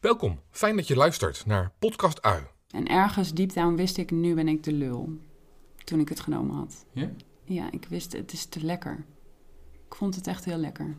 Welkom, 0.00 0.40
fijn 0.50 0.76
dat 0.76 0.86
je 0.86 0.96
luistert 0.96 1.46
naar 1.46 1.72
Podcast 1.78 2.22
Ui. 2.22 2.46
En 2.70 2.86
ergens 2.86 3.34
diep 3.34 3.52
down 3.52 3.74
wist 3.74 3.96
ik, 3.96 4.10
nu 4.10 4.34
ben 4.34 4.48
ik 4.48 4.62
de 4.62 4.72
lul. 4.72 5.18
Toen 5.84 6.00
ik 6.00 6.08
het 6.08 6.20
genomen 6.20 6.56
had. 6.56 6.86
Ja? 6.92 7.10
Ja, 7.44 7.70
ik 7.70 7.86
wist, 7.88 8.12
het 8.12 8.32
is 8.32 8.46
te 8.46 8.64
lekker. 8.64 9.04
Ik 9.86 9.94
vond 9.94 10.14
het 10.14 10.26
echt 10.26 10.44
heel 10.44 10.56
lekker. 10.56 10.96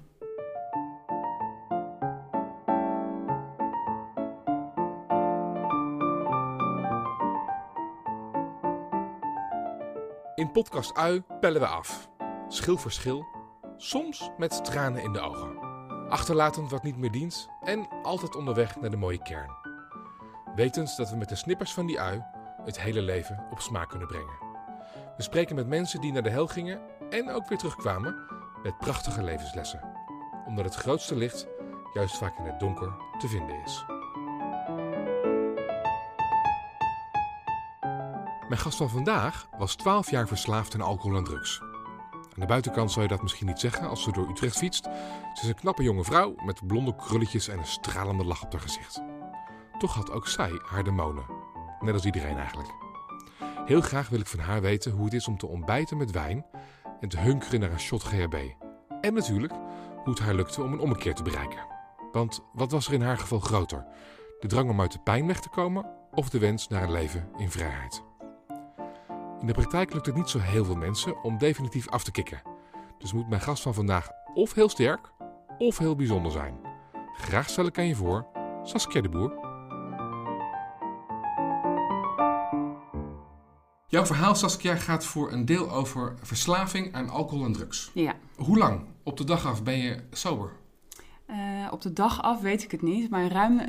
In 10.35 10.51
Podcast 10.51 10.95
Ui 10.95 11.23
pellen 11.39 11.61
we 11.61 11.67
af. 11.67 12.09
Schil 12.47 12.77
voor 12.77 12.91
schil, 12.91 13.25
soms 13.77 14.29
met 14.37 14.65
tranen 14.65 15.03
in 15.03 15.13
de 15.13 15.19
ogen. 15.19 15.70
Achterlatend 16.11 16.71
wat 16.71 16.83
niet 16.83 16.97
meer 16.97 17.11
dient 17.11 17.49
en 17.63 17.87
altijd 18.03 18.35
onderweg 18.35 18.79
naar 18.79 18.89
de 18.89 18.97
mooie 18.97 19.21
kern. 19.21 19.51
Wetend 20.55 20.97
dat 20.97 21.09
we 21.09 21.15
met 21.15 21.29
de 21.29 21.35
snippers 21.35 21.73
van 21.73 21.85
die 21.85 21.99
ui 21.99 22.23
het 22.65 22.79
hele 22.79 23.01
leven 23.01 23.45
op 23.51 23.59
smaak 23.59 23.89
kunnen 23.89 24.07
brengen. 24.07 24.39
We 25.17 25.23
spreken 25.23 25.55
met 25.55 25.67
mensen 25.67 26.01
die 26.01 26.11
naar 26.11 26.23
de 26.23 26.29
hel 26.29 26.47
gingen 26.47 26.81
en 27.09 27.29
ook 27.29 27.47
weer 27.47 27.57
terugkwamen 27.57 28.15
met 28.63 28.77
prachtige 28.77 29.23
levenslessen. 29.23 29.81
Omdat 30.45 30.65
het 30.65 30.75
grootste 30.75 31.15
licht 31.15 31.47
juist 31.93 32.17
vaak 32.17 32.37
in 32.37 32.45
het 32.45 32.59
donker 32.59 32.93
te 33.19 33.27
vinden 33.27 33.61
is. 33.63 33.85
Mijn 38.47 38.61
gast 38.61 38.77
van 38.77 38.89
vandaag 38.89 39.47
was 39.57 39.75
12 39.75 40.09
jaar 40.09 40.27
verslaafd 40.27 40.73
aan 40.73 40.81
alcohol 40.81 41.17
en 41.17 41.23
drugs. 41.23 41.61
Aan 42.33 42.39
de 42.39 42.45
buitenkant 42.45 42.91
zou 42.91 43.03
je 43.03 43.11
dat 43.11 43.21
misschien 43.21 43.47
niet 43.47 43.59
zeggen 43.59 43.89
als 43.89 44.03
ze 44.03 44.11
door 44.11 44.29
Utrecht 44.29 44.57
fietst. 44.57 44.83
Ze 45.33 45.41
is 45.41 45.47
een 45.47 45.55
knappe 45.55 45.83
jonge 45.83 46.03
vrouw 46.03 46.33
met 46.45 46.67
blonde 46.67 46.95
krulletjes 46.95 47.47
en 47.47 47.57
een 47.57 47.65
stralende 47.65 48.25
lach 48.25 48.43
op 48.43 48.51
haar 48.51 48.61
gezicht. 48.61 49.01
Toch 49.77 49.93
had 49.93 50.11
ook 50.11 50.27
zij 50.27 50.61
haar 50.65 50.83
demonen. 50.83 51.25
Net 51.79 51.93
als 51.93 52.05
iedereen 52.05 52.37
eigenlijk. 52.37 52.69
Heel 53.65 53.81
graag 53.81 54.09
wil 54.09 54.19
ik 54.19 54.27
van 54.27 54.39
haar 54.39 54.61
weten 54.61 54.91
hoe 54.91 55.05
het 55.05 55.13
is 55.13 55.27
om 55.27 55.37
te 55.37 55.47
ontbijten 55.47 55.97
met 55.97 56.11
wijn 56.11 56.45
en 56.99 57.09
te 57.09 57.17
hunkeren 57.17 57.59
naar 57.59 57.71
een 57.71 57.79
shot 57.79 58.03
GHB. 58.03 58.35
En 59.01 59.13
natuurlijk 59.13 59.53
hoe 59.95 60.13
het 60.13 60.19
haar 60.19 60.33
lukte 60.33 60.63
om 60.63 60.73
een 60.73 60.79
ommekeer 60.79 61.13
te 61.13 61.23
bereiken. 61.23 61.65
Want 62.11 62.41
wat 62.53 62.71
was 62.71 62.87
er 62.87 62.93
in 62.93 63.01
haar 63.01 63.17
geval 63.17 63.39
groter? 63.39 63.85
De 64.39 64.47
drang 64.47 64.69
om 64.69 64.81
uit 64.81 64.91
de 64.91 64.99
pijn 64.99 65.27
weg 65.27 65.39
te 65.39 65.49
komen 65.49 65.85
of 66.11 66.29
de 66.29 66.39
wens 66.39 66.67
naar 66.67 66.83
een 66.83 66.91
leven 66.91 67.29
in 67.37 67.51
vrijheid? 67.51 68.03
In 69.41 69.47
de 69.47 69.53
praktijk 69.53 69.93
lukt 69.93 70.05
het 70.05 70.15
niet 70.15 70.29
zo 70.29 70.39
heel 70.39 70.65
veel 70.65 70.75
mensen 70.75 71.23
om 71.23 71.37
definitief 71.37 71.89
af 71.89 72.03
te 72.03 72.11
kicken. 72.11 72.41
Dus 72.97 73.13
moet 73.13 73.29
mijn 73.29 73.41
gast 73.41 73.63
van 73.63 73.73
vandaag 73.73 74.09
of 74.33 74.53
heel 74.53 74.69
sterk 74.69 75.11
of 75.57 75.77
heel 75.77 75.95
bijzonder 75.95 76.31
zijn. 76.31 76.59
Graag 77.13 77.49
stel 77.49 77.65
ik 77.65 77.77
aan 77.77 77.87
je 77.87 77.95
voor 77.95 78.25
Saskia 78.63 79.01
de 79.01 79.09
Boer. 79.09 79.33
Jouw 83.87 84.05
verhaal, 84.05 84.35
Saskia, 84.35 84.75
gaat 84.75 85.05
voor 85.05 85.31
een 85.31 85.45
deel 85.45 85.71
over 85.71 86.15
verslaving 86.21 86.93
aan 86.93 87.09
alcohol 87.09 87.45
en 87.45 87.53
drugs. 87.53 87.91
Ja. 87.93 88.15
Hoe 88.35 88.57
lang 88.57 88.85
op 89.03 89.17
de 89.17 89.23
dag 89.23 89.45
af 89.45 89.63
ben 89.63 89.77
je 89.77 90.03
sober? 90.11 90.51
Eh, 91.71 91.77
op 91.77 91.81
de 91.81 91.93
dag 91.93 92.21
af 92.21 92.41
weet 92.41 92.63
ik 92.63 92.71
het 92.71 92.81
niet, 92.81 93.09
maar 93.09 93.27
ruim 93.31 93.59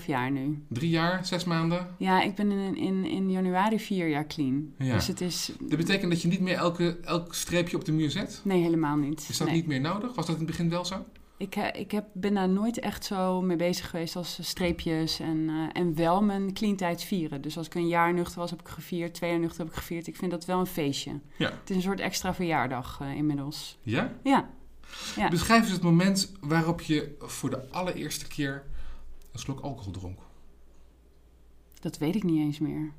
3,5 0.00 0.06
jaar 0.06 0.30
nu. 0.30 0.62
Drie 0.68 0.90
jaar, 0.90 1.26
zes 1.26 1.44
maanden? 1.44 1.86
Ja, 1.98 2.22
ik 2.22 2.34
ben 2.34 2.50
in, 2.50 2.76
in, 2.76 3.04
in 3.04 3.30
januari 3.30 3.80
vier 3.80 4.08
jaar 4.08 4.26
clean. 4.26 4.72
Ja. 4.78 4.94
Dus 4.94 5.06
het 5.06 5.20
is... 5.20 5.50
Dat 5.60 5.78
betekent 5.78 6.10
dat 6.10 6.22
je 6.22 6.28
niet 6.28 6.40
meer 6.40 6.54
elke, 6.56 6.98
elk 7.02 7.34
streepje 7.34 7.76
op 7.76 7.84
de 7.84 7.92
muur 7.92 8.10
zet? 8.10 8.40
Nee, 8.44 8.62
helemaal 8.62 8.96
niet. 8.96 9.26
Is 9.28 9.38
dat 9.38 9.46
Nee. 9.46 9.56
niet 9.56 9.66
meer 9.66 9.80
nodig? 9.80 10.14
Was 10.14 10.26
dat 10.26 10.34
in 10.36 10.42
het 10.42 10.50
begin 10.50 10.70
wel 10.70 10.84
zo? 10.84 11.04
Ik, 11.36 11.56
eh, 11.56 11.80
ik 11.80 11.90
heb, 11.90 12.04
ben 12.12 12.34
daar 12.34 12.48
nooit 12.48 12.78
echt 12.78 13.04
zo 13.04 13.40
mee 13.42 13.56
bezig 13.56 13.90
geweest 13.90 14.16
als 14.16 14.38
streepjes 14.42 15.20
en, 15.20 15.48
eh, 15.48 15.80
en 15.82 15.94
wel 15.94 16.22
mijn 16.22 16.52
clean 16.52 16.76
tijd 16.76 17.02
vieren. 17.02 17.40
Dus 17.42 17.56
als 17.56 17.66
ik 17.66 17.74
een 17.74 17.88
jaar 17.88 18.14
nuchter 18.14 18.38
was, 18.38 18.50
heb 18.50 18.60
ik 18.60 18.68
gevierd. 18.68 19.14
Twee 19.14 19.30
jaar 19.30 19.38
nuchter 19.40 19.58
heb 19.60 19.68
ik 19.68 19.74
gevierd. 19.78 20.06
Ik 20.06 20.16
vind 20.16 20.30
dat 20.30 20.44
wel 20.44 20.58
een 20.60 20.66
feestje. 20.66 21.12
Ja. 21.38 21.50
Het 21.60 21.70
is 21.70 21.76
een 21.76 21.82
soort 21.82 22.00
extra 22.00 22.34
verjaardag 22.34 22.98
eh, 23.02 23.14
inmiddels. 23.16 23.78
Ja? 23.82 24.12
Ja. 24.22 24.48
Ja. 25.16 25.28
Beschrijf 25.28 25.62
eens 25.62 25.72
het 25.72 25.82
moment 25.82 26.32
waarop 26.40 26.80
je 26.80 27.16
voor 27.18 27.50
de 27.50 27.70
allereerste 27.70 28.26
keer 28.26 28.64
een 29.32 29.38
slok 29.38 29.60
alcohol 29.60 29.92
dronk. 29.92 30.18
Dat 31.80 31.98
weet 31.98 32.14
ik 32.14 32.22
niet 32.22 32.38
eens 32.38 32.58
meer. 32.58 32.92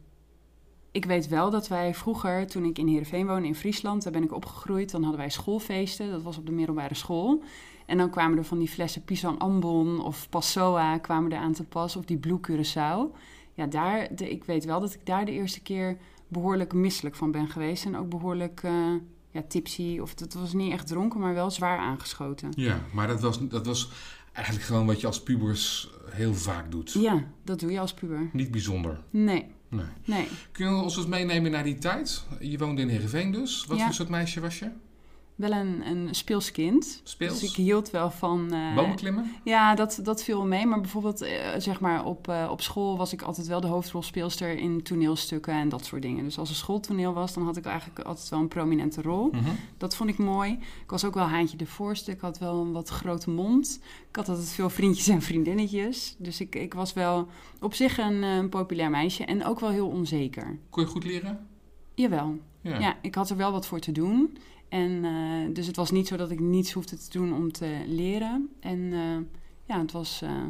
Ik 0.91 1.05
weet 1.05 1.27
wel 1.27 1.49
dat 1.49 1.67
wij 1.67 1.93
vroeger, 1.93 2.47
toen 2.47 2.65
ik 2.65 2.77
in 2.77 2.87
Heerenveen 2.87 3.27
woonde 3.27 3.47
in 3.47 3.55
Friesland, 3.55 4.03
daar 4.03 4.13
ben 4.13 4.23
ik 4.23 4.33
opgegroeid, 4.33 4.91
dan 4.91 5.01
hadden 5.01 5.19
wij 5.19 5.29
schoolfeesten. 5.29 6.11
Dat 6.11 6.21
was 6.21 6.37
op 6.37 6.45
de 6.45 6.51
middelbare 6.51 6.95
school. 6.95 7.43
En 7.85 7.97
dan 7.97 8.09
kwamen 8.09 8.37
er 8.37 8.43
van 8.43 8.59
die 8.59 8.67
flessen 8.67 9.03
Pisang 9.03 9.39
Ambon 9.39 10.03
of 10.03 10.29
Passoa 10.29 10.97
kwamen 10.97 11.31
er 11.31 11.37
aan 11.37 11.53
te 11.53 11.63
pas, 11.63 11.95
of 11.95 12.05
die 12.05 12.17
Blue 12.17 12.39
Curaçao. 12.47 13.17
Ja, 13.53 13.65
daar, 13.65 14.15
de, 14.15 14.29
ik 14.29 14.43
weet 14.43 14.65
wel 14.65 14.79
dat 14.79 14.93
ik 14.93 15.05
daar 15.05 15.25
de 15.25 15.31
eerste 15.31 15.61
keer 15.61 15.97
behoorlijk 16.27 16.73
misselijk 16.73 17.15
van 17.15 17.31
ben 17.31 17.47
geweest. 17.47 17.85
En 17.85 17.97
ook 17.97 18.09
behoorlijk 18.09 18.63
eh, 18.63 18.93
ja, 19.31 19.41
tipsy, 19.47 19.99
of 20.01 20.13
dat 20.13 20.33
was 20.33 20.53
niet 20.53 20.71
echt 20.71 20.87
dronken, 20.87 21.19
maar 21.19 21.33
wel 21.33 21.51
zwaar 21.51 21.77
aangeschoten. 21.77 22.49
Ja, 22.55 22.79
maar 22.93 23.07
dat 23.07 23.21
was, 23.21 23.47
dat 23.47 23.65
was 23.65 23.89
eigenlijk 24.33 24.65
gewoon 24.67 24.85
wat 24.85 25.01
je 25.01 25.07
als 25.07 25.23
pubers 25.23 25.89
heel 26.09 26.33
vaak 26.33 26.71
doet. 26.71 26.91
Ja, 26.93 27.23
dat 27.43 27.59
doe 27.59 27.71
je 27.71 27.79
als 27.79 27.93
puber. 27.93 28.29
Niet 28.33 28.51
bijzonder. 28.51 28.99
Nee, 29.09 29.45
Nee. 29.69 29.85
nee. 30.05 30.27
Kun 30.51 30.65
je 30.75 30.81
ons 30.81 30.97
eens 30.97 31.05
meenemen 31.07 31.51
naar 31.51 31.63
die 31.63 31.77
tijd? 31.77 32.23
Je 32.39 32.57
woonde 32.57 32.81
in 32.81 32.87
Heerenveen 32.89 33.31
dus. 33.31 33.65
Wat 33.65 33.77
Ja. 33.77 33.85
voor 33.85 33.93
soort 33.93 34.09
meisje 34.09 34.39
was 34.39 34.59
je? 34.59 34.69
Wel 35.39 35.51
een, 35.51 35.87
een 35.87 36.07
speels 36.15 36.51
kind. 36.51 37.01
Speels? 37.03 37.39
Dus 37.39 37.49
ik 37.49 37.55
hield 37.55 37.89
wel 37.89 38.11
van... 38.11 38.53
eh, 38.53 38.75
Bomen 38.75 38.95
klimmen? 38.95 39.31
Ja, 39.43 39.75
dat, 39.75 39.99
dat 40.03 40.23
viel 40.23 40.45
mee. 40.45 40.65
Maar 40.65 40.81
bijvoorbeeld, 40.81 41.21
eh, 41.21 41.31
zeg 41.57 41.79
maar, 41.79 42.05
op, 42.05 42.27
eh, 42.27 42.47
op 42.51 42.61
school 42.61 42.97
was 42.97 43.13
ik 43.13 43.21
altijd 43.21 43.47
wel 43.47 43.61
de 43.61 43.67
hoofdrolspeelster 43.67 44.57
in 44.57 44.83
toneelstukken 44.83 45.53
en 45.53 45.69
dat 45.69 45.85
soort 45.85 46.01
dingen. 46.01 46.23
Dus 46.23 46.37
als 46.37 46.49
er 46.49 46.55
schooltoneel 46.55 47.13
was, 47.13 47.33
dan 47.33 47.43
had 47.45 47.57
ik 47.57 47.65
eigenlijk 47.65 47.99
altijd 47.99 48.29
wel 48.29 48.39
een 48.39 48.47
prominente 48.47 49.01
rol. 49.01 49.29
Mhm. 49.31 49.49
Dat 49.77 49.95
vond 49.95 50.09
ik 50.09 50.17
mooi. 50.17 50.51
Ik 50.83 50.89
was 50.89 51.05
ook 51.05 51.13
wel 51.13 51.25
haantje 51.25 51.57
de 51.57 51.65
voorste. 51.65 52.11
Ik 52.11 52.19
had 52.21 52.37
wel 52.37 52.61
een 52.61 52.71
wat 52.71 52.89
grote 52.89 53.29
mond. 53.29 53.79
Ik 54.09 54.15
had 54.15 54.29
altijd 54.29 54.49
veel 54.49 54.69
vriendjes 54.69 55.07
en 55.07 55.21
vriendinnetjes. 55.21 56.15
Dus 56.17 56.41
ik, 56.41 56.55
ik 56.55 56.73
was 56.73 56.93
wel 56.93 57.27
op 57.61 57.73
zich 57.73 57.97
een, 57.97 58.23
eh, 58.23 58.35
een 58.35 58.49
populair 58.49 58.89
meisje 58.89 59.25
en 59.25 59.45
ook 59.45 59.59
wel 59.59 59.69
heel 59.69 59.87
onzeker. 59.87 60.57
Kon 60.69 60.83
je 60.83 60.89
goed 60.89 61.03
leren? 61.03 61.47
Jawel. 61.95 62.37
Ja. 62.61 62.79
Ja, 62.79 62.97
ik 63.01 63.15
had 63.15 63.29
er 63.29 63.37
wel 63.37 63.51
wat 63.51 63.65
voor 63.65 63.79
te 63.79 63.91
doen. 63.91 64.37
En 64.69 65.05
eh, 65.05 65.53
dus 65.53 65.67
het 65.67 65.75
was 65.75 65.91
niet 65.91 66.07
zo 66.07 66.17
dat 66.17 66.31
ik 66.31 66.39
niets 66.39 66.71
hoefde 66.71 66.97
te 66.97 67.09
doen 67.09 67.33
om 67.33 67.51
te 67.51 67.83
leren. 67.87 68.49
En 68.59 68.93
eh, 68.93 69.17
ja, 69.65 69.79
het 69.81 69.91
was 69.91 70.21
eh, 70.21 70.45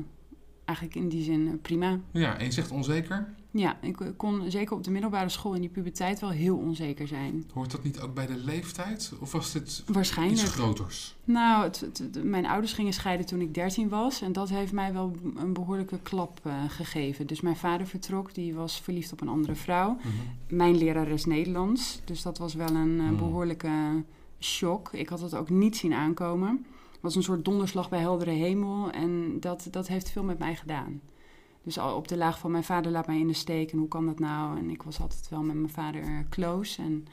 eigenlijk 0.70 0.96
in 0.96 1.10
die 1.10 1.24
zin 1.24 1.48
eh, 1.48 1.54
prima. 1.62 2.00
Ja, 2.12 2.38
en 2.38 2.46
je 2.46 2.52
zegt 2.52 2.72
onzeker. 2.72 3.34
Ja, 3.52 3.78
ik 3.82 4.02
eh, 4.02 4.08
kon 4.18 4.52
zeker 4.52 4.76
op 4.76 4.84
de 4.84 4.92
middelbare 4.92 5.30
school 5.30 5.54
in 5.54 5.62
die 5.62 5.70
puberteit 5.70 6.20
wel 6.20 6.30
heel 6.30 6.58
onzeker 6.58 7.08
zijn. 7.08 7.44
Hoort 7.54 7.72
dat 7.72 7.84
niet 7.84 8.00
ook 8.00 8.14
bij 8.14 8.26
de 8.28 8.38
leeftijd? 8.38 9.14
Of 9.20 9.32
was 9.32 9.52
dit 9.52 9.62
iets 9.62 9.84
Waarschijnlijk. 9.88 10.40
groters? 10.48 11.16
Nou, 11.24 11.64
het, 11.64 11.80
het- 11.80 11.98
het- 11.98 12.24
mijn 12.24 12.46
ouders 12.46 12.74
gingen 12.74 12.94
scheiden 12.94 13.26
toen 13.26 13.42
ik 13.42 13.54
13 13.54 13.90
was. 13.90 14.22
En 14.22 14.32
dat 14.34 14.50
heeft 14.50 14.72
mij 14.72 14.94
wel 14.94 15.16
een 15.36 15.54
behoorlijke 15.54 16.00
klap 16.04 16.40
eh, 16.44 16.54
gegeven. 16.68 17.28
Dus 17.28 17.42
mijn 17.42 17.56
vader 17.56 17.88
vertrok, 17.88 18.34
die 18.34 18.54
was 18.54 18.82
verliefd 18.82 19.12
op 19.12 19.22
een 19.22 19.28
andere 19.30 19.56
vrouw. 19.56 19.94
Mhm. 19.98 20.08
Mijn 20.56 20.78
lerares 20.78 21.26
Nederlands. 21.26 22.02
Dus 22.06 22.22
dat 22.22 22.38
was 22.38 22.54
wel 22.54 22.70
een 22.76 23.00
Hmm. 23.00 23.18
behoorlijke 23.18 24.04
shock. 24.40 24.90
Ik 24.94 25.10
had 25.10 25.22
het 25.22 25.36
ook 25.36 25.50
niet 25.50 25.78
zien 25.78 25.94
aankomen. 25.94 26.66
Was 27.00 27.16
een 27.16 27.24
soort 27.24 27.46
donderslag 27.46 27.90
bij 27.90 28.00
heldere 28.00 28.32
hemel. 28.32 28.92
En 28.92 29.40
dat, 29.40 29.68
dat 29.72 29.88
heeft 29.88 30.10
veel 30.10 30.24
met 30.24 30.40
mij 30.40 30.56
gedaan. 30.56 31.02
Dus 31.64 31.80
al 31.80 31.96
op 31.96 32.08
de 32.08 32.18
laag 32.18 32.40
van 32.40 32.52
mijn 32.52 32.64
vader 32.64 32.92
laat 32.92 33.08
mij 33.08 33.20
in 33.20 33.28
de 33.28 33.34
steek. 33.34 33.72
En 33.72 33.78
hoe 33.78 33.88
kan 33.88 34.06
dat 34.06 34.20
nou? 34.20 34.58
En 34.58 34.70
ik 34.70 34.84
was 34.84 35.00
altijd 35.00 35.30
wel 35.30 35.42
met 35.42 35.56
mijn 35.56 35.70
vader 35.70 36.02
eh, 36.02 36.20
close 36.30 36.82
en 36.82 37.08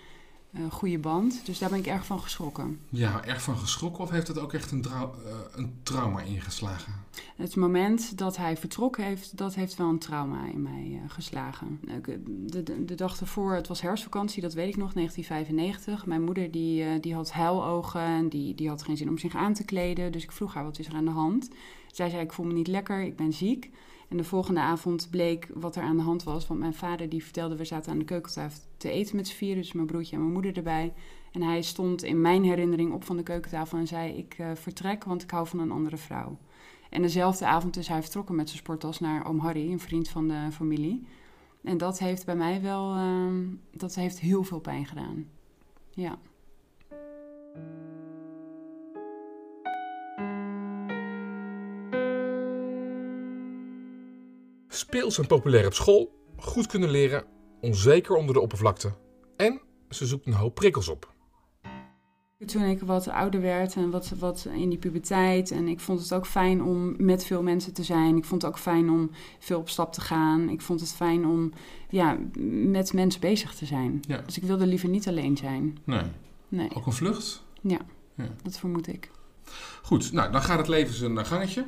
een 0.59 0.71
goede 0.71 0.99
band. 0.99 1.41
Dus 1.47 1.59
daar 1.59 1.71
ben 1.71 1.79
ik 1.79 1.87
erg 1.87 2.07
van 2.07 2.21
geschrokken. 2.21 2.81
Ja, 2.89 3.25
erg 3.25 3.43
van 3.43 3.57
geschrokken 3.57 4.05
of 4.05 4.11
heeft 4.11 4.29
het 4.29 4.39
ook 4.39 4.53
echt 4.53 4.71
een, 4.71 4.83
trau- 4.83 5.11
eh, 5.27 5.33
een 5.55 5.75
trauma 5.83 6.21
ingeslagen? 6.21 6.93
Het 7.37 7.57
moment 7.57 8.19
dat 8.19 8.37
hij 8.37 8.57
vertrok 8.57 8.97
heeft, 8.97 9.37
dat 9.37 9.55
heeft 9.55 9.77
wel 9.77 9.89
een 9.89 9.99
trauma 9.99 10.47
in 10.53 10.63
mij 10.63 11.01
eh, 11.05 11.11
geslagen. 11.11 11.81
Ik, 11.97 12.05
De, 12.53 12.63
de, 12.63 12.85
de 12.85 12.95
dag 12.95 13.21
ervoor, 13.21 13.55
het 13.55 13.69
was 13.69 13.81
herfstvakantie, 13.81 14.43
dat 14.43 14.55
weet 14.55 14.69
ik 14.69 14.77
nog, 14.77 14.93
1995. 14.93 16.07
Mijn 16.07 16.23
moeder 16.25 16.51
die, 16.51 16.83
eh, 16.85 17.01
die 17.01 17.15
had 17.15 17.31
huilogen 17.33 18.01
en 18.01 18.29
die, 18.29 18.55
die 18.55 18.69
had 18.69 18.83
geen 18.83 18.97
zin 18.97 19.09
om 19.09 19.19
zich 19.19 19.35
aan 19.37 19.55
te 19.55 19.65
kleden. 19.65 20.13
Dus 20.13 20.23
ik 20.23 20.33
vroeg 20.33 20.55
haar, 20.55 20.65
wat 20.65 20.79
is 20.79 20.87
er 20.87 20.95
aan 20.95 21.05
de 21.05 21.11
hand? 21.11 21.49
Zij 21.93 22.11
zei, 22.11 22.23
ik 22.23 22.33
voel 22.33 22.47
me 22.47 22.53
niet 22.53 22.67
lekker, 22.69 23.03
ik 23.03 23.17
ben 23.17 23.33
ziek. 23.33 23.71
En 24.09 24.17
de 24.17 24.25
volgende 24.25 24.61
avond 24.61 25.09
bleek 25.11 25.49
wat 25.55 25.77
er 25.77 25.83
aan 25.83 25.97
de 25.97 26.03
hand 26.03 26.23
was. 26.23 26.47
Want 26.47 26.61
mijn 26.61 26.75
vader 26.75 27.09
die 27.09 27.23
vertelde, 27.23 27.57
we 27.57 27.65
zaten 27.65 27.93
aan 27.93 27.99
de 27.99 28.05
keukentafel 28.05 28.61
te 28.77 28.91
eten 28.91 29.17
met 29.17 29.29
z'n 29.29 29.35
vieren. 29.35 29.63
Dus 29.63 29.73
mijn 29.73 29.87
broertje 29.87 30.15
en 30.15 30.21
mijn 30.21 30.33
moeder 30.33 30.57
erbij. 30.57 30.93
En 31.33 31.43
hij 31.43 31.63
stond 31.63 32.03
in 32.03 32.21
mijn 32.21 32.45
herinnering 32.45 32.93
op 32.93 33.05
van 33.05 33.17
de 33.17 33.23
keukentafel 33.23 33.79
en 33.79 33.87
zei, 33.87 34.17
ik 34.17 34.35
eh, 34.39 34.51
vertrek, 34.55 35.05
want 35.05 35.23
ik 35.23 35.31
hou 35.31 35.47
van 35.47 35.59
een 35.59 35.71
andere 35.71 35.97
vrouw. 35.97 36.39
En 36.91 37.03
dezelfde 37.03 37.47
avond 37.47 37.77
is 37.77 37.89
hij 37.89 38.03
vertrokken 38.03 38.35
met 38.35 38.49
zijn 38.49 38.61
sporttas 38.61 39.01
naar 39.01 39.27
oom 39.27 39.39
Harry, 39.39 39.73
een 39.73 39.81
vriend 39.81 40.09
van 40.09 40.29
de 40.29 40.49
familie. 40.53 41.07
En 41.63 41.79
dat 41.79 41.99
heeft 41.99 42.25
bij 42.25 42.37
mij 42.37 42.63
wel, 42.63 42.95
ehm, 42.95 43.45
dat 43.71 43.95
heeft 43.95 44.21
heel 44.21 44.45
veel 44.45 44.61
pijn 44.61 44.87
gedaan. 44.87 45.27
Ja. 45.91 46.19
Speels 54.77 55.19
en 55.19 55.27
populair 55.27 55.67
op 55.67 55.75
school, 55.75 56.15
goed 56.37 56.67
kunnen 56.67 56.91
leren, 56.91 57.25
onzeker 57.61 58.15
onder 58.15 58.35
de 58.35 58.41
oppervlakte. 58.41 58.93
En 59.37 59.61
ze 59.89 60.07
zoekt 60.07 60.27
een 60.27 60.33
hoop 60.33 60.55
prikkels 60.55 60.89
op. 60.89 61.15
Toen 62.47 62.63
ik 62.63 62.81
wat 62.81 63.09
ouder 63.09 63.41
werd 63.41 63.75
en 63.75 63.91
wat, 63.91 64.09
wat 64.19 64.49
in 64.55 64.69
die 64.69 64.79
puberteit. 64.79 65.51
En 65.51 65.69
ik 65.69 65.81
vond 65.81 66.01
het 66.01 66.13
ook 66.15 66.27
fijn 66.27 66.63
om 66.63 66.95
met 67.05 67.25
veel 67.25 67.43
mensen 67.43 67.73
te 67.75 67.83
zijn. 67.83 68.17
Ik 68.17 68.25
vond 68.25 68.43
het 68.43 68.51
ook 68.51 68.59
fijn 68.59 68.91
om 68.91 69.11
veel 69.39 69.59
op 69.59 69.69
stap 69.69 69.93
te 69.93 70.01
gaan. 70.01 70.49
Ik 70.49 70.61
vond 70.61 70.81
het 70.81 70.93
fijn 70.93 71.27
om 71.27 71.53
ja, 71.89 72.19
met 72.49 72.93
mensen 72.93 73.21
bezig 73.21 73.55
te 73.55 73.67
zijn. 73.67 74.01
Ja. 74.09 74.19
Dus 74.27 74.37
ik 74.37 74.43
wilde 74.43 74.67
liever 74.67 74.89
niet 74.89 75.09
alleen 75.09 75.37
zijn. 75.37 75.79
Nee. 75.85 76.03
Nee, 76.49 76.69
Ook 76.75 76.87
een 76.87 76.93
vlucht? 76.93 77.45
ja, 77.61 77.79
Ja. 78.15 78.29
dat 78.43 78.59
vermoed 78.59 78.87
ik. 78.87 79.11
Goed, 79.83 80.13
nou 80.13 80.33
dan 80.33 80.43
gaat 80.43 80.59
het 80.59 80.69
leven 80.69 80.95
zijn 80.95 81.27
gangetje. 81.27 81.67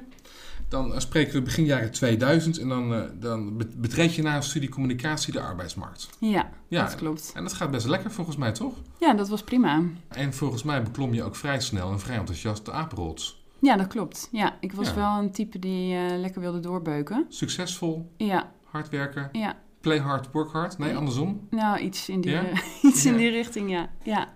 Dan 0.69 0.93
eh, 0.95 0.99
spreken 1.01 1.33
we 1.33 1.43
begin 1.43 1.65
jaren 1.65 1.91
2000 1.91 2.59
en 2.59 2.69
dan, 2.69 2.95
eh, 2.95 3.03
dan 3.15 3.57
bet- 3.57 3.81
betreed 3.81 4.15
je 4.15 4.23
na 4.23 4.37
een 4.37 4.43
studie 4.43 4.69
communicatie 4.69 5.33
de 5.33 5.41
arbeidsmarkt. 5.41 6.09
Ja, 6.19 6.51
Ja. 6.69 6.83
dat 6.85 6.95
klopt. 6.95 7.33
En 7.35 7.43
dat 7.43 7.53
gaat 7.53 7.71
best 7.71 7.87
lekker 7.87 8.11
volgens 8.11 8.37
mij, 8.37 8.53
toch? 8.53 8.75
Ja, 8.99 9.15
dat 9.15 9.29
was 9.29 9.43
prima. 9.43 9.83
En 10.09 10.33
volgens 10.35 10.63
mij 10.63 10.83
beklom 10.83 11.15
je 11.15 11.23
ook 11.23 11.37
vrij 11.37 11.61
snel 11.61 11.91
en 11.93 12.01
vrij 12.01 12.17
enthousiast 12.17 12.65
de 12.65 12.73
apenrots. 12.73 13.43
Ja, 13.61 13.77
dat 13.77 13.87
klopt. 13.87 14.29
Ja, 14.33 14.57
ik 14.61 14.73
was 14.73 14.89
Ja. 14.89 14.95
wel 14.95 15.19
een 15.19 15.33
type 15.33 15.59
die 15.59 15.95
eh, 15.97 16.19
lekker 16.19 16.41
wilde 16.41 16.61
doorbeuken. 16.61 17.27
Succesvol, 17.29 18.13
Ja, 18.17 18.51
hard 18.65 18.89
werken, 18.89 19.29
ja. 19.33 19.57
play 19.81 19.99
hard, 19.99 20.31
work 20.33 20.51
hard. 20.53 20.79
Nee, 20.79 20.97
andersom. 20.97 21.47
Nou, 21.51 21.79
iets 21.79 22.09
in 22.09 22.21
die, 22.21 22.31
Ja? 22.31 22.43
iets 22.83 23.05
in 23.07 23.17
die 23.17 23.31
richting, 23.31 23.71
ja. 23.71 23.89
ja. 24.03 24.29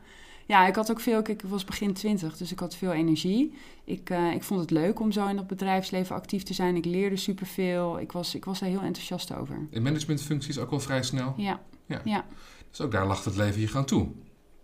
Ja, 0.46 0.66
ik 0.66 0.74
had 0.74 0.90
ook 0.90 1.00
veel, 1.00 1.22
kijk, 1.22 1.42
ik 1.42 1.48
was 1.48 1.64
begin 1.64 1.92
twintig, 1.92 2.36
dus 2.36 2.52
ik 2.52 2.58
had 2.58 2.76
veel 2.76 2.92
energie. 2.92 3.54
Ik, 3.84 4.10
eh, 4.10 4.32
ik 4.32 4.42
vond 4.42 4.60
het 4.60 4.70
leuk 4.70 5.00
om 5.00 5.12
zo 5.12 5.26
in 5.26 5.36
dat 5.36 5.46
bedrijfsleven 5.46 6.16
actief 6.16 6.42
te 6.42 6.54
zijn. 6.54 6.76
Ik 6.76 6.84
leerde 6.84 7.16
superveel. 7.16 8.00
Ik 8.00 8.12
was, 8.12 8.34
ik 8.34 8.44
was 8.44 8.58
daar 8.58 8.68
heel 8.68 8.80
enthousiast 8.80 9.34
over. 9.34 9.66
In 9.70 9.82
managementfuncties 9.82 10.58
ook 10.58 10.70
wel 10.70 10.80
vrij 10.80 11.02
snel. 11.02 11.34
Ja, 11.36 11.60
Ja. 11.86 12.00
ja. 12.04 12.24
Dus 12.70 12.80
ook 12.80 12.92
daar 12.92 13.06
lag 13.06 13.24
het 13.24 13.36
leven 13.36 13.60
je 13.60 13.68
gewoon 13.68 13.86
toe. 13.86 14.08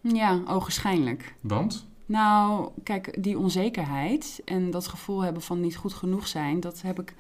ja 0.00 0.42
ogenschijnlijk. 0.46 1.34
Want? 1.40 1.86
Nou, 2.06 2.70
kijk, 2.82 3.22
die 3.22 3.38
onzekerheid 3.38 4.42
en 4.44 4.70
dat 4.70 4.86
gevoel 4.86 5.20
hebben 5.20 5.42
van 5.42 5.60
niet 5.60 5.76
goed 5.76 5.94
genoeg 5.94 6.26
zijn, 6.26 6.60
dat 6.60 6.82
heb 6.82 7.00
ik 7.00 7.14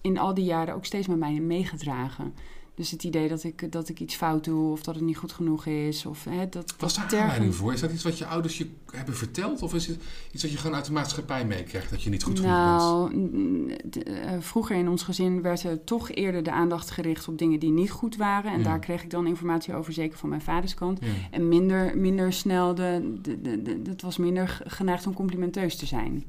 in 0.00 0.18
al 0.18 0.34
die 0.34 0.44
jaren 0.44 0.74
ook 0.74 0.84
steeds 0.84 1.06
met 1.06 1.18
mij 1.18 1.32
meegedragen. 1.32 2.34
Dus 2.76 2.90
het 2.90 3.04
idee 3.04 3.28
dat 3.28 3.44
ik, 3.44 3.72
dat 3.72 3.88
ik 3.88 4.00
iets 4.00 4.14
fout 4.14 4.44
doe 4.44 4.70
of 4.72 4.82
dat 4.82 4.94
het 4.94 5.04
niet 5.04 5.16
goed 5.16 5.32
genoeg 5.32 5.66
is. 5.66 6.06
Of, 6.06 6.24
hè, 6.24 6.48
dat, 6.48 6.74
Was 6.78 6.94
dat 6.94 7.10
daar 7.10 7.20
aanleiding 7.20 7.54
voor? 7.54 7.72
Is 7.72 7.80
dat 7.80 7.92
iets 7.92 8.02
wat 8.02 8.18
je 8.18 8.26
ouders 8.26 8.58
je 8.58 8.70
hebben 8.90 9.16
verteld? 9.16 9.62
Of 9.62 9.74
is 9.74 9.86
het 9.86 9.98
iets 10.32 10.42
wat 10.42 10.52
je 10.52 10.58
gewoon 10.58 10.76
uit 10.76 10.84
de 10.84 10.92
maatschappij 10.92 11.44
meekrijgt? 11.46 11.90
Dat 11.90 12.02
je 12.02 12.10
niet 12.10 12.22
goed 12.22 12.38
genoeg 12.38 12.52
bent? 12.54 12.66
nou, 12.66 13.14
mm, 13.16 13.68
d- 13.90 14.02
eh, 14.02 14.30
vroeger 14.40 14.76
in 14.76 14.88
ons 14.88 15.02
gezin 15.02 15.42
werd 15.42 15.62
er 15.62 15.84
toch 15.84 16.10
eerder 16.10 16.42
de 16.42 16.50
aandacht 16.50 16.90
gericht 16.90 17.28
op 17.28 17.38
dingen 17.38 17.58
die 17.60 17.70
niet 17.70 17.90
goed 17.90 18.16
waren. 18.16 18.52
En 18.52 18.58
Ja. 18.58 18.64
daar 18.64 18.78
kreeg 18.78 19.02
ik 19.02 19.10
dan 19.10 19.26
informatie 19.26 19.74
over, 19.74 19.92
zeker 19.92 20.18
van 20.18 20.28
mijn 20.28 20.42
vaders 20.42 20.74
kant. 20.74 20.98
Ja. 21.00 21.06
En 21.30 21.48
minder, 21.48 21.96
minder 21.98 22.32
snel, 22.32 22.74
de, 22.74 23.18
de, 23.22 23.62
de, 23.62 23.80
het 23.86 24.02
was 24.02 24.16
minder 24.16 24.60
geneigd 24.66 25.06
om 25.06 25.14
complimenteus 25.14 25.76
te 25.76 25.86
zijn. 25.86 26.24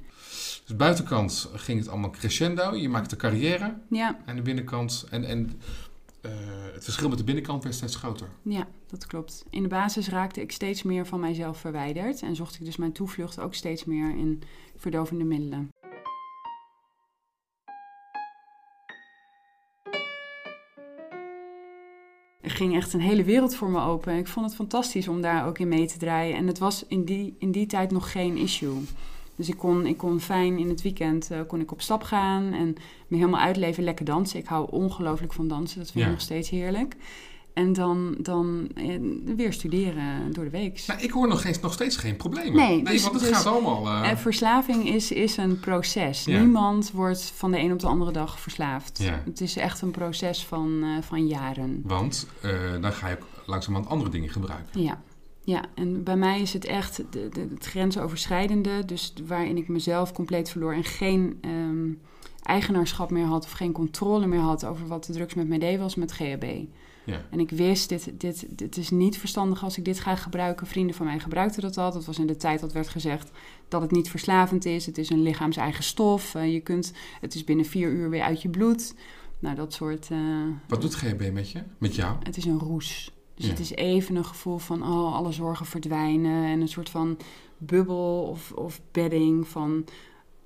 Dus 0.65 0.75
buitenkant 0.75 1.49
ging 1.53 1.79
het 1.79 1.87
allemaal 1.89 2.09
crescendo. 2.09 2.75
Je 2.75 2.89
maakte 2.89 3.15
carrière. 3.15 3.73
Ja, 3.89 4.17
En 4.25 4.35
de 4.35 4.41
binnenkant... 4.41 5.05
En, 5.09 5.23
en 5.25 5.51
eh, 6.25 6.73
het 6.73 6.83
verschil 6.83 7.09
met 7.09 7.17
de 7.17 7.23
binnenkant 7.23 7.63
werd 7.63 7.75
steeds 7.75 7.95
groter. 7.95 8.27
ja, 8.41 8.67
dat 8.87 9.05
klopt. 9.05 9.45
In 9.49 9.63
de 9.63 9.69
basis 9.69 10.09
raakte 10.09 10.41
ik 10.41 10.51
steeds 10.51 10.83
meer 10.83 11.05
van 11.05 11.19
mijzelf 11.19 11.57
verwijderd. 11.57 12.21
En 12.21 12.35
zocht 12.35 12.55
ik 12.55 12.65
dus 12.65 12.77
mijn 12.77 12.91
toevlucht 12.91 13.39
ook 13.39 13.53
steeds 13.53 13.85
meer 13.85 14.09
in 14.09 14.41
verdovende 14.75 15.23
middelen. 15.23 15.69
Er 22.41 22.51
ging 22.51 22.75
echt 22.75 22.93
een 22.93 22.99
hele 22.99 23.23
wereld 23.23 23.55
voor 23.55 23.69
me 23.69 23.81
open. 23.81 24.17
Ik 24.17 24.27
vond 24.27 24.45
het 24.45 24.55
fantastisch 24.55 25.07
om 25.07 25.21
daar 25.21 25.47
ook 25.47 25.59
in 25.59 25.67
mee 25.67 25.87
te 25.87 25.97
draaien. 25.97 26.35
En 26.35 26.47
het 26.47 26.57
was 26.57 26.85
in 26.87 27.05
die, 27.05 27.35
in 27.39 27.51
die 27.51 27.65
tijd 27.65 27.91
nog 27.91 28.11
geen 28.11 28.37
issue. 28.37 28.81
Dus 29.35 29.49
ik 29.49 29.57
kon, 29.57 29.85
ik 29.85 29.97
kon 29.97 30.19
fijn 30.19 30.57
in 30.57 30.69
het 30.69 30.81
weekend 30.81 31.31
eh, 31.31 31.39
kon 31.47 31.59
ik 31.59 31.71
op 31.71 31.81
stap 31.81 32.03
gaan 32.03 32.53
en 32.53 32.75
me 33.07 33.17
helemaal 33.17 33.39
uitleven, 33.41 33.83
lekker 33.83 34.05
dansen. 34.05 34.39
Ik 34.39 34.45
hou 34.45 34.67
ongelooflijk 34.71 35.33
van 35.33 35.47
dansen, 35.47 35.77
dat 35.79 35.91
vind 35.91 35.99
Ja. 35.99 36.05
ik 36.05 36.11
nog 36.15 36.21
steeds 36.21 36.49
heerlijk. 36.49 36.95
En 37.53 37.73
dan, 37.73 38.15
dan 38.19 38.67
eh, 38.75 38.99
weer 39.35 39.53
studeren 39.53 40.33
door 40.33 40.43
de 40.43 40.49
week. 40.49 40.83
Nou, 40.87 40.99
ik 41.01 41.11
hoor 41.11 41.27
nog, 41.27 41.41
geen, 41.41 41.55
nog 41.61 41.73
steeds 41.73 41.97
geen 41.97 42.15
problemen. 42.15 42.55
Nee, 42.55 42.83
dus- 42.83 43.01
want 43.01 43.13
het 43.15 43.23
dus- 43.23 43.35
gaat 43.37 43.45
allemaal... 43.45 43.87
eh, 44.03 44.15
verslaving 44.15 44.87
is, 44.89 45.11
is 45.11 45.37
een 45.37 45.59
proces. 45.59 46.23
Ja. 46.23 46.39
Niemand 46.39 46.91
wordt 46.91 47.31
van 47.35 47.51
de 47.51 47.59
een 47.59 47.71
op 47.71 47.79
de 47.79 47.87
andere 47.87 48.11
dag 48.11 48.39
verslaafd. 48.39 48.99
Ja. 49.03 49.21
Het 49.25 49.41
is 49.41 49.57
echt 49.57 49.81
een 49.81 49.91
proces 49.91 50.43
van, 50.45 50.83
van 51.01 51.27
jaren. 51.27 51.81
want 51.83 52.27
dan 52.81 52.91
ga 52.93 53.07
je 53.07 53.15
ook 53.15 53.25
langzamerhand 53.45 53.91
andere 53.91 54.09
dingen 54.09 54.29
gebruiken. 54.29 54.81
Ja. 54.81 55.01
Ja, 55.45 55.65
en 55.75 56.03
bij 56.03 56.15
mij 56.17 56.41
is 56.41 56.53
het 56.53 56.65
echt 56.65 56.95
de, 57.09 57.29
de, 57.29 57.47
het 57.53 57.65
grensoverschrijdende. 57.65 58.85
Dus 58.85 59.13
waarin 59.27 59.57
ik 59.57 59.67
mezelf 59.67 60.13
compleet 60.13 60.49
verloor 60.49 60.73
en 60.73 60.83
geen 60.83 61.37
ehm, 61.41 61.89
eigenaarschap 62.43 63.11
meer 63.11 63.25
had... 63.25 63.43
of 63.43 63.51
geen 63.51 63.71
controle 63.71 64.27
meer 64.27 64.39
had 64.39 64.65
over 64.65 64.87
wat 64.87 65.05
de 65.05 65.13
drugs 65.13 65.33
met 65.33 65.47
mij 65.47 65.57
deed, 65.59 65.79
was 65.79 65.95
met 65.95 66.11
GHB. 66.11 66.45
Ja. 67.05 67.21
En 67.29 67.39
ik 67.39 67.49
wist, 67.49 67.89
dit, 67.89 68.11
dit, 68.19 68.45
dit 68.49 68.77
is 68.77 68.89
niet 68.89 69.17
verstandig 69.17 69.63
als 69.63 69.77
ik 69.77 69.85
dit 69.85 69.99
ga 69.99 70.15
gebruiken. 70.15 70.67
Vrienden 70.67 70.95
van 70.95 71.05
mij 71.05 71.19
gebruikten 71.19 71.61
dat 71.61 71.77
al. 71.77 71.91
Dat 71.91 72.05
was 72.05 72.19
in 72.19 72.27
de 72.27 72.35
tijd 72.35 72.59
dat 72.59 72.73
werd 72.73 72.87
gezegd 72.87 73.31
dat 73.67 73.81
het 73.81 73.91
niet 73.91 74.09
verslavend 74.09 74.65
is. 74.65 74.85
Het 74.85 74.97
is 74.97 75.09
een 75.09 75.21
lichaams-eigen 75.21 75.83
stof. 75.83 76.35
Eh, 76.35 76.53
je 76.53 76.59
kunt, 76.59 76.93
het 77.21 77.35
is 77.35 77.43
binnen 77.43 77.65
vier 77.65 77.89
uur 77.89 78.09
weer 78.09 78.23
uit 78.23 78.41
je 78.41 78.49
bloed. 78.49 78.95
Nou, 79.39 79.55
dat 79.55 79.73
soort... 79.73 80.07
eh, 80.11 80.17
Wat 80.67 80.81
doet 80.81 80.95
GHB 80.95 81.31
met 81.33 81.51
je? 81.51 81.63
Met 81.77 81.95
jou? 81.95 82.15
het 82.23 82.37
is 82.37 82.45
een 82.45 82.59
roes. 82.59 83.13
Dus 83.35 83.45
Ja. 83.45 83.51
het 83.51 83.59
is 83.59 83.71
even 83.71 84.15
een 84.15 84.25
gevoel 84.25 84.57
van, 84.57 84.81
oh, 84.83 85.13
alle 85.15 85.31
zorgen 85.31 85.65
verdwijnen. 85.65 86.45
En 86.45 86.61
een 86.61 86.67
soort 86.67 86.89
van 86.89 87.17
bubbel 87.57 88.23
of, 88.29 88.51
of 88.51 88.81
bedding 88.91 89.47
van... 89.47 89.85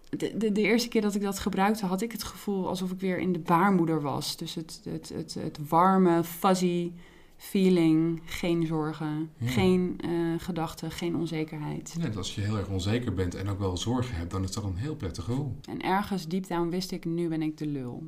De, 0.09 0.37
de, 0.37 0.51
de 0.51 0.61
eerste 0.61 0.89
keer 0.89 1.01
dat 1.01 1.15
ik 1.15 1.21
dat 1.21 1.39
gebruikte, 1.39 1.85
had 1.85 2.01
ik 2.01 2.11
het 2.11 2.23
gevoel 2.23 2.67
alsof 2.67 2.91
ik 2.91 2.99
weer 2.99 3.19
in 3.19 3.31
de 3.33 3.39
baarmoeder 3.39 4.01
was. 4.01 4.37
Dus 4.37 4.55
het, 4.55 4.81
het, 4.83 5.09
het, 5.09 5.33
het 5.33 5.59
warme, 5.69 6.23
fuzzy 6.23 6.91
feeling. 7.37 8.21
Geen 8.25 8.65
zorgen, 8.65 9.29
Ja. 9.37 9.47
geen 9.47 9.99
eh, 10.03 10.09
gedachten, 10.37 10.91
geen 10.91 11.15
onzekerheid. 11.15 11.95
Net 11.99 12.17
als 12.17 12.35
je 12.35 12.41
heel 12.41 12.57
erg 12.57 12.67
onzeker 12.69 13.13
bent 13.13 13.35
en 13.35 13.47
ook 13.49 13.59
wel 13.59 13.77
zorgen 13.77 14.15
hebt, 14.15 14.31
dan 14.31 14.43
is 14.43 14.51
dat 14.51 14.63
een 14.63 14.75
heel 14.75 14.95
prettig 14.95 15.23
gevoel. 15.23 15.55
En 15.69 15.81
ergens 15.81 16.27
diep 16.27 16.47
down 16.47 16.69
wist 16.69 16.91
ik, 16.91 17.05
nu 17.05 17.27
ben 17.27 17.41
ik 17.41 17.57
de 17.57 17.67
lul. 17.67 18.03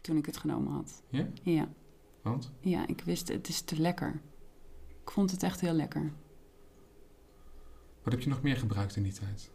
Toen 0.00 0.16
ik 0.16 0.26
het 0.26 0.36
genomen 0.36 0.72
had. 0.72 1.02
Ja? 1.08 1.28
Ja, 1.42 1.68
Want? 2.22 2.50
ja 2.60 2.86
ik 2.86 3.02
wist, 3.04 3.28
het 3.28 3.48
is 3.48 3.60
te 3.60 3.80
lekker. 3.80 4.20
Ik 5.04 5.10
vond 5.10 5.30
het 5.30 5.42
echt 5.42 5.60
heel 5.60 5.72
lekker. 5.72 6.12
Wat 8.02 8.12
heb 8.12 8.22
je 8.22 8.28
nog 8.28 8.42
meer 8.42 8.56
gebruikt 8.56 8.96
in 8.96 9.02
die 9.02 9.12
tijd? 9.12 9.50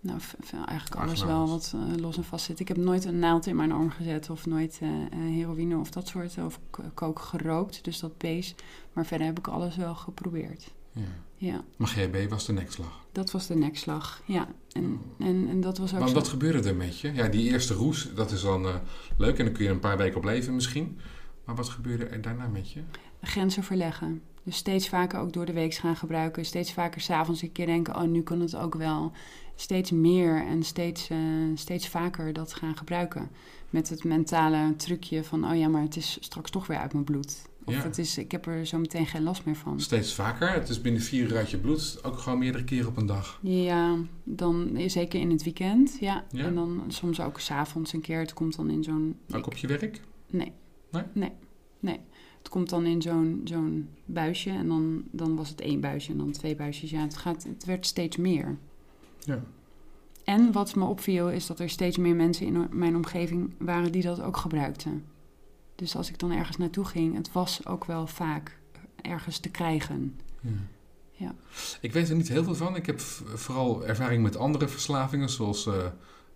Nou, 0.00 0.20
eigenlijk 0.66 1.00
alles 1.00 1.22
wel 1.24 1.48
wat- 1.48 1.74
eh, 1.74 1.96
los 1.96 2.16
en 2.16 2.24
vast 2.24 2.44
zit. 2.44 2.60
Ik 2.60 2.68
heb 2.68 2.76
nooit 2.76 3.04
een 3.04 3.18
naald 3.18 3.46
in 3.46 3.56
mijn 3.56 3.72
arm 3.72 3.90
gezet 3.90 4.30
of 4.30 4.46
nooit 4.46 4.78
eh, 4.82 4.88
eh, 4.88 5.08
heroïne 5.12 5.78
of 5.78 5.90
dat 5.90 6.08
soort, 6.08 6.38
of 6.38 6.60
kook 6.94 7.18
gerookt, 7.18 7.84
dus 7.84 8.00
dat 8.00 8.18
beest. 8.18 8.62
Maar 8.92 9.06
verder 9.06 9.26
heb 9.26 9.38
ik 9.38 9.48
alles 9.48 9.76
wel 9.76 9.94
geprobeerd. 9.94 10.74
Ja. 10.92 11.02
Ja, 11.38 11.64
Maar 11.76 11.88
GHB 11.88 12.30
was 12.30 12.46
de 12.46 12.52
nekslag. 12.52 13.04
dat 13.12 13.30
was 13.30 13.46
de 13.46 13.54
nekslag. 13.56 14.22
Ja, 14.26 14.48
en, 14.72 15.00
en, 15.18 15.48
en 15.48 15.60
dat 15.60 15.78
was 15.78 15.92
ook 15.94 15.98
Want 15.98 16.12
wat 16.12 16.28
gebeurde 16.28 16.68
er 16.68 16.76
met 16.76 16.98
je? 17.00 17.12
Ja, 17.12 17.28
die 17.28 17.50
eerste 17.50 17.74
roes, 17.74 18.14
dat 18.14 18.30
is 18.30 18.40
dan 18.42 18.66
leuk 19.18 19.38
en 19.38 19.44
dan 19.44 19.54
kun 19.54 19.64
je 19.64 19.70
een 19.70 19.78
paar 19.80 19.96
weken 19.96 20.16
op 20.16 20.24
leven 20.24 20.54
misschien. 20.54 20.98
Maar 21.46 21.54
wat 21.54 21.68
gebeurde 21.68 22.04
er 22.06 22.20
daarna 22.20 22.46
met 22.46 22.70
je? 22.72 22.80
Grenzen 23.20 23.62
verleggen. 23.62 24.22
Dus 24.42 24.56
steeds 24.56 24.88
vaker 24.88 25.18
ook 25.20 25.32
door 25.32 25.46
de 25.46 25.52
week 25.52 25.74
gaan 25.74 25.96
gebruiken. 25.96 26.44
Steeds 26.44 26.72
vaker 26.72 27.00
s'avonds 27.00 27.42
een 27.42 27.52
keer 27.52 27.66
denken, 27.66 27.96
oh, 27.96 28.02
nu 28.02 28.22
kan 28.22 28.40
het 28.40 28.56
ook 28.56 28.74
wel. 28.74 29.12
Steeds 29.54 29.90
meer 29.90 30.46
en 30.46 30.62
steeds, 30.62 31.08
eh, 31.10 31.18
steeds 31.54 31.88
vaker 31.88 32.32
dat 32.32 32.54
gaan 32.54 32.76
gebruiken. 32.76 33.28
Met 33.70 33.88
het 33.88 34.04
mentale 34.04 34.74
trucje 34.76 35.24
van, 35.24 35.50
oh 35.50 35.56
ja, 35.58 35.68
maar 35.68 35.82
het 35.82 35.96
is 35.96 36.18
straks 36.20 36.50
toch 36.50 36.66
weer 36.66 36.78
uit 36.78 36.92
mijn 36.92 37.04
bloed. 37.04 37.42
Of 37.64 37.74
Ja. 37.74 37.82
het 37.82 37.98
is, 37.98 38.18
ik 38.18 38.30
heb 38.32 38.46
er 38.46 38.66
zo 38.66 38.78
meteen 38.78 39.06
geen 39.06 39.22
last 39.22 39.44
meer 39.44 39.56
van. 39.56 39.80
Steeds 39.80 40.14
vaker. 40.14 40.52
Het 40.52 40.68
is 40.68 40.80
binnen 40.80 41.02
vier 41.02 41.30
uur 41.30 41.36
uit 41.36 41.50
je 41.50 41.58
bloed. 41.58 41.98
Ook 42.02 42.18
gewoon 42.18 42.38
meerdere 42.38 42.64
keren 42.64 42.88
op 42.88 42.96
een 42.96 43.06
dag. 43.06 43.38
Ja, 43.42 43.96
dan 44.24 44.78
zeker 44.86 45.20
in 45.20 45.30
het 45.30 45.42
weekend, 45.42 45.96
ja. 46.00 46.24
Ja. 46.30 46.44
En 46.44 46.54
dan 46.54 46.84
soms 46.88 47.20
ook 47.20 47.40
s'avonds 47.40 47.92
een 47.92 48.00
keer. 48.00 48.18
Het 48.18 48.32
komt 48.32 48.56
dan 48.56 48.70
in 48.70 48.84
zo'n... 48.84 49.16
Ook 49.34 49.46
op 49.46 49.56
je 49.56 49.66
werk? 49.66 50.00
Nee. 50.30 50.52
Nee? 50.90 51.02
Nee. 51.12 51.32
Nee. 51.80 52.00
Het 52.38 52.48
komt 52.48 52.68
dan 52.70 52.86
in 52.86 53.02
zo'n 53.02 53.40
zo'n 53.44 53.88
buisje 54.04 54.50
en 54.50 54.68
dan, 54.68 55.04
dan 55.10 55.36
was 55.36 55.48
het 55.48 55.60
één 55.60 55.80
buisje 55.80 56.10
en 56.10 56.18
dan 56.18 56.30
twee 56.30 56.56
buisjes. 56.56 56.90
Ja, 56.90 57.00
het, 57.00 57.16
gaat, 57.16 57.44
het 57.44 57.64
werd 57.64 57.86
steeds 57.86 58.16
meer. 58.16 58.56
Ja. 59.18 59.42
En 60.24 60.52
wat 60.52 60.74
me 60.74 60.84
opviel 60.84 61.30
is 61.30 61.46
dat 61.46 61.60
er 61.60 61.70
steeds 61.70 61.96
meer 61.96 62.14
mensen 62.14 62.46
in 62.46 62.66
mijn 62.70 62.96
omgeving 62.96 63.54
waren 63.58 63.92
die 63.92 64.02
dat 64.02 64.20
ook 64.20 64.36
gebruikten. 64.36 65.04
Dus 65.74 65.96
als 65.96 66.08
ik 66.08 66.18
dan 66.18 66.30
ergens 66.30 66.56
naartoe 66.56 66.84
ging, 66.84 67.14
het 67.14 67.32
was 67.32 67.66
ook 67.66 67.84
wel 67.84 68.06
vaak 68.06 68.58
ergens 69.02 69.38
te 69.38 69.50
krijgen. 69.50 70.20
Ja. 70.40 70.50
Ja. 71.16 71.34
Ik 71.80 71.92
weet 71.92 72.08
er 72.08 72.16
niet 72.16 72.28
heel 72.28 72.44
veel 72.44 72.54
van. 72.54 72.76
Ik 72.76 72.86
heb 72.86 73.00
vooral 73.00 73.86
ervaring 73.86 74.22
met 74.22 74.36
andere 74.36 74.68
verslavingen, 74.68 75.28
zoals 75.28 75.66
eh, 75.66 75.86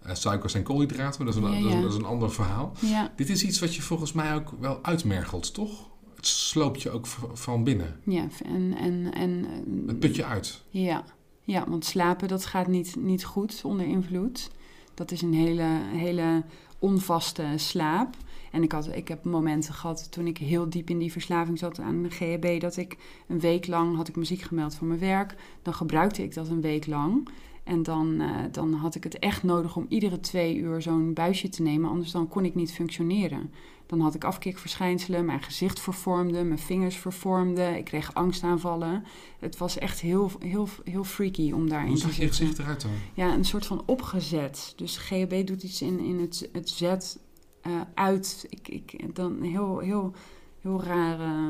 Uh, 0.06 0.14
suikers 0.14 0.54
en 0.54 0.62
koolhydraten, 0.62 1.24
maar 1.24 1.34
dat 1.34 1.42
is, 1.42 1.48
een, 1.48 1.56
Ja, 1.56 1.62
dat, 1.62 1.74
is, 1.74 1.82
dat 1.82 1.92
is 1.92 1.98
een 1.98 2.04
ander 2.04 2.30
verhaal. 2.30 2.72
Dit 3.16 3.28
is 3.30 3.44
iets 3.44 3.60
wat 3.60 3.74
je 3.74 3.82
volgens 3.82 4.12
mij 4.12 4.34
ook 4.34 4.52
wel 4.60 4.78
uitmergelt, 4.82 5.54
toch? 5.54 5.88
Het 6.16 6.26
sloopt 6.26 6.82
je 6.82 6.90
ook 6.90 7.06
van 7.32 7.64
binnen. 7.64 8.00
ja. 8.04 8.26
En, 8.44 8.74
en, 8.76 9.12
en 9.12 9.44
eh, 9.44 9.86
Het 9.86 9.98
put 9.98 10.16
je 10.16 10.24
uit. 10.24 10.62
Ja, 10.70 11.04
ja 11.44 11.64
want 11.68 11.84
slapen 11.84 12.28
dat 12.28 12.44
gaat 12.44 12.66
niet, 12.66 12.96
niet 12.96 13.24
goed 13.24 13.60
onder 13.64 13.86
invloed. 13.86 14.50
Dat 14.94 15.10
is 15.10 15.22
een 15.22 15.34
hele, 15.34 15.80
hele 15.92 16.44
onvaste 16.78 17.44
slaap. 17.56 18.16
En 18.50 18.62
ik, 18.62 18.72
had, 18.72 18.88
ik 18.96 19.08
heb 19.08 19.24
momenten 19.24 19.74
gehad 19.74 20.12
toen 20.12 20.26
ik 20.26 20.38
heel 20.38 20.70
diep 20.70 20.90
in 20.90 20.98
die 20.98 21.12
verslaving 21.12 21.58
zat 21.58 21.80
aan 21.80 22.02
de 22.02 22.10
GHB... 22.10 22.60
dat 22.60 22.76
ik 22.76 22.96
een 23.28 23.40
week 23.40 23.66
lang 23.66 23.96
had 23.96 24.08
ik 24.08 24.16
muziek 24.16 24.40
gemeld 24.40 24.74
voor 24.74 24.86
mijn 24.86 25.00
werk. 25.00 25.34
Dan 25.62 25.74
gebruikte 25.74 26.22
ik 26.22 26.34
dat 26.34 26.48
een 26.48 26.60
week 26.60 26.86
lang. 26.86 27.28
En 27.70 27.82
dan, 27.82 28.20
eh, 28.20 28.28
dan 28.52 28.72
had 28.72 28.94
ik 28.94 29.04
het 29.04 29.18
echt 29.18 29.42
nodig 29.42 29.76
om 29.76 29.86
iedere 29.88 30.20
twee 30.20 30.56
uur 30.56 30.82
zo'n 30.82 31.12
buisje 31.14 31.48
te 31.48 31.62
nemen. 31.62 31.90
Anders 31.90 32.10
dan 32.10 32.28
kon 32.28 32.44
ik 32.44 32.54
niet 32.54 32.72
functioneren. 32.72 33.52
Dan 33.86 34.00
had 34.00 34.14
ik 34.14 34.24
afkikverschijnselen, 34.24 35.24
mijn 35.24 35.42
gezicht 35.42 35.80
vervormde, 35.80 36.44
mijn 36.44 36.58
vingers 36.58 36.96
vervormden. 36.96 37.76
Ik 37.76 37.84
kreeg 37.84 38.14
angstaanvallen. 38.14 39.04
Het 39.38 39.56
was 39.56 39.78
echt 39.78 40.00
heel, 40.00 40.30
heel, 40.38 40.68
heel 40.84 41.04
freaky 41.04 41.52
om 41.52 41.68
daarin 41.68 41.88
Hoe 41.88 41.96
te 41.96 42.02
zag 42.02 42.16
je 42.16 42.22
zitten. 42.22 42.38
gezicht 42.38 42.58
eruit 42.58 42.82
dan? 42.82 42.90
Ja, 43.14 43.34
een 43.34 43.44
soort 43.44 43.66
van 43.66 43.82
opgezet. 43.86 44.72
Dus 44.76 44.96
GHB 44.96 45.46
doet 45.46 45.62
iets 45.62 45.82
in, 45.82 45.98
in 46.00 46.20
het, 46.20 46.48
het 46.52 46.68
zet 46.68 47.18
eh, 47.62 47.72
uit. 47.94 48.46
Ik, 48.48 48.68
ik, 48.68 49.14
dan 49.14 49.42
heel, 49.42 49.78
heel, 49.78 50.12
heel 50.60 50.82
raar. 50.82 51.20
eh, 51.20 51.40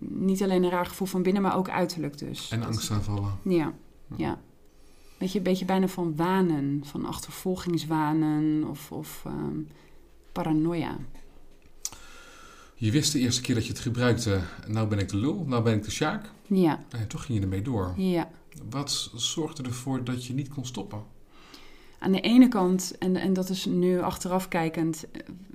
niet 0.00 0.42
alleen 0.42 0.62
een 0.62 0.70
raar 0.70 0.86
gevoel 0.86 1.06
van 1.06 1.22
binnen, 1.22 1.42
maar 1.42 1.56
ook 1.56 1.70
uiterlijk 1.70 2.18
dus. 2.18 2.50
En 2.50 2.62
angstaanvallen. 2.62 3.38
Ja, 3.44 3.74
ja. 4.16 4.38
Beetje, 5.18 5.40
beetje 5.40 5.64
bijna 5.64 5.88
van 5.88 6.16
wanen, 6.16 6.80
van 6.84 7.04
achtervolgingswanen 7.04 8.68
of, 8.68 8.92
of 8.92 9.22
ehm, 9.26 9.60
paranoia. 10.32 10.96
Je 12.74 12.90
wist 12.90 13.12
de 13.12 13.18
eerste 13.18 13.40
keer 13.42 13.54
dat 13.54 13.64
je 13.64 13.72
het 13.72 13.80
gebruikte, 13.80 14.40
nou 14.66 14.88
ben 14.88 14.98
ik 14.98 15.08
de 15.08 15.16
lul, 15.16 15.44
nou 15.46 15.62
ben 15.62 15.74
ik 15.74 15.82
de 15.84 15.90
sjaak. 15.90 16.30
Ja, 16.46 16.84
En 16.88 17.08
toch 17.08 17.24
ging 17.24 17.38
je 17.38 17.44
ermee 17.44 17.62
door. 17.62 17.92
ja. 17.96 18.30
Wat 18.70 19.10
zorgde 19.14 19.62
ervoor 19.62 20.04
dat 20.04 20.24
je 20.24 20.34
niet 20.34 20.48
kon 20.48 20.64
stoppen? 20.66 21.02
Aan 21.98 22.12
de 22.12 22.20
ene 22.20 22.48
kant, 22.48 22.98
en, 22.98 23.16
en 23.16 23.32
dat 23.32 23.48
is 23.48 23.64
nu 23.64 24.00
achteraf 24.00 24.48
kijkend, 24.48 25.04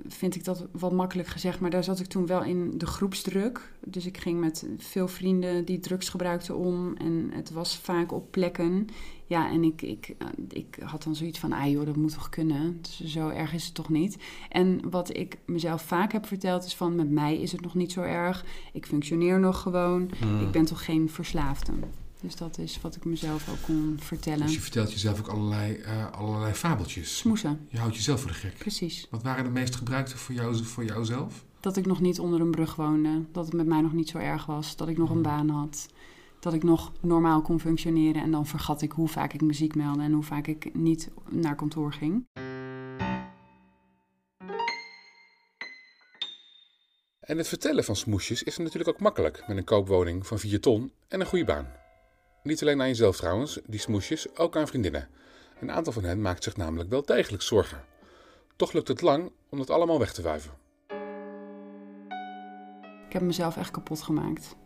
vind 0.08 0.34
ik 0.34 0.44
dat 0.44 0.66
wat 0.72 0.92
makkelijk 0.92 1.28
gezegd, 1.28 1.60
maar 1.60 1.70
daar 1.70 1.84
zat 1.84 2.00
ik 2.00 2.06
toen 2.06 2.26
wel 2.26 2.42
in 2.42 2.78
de 2.78 2.86
groepsdruk. 2.86 3.72
Dus 3.84 4.06
ik 4.06 4.18
ging 4.18 4.40
met 4.40 4.66
veel 4.78 5.08
vrienden 5.08 5.64
die 5.64 5.78
drugs 5.78 6.08
gebruikten 6.08 6.56
om 6.56 6.96
en 6.96 7.30
het 7.32 7.50
was 7.50 7.76
vaak 7.76 8.12
op 8.12 8.30
plekken. 8.30 8.86
Ja, 9.26 9.50
en 9.50 9.64
ik, 9.64 9.82
ik, 9.82 10.14
eh, 10.18 10.28
ik 10.48 10.78
had 10.84 11.02
dan 11.02 11.14
zoiets 11.14 11.38
van, 11.38 11.52
ah 11.52 11.70
joh, 11.70 11.86
dat 11.86 11.96
moet 11.96 12.12
toch 12.12 12.28
kunnen. 12.28 12.78
Dus 12.80 13.12
zo 13.12 13.28
erg 13.28 13.52
is 13.52 13.64
het 13.64 13.74
toch 13.74 13.88
niet. 13.88 14.16
En 14.48 14.90
wat 14.90 15.16
ik 15.16 15.38
mezelf 15.46 15.82
vaak 15.82 16.12
heb 16.12 16.26
verteld 16.26 16.64
is 16.64 16.74
van, 16.74 16.94
met 16.94 17.10
mij 17.10 17.36
is 17.36 17.52
het 17.52 17.60
nog 17.60 17.74
niet 17.74 17.92
zo 17.92 18.00
erg. 18.00 18.44
Ik 18.72 18.86
functioneer 18.86 19.40
nog 19.40 19.60
gewoon. 19.60 20.10
Hmm. 20.18 20.40
Ik 20.40 20.50
ben 20.50 20.64
toch 20.64 20.84
geen 20.84 21.10
verslaafde. 21.10 21.72
Dus 22.24 22.36
dat 22.36 22.58
is 22.58 22.80
wat 22.80 22.96
ik 22.96 23.04
mezelf 23.04 23.48
ook 23.50 23.62
kon 23.62 23.96
vertellen. 24.00 24.46
Dus 24.46 24.54
je 24.54 24.60
vertelt 24.60 24.92
jezelf 24.92 25.18
ook 25.18 25.26
allerlei, 25.26 25.74
eh, 25.76 26.10
allerlei 26.12 26.52
fabeltjes. 26.52 27.16
Smoesen, 27.18 27.66
Je 27.68 27.78
houdt 27.78 27.94
jezelf 27.96 28.20
voor 28.20 28.30
de 28.30 28.36
gek. 28.36 28.58
precies. 28.58 29.06
Wat 29.10 29.22
waren 29.22 29.44
de 29.44 29.50
meest 29.50 29.74
gebruikte 29.76 30.16
voor, 30.16 30.34
jou, 30.34 30.64
voor 30.64 30.84
jouzelf? 30.84 31.44
Dat 31.60 31.76
ik 31.76 31.86
nog 31.86 32.00
niet 32.00 32.20
onder 32.20 32.40
een 32.40 32.50
brug 32.50 32.74
woonde. 32.74 33.24
Dat 33.32 33.44
het 33.44 33.54
met 33.54 33.66
mij 33.66 33.80
nog 33.80 33.92
niet 33.92 34.08
zo 34.08 34.18
erg 34.18 34.46
was. 34.46 34.76
Dat 34.76 34.88
ik 34.88 34.98
nog 34.98 35.08
een 35.08 35.14
Hmm. 35.14 35.22
baan 35.22 35.48
had. 35.48 35.86
Dat 36.40 36.52
ik 36.54 36.62
nog 36.62 36.92
normaal 37.00 37.42
kon 37.42 37.60
functioneren. 37.60 38.22
En 38.22 38.30
dan 38.30 38.46
vergat 38.46 38.82
ik 38.82 38.92
hoe 38.92 39.08
vaak 39.08 39.32
ik 39.32 39.40
muziek 39.40 39.74
meldde 39.74 40.02
en 40.02 40.12
hoe 40.12 40.22
vaak 40.22 40.46
ik 40.46 40.74
niet 40.74 41.10
naar 41.30 41.54
kantoor 41.56 41.92
ging. 41.92 42.26
En 47.20 47.38
het 47.38 47.48
vertellen 47.48 47.84
van 47.84 47.96
smoesjes 47.96 48.42
is 48.42 48.56
natuurlijk 48.58 48.88
ook 48.88 49.00
makkelijk 49.00 49.44
met 49.46 49.56
een 49.56 49.64
koopwoning 49.64 50.26
van 50.26 50.38
4 50.38 50.60
ton 50.60 50.92
en 51.08 51.20
een 51.20 51.26
goede 51.26 51.44
baan. 51.44 51.66
Niet 52.44 52.62
alleen 52.62 52.80
aan 52.80 52.88
jezelf 52.88 53.16
trouwens, 53.16 53.58
die 53.66 53.80
smoesjes, 53.80 54.36
ook 54.36 54.56
aan 54.56 54.66
vriendinnen. 54.66 55.08
Een 55.60 55.70
aantal 55.70 55.92
van 55.92 56.04
hen 56.04 56.20
maakt 56.20 56.42
zich 56.42 56.56
namelijk 56.56 56.90
wel 56.90 57.04
degelijk 57.04 57.42
zorgen. 57.42 57.84
Toch 58.56 58.72
lukt 58.72 58.88
het 58.88 59.00
lang 59.00 59.30
om 59.48 59.58
dat 59.58 59.70
allemaal 59.70 59.98
weg 59.98 60.12
te 60.12 60.22
wuiven. 60.22 60.50
Ik 63.06 63.12
heb 63.12 63.22
mezelf 63.22 63.56
echt 63.56 63.70
kapot 63.70 64.02
gemaakt. 64.02 64.56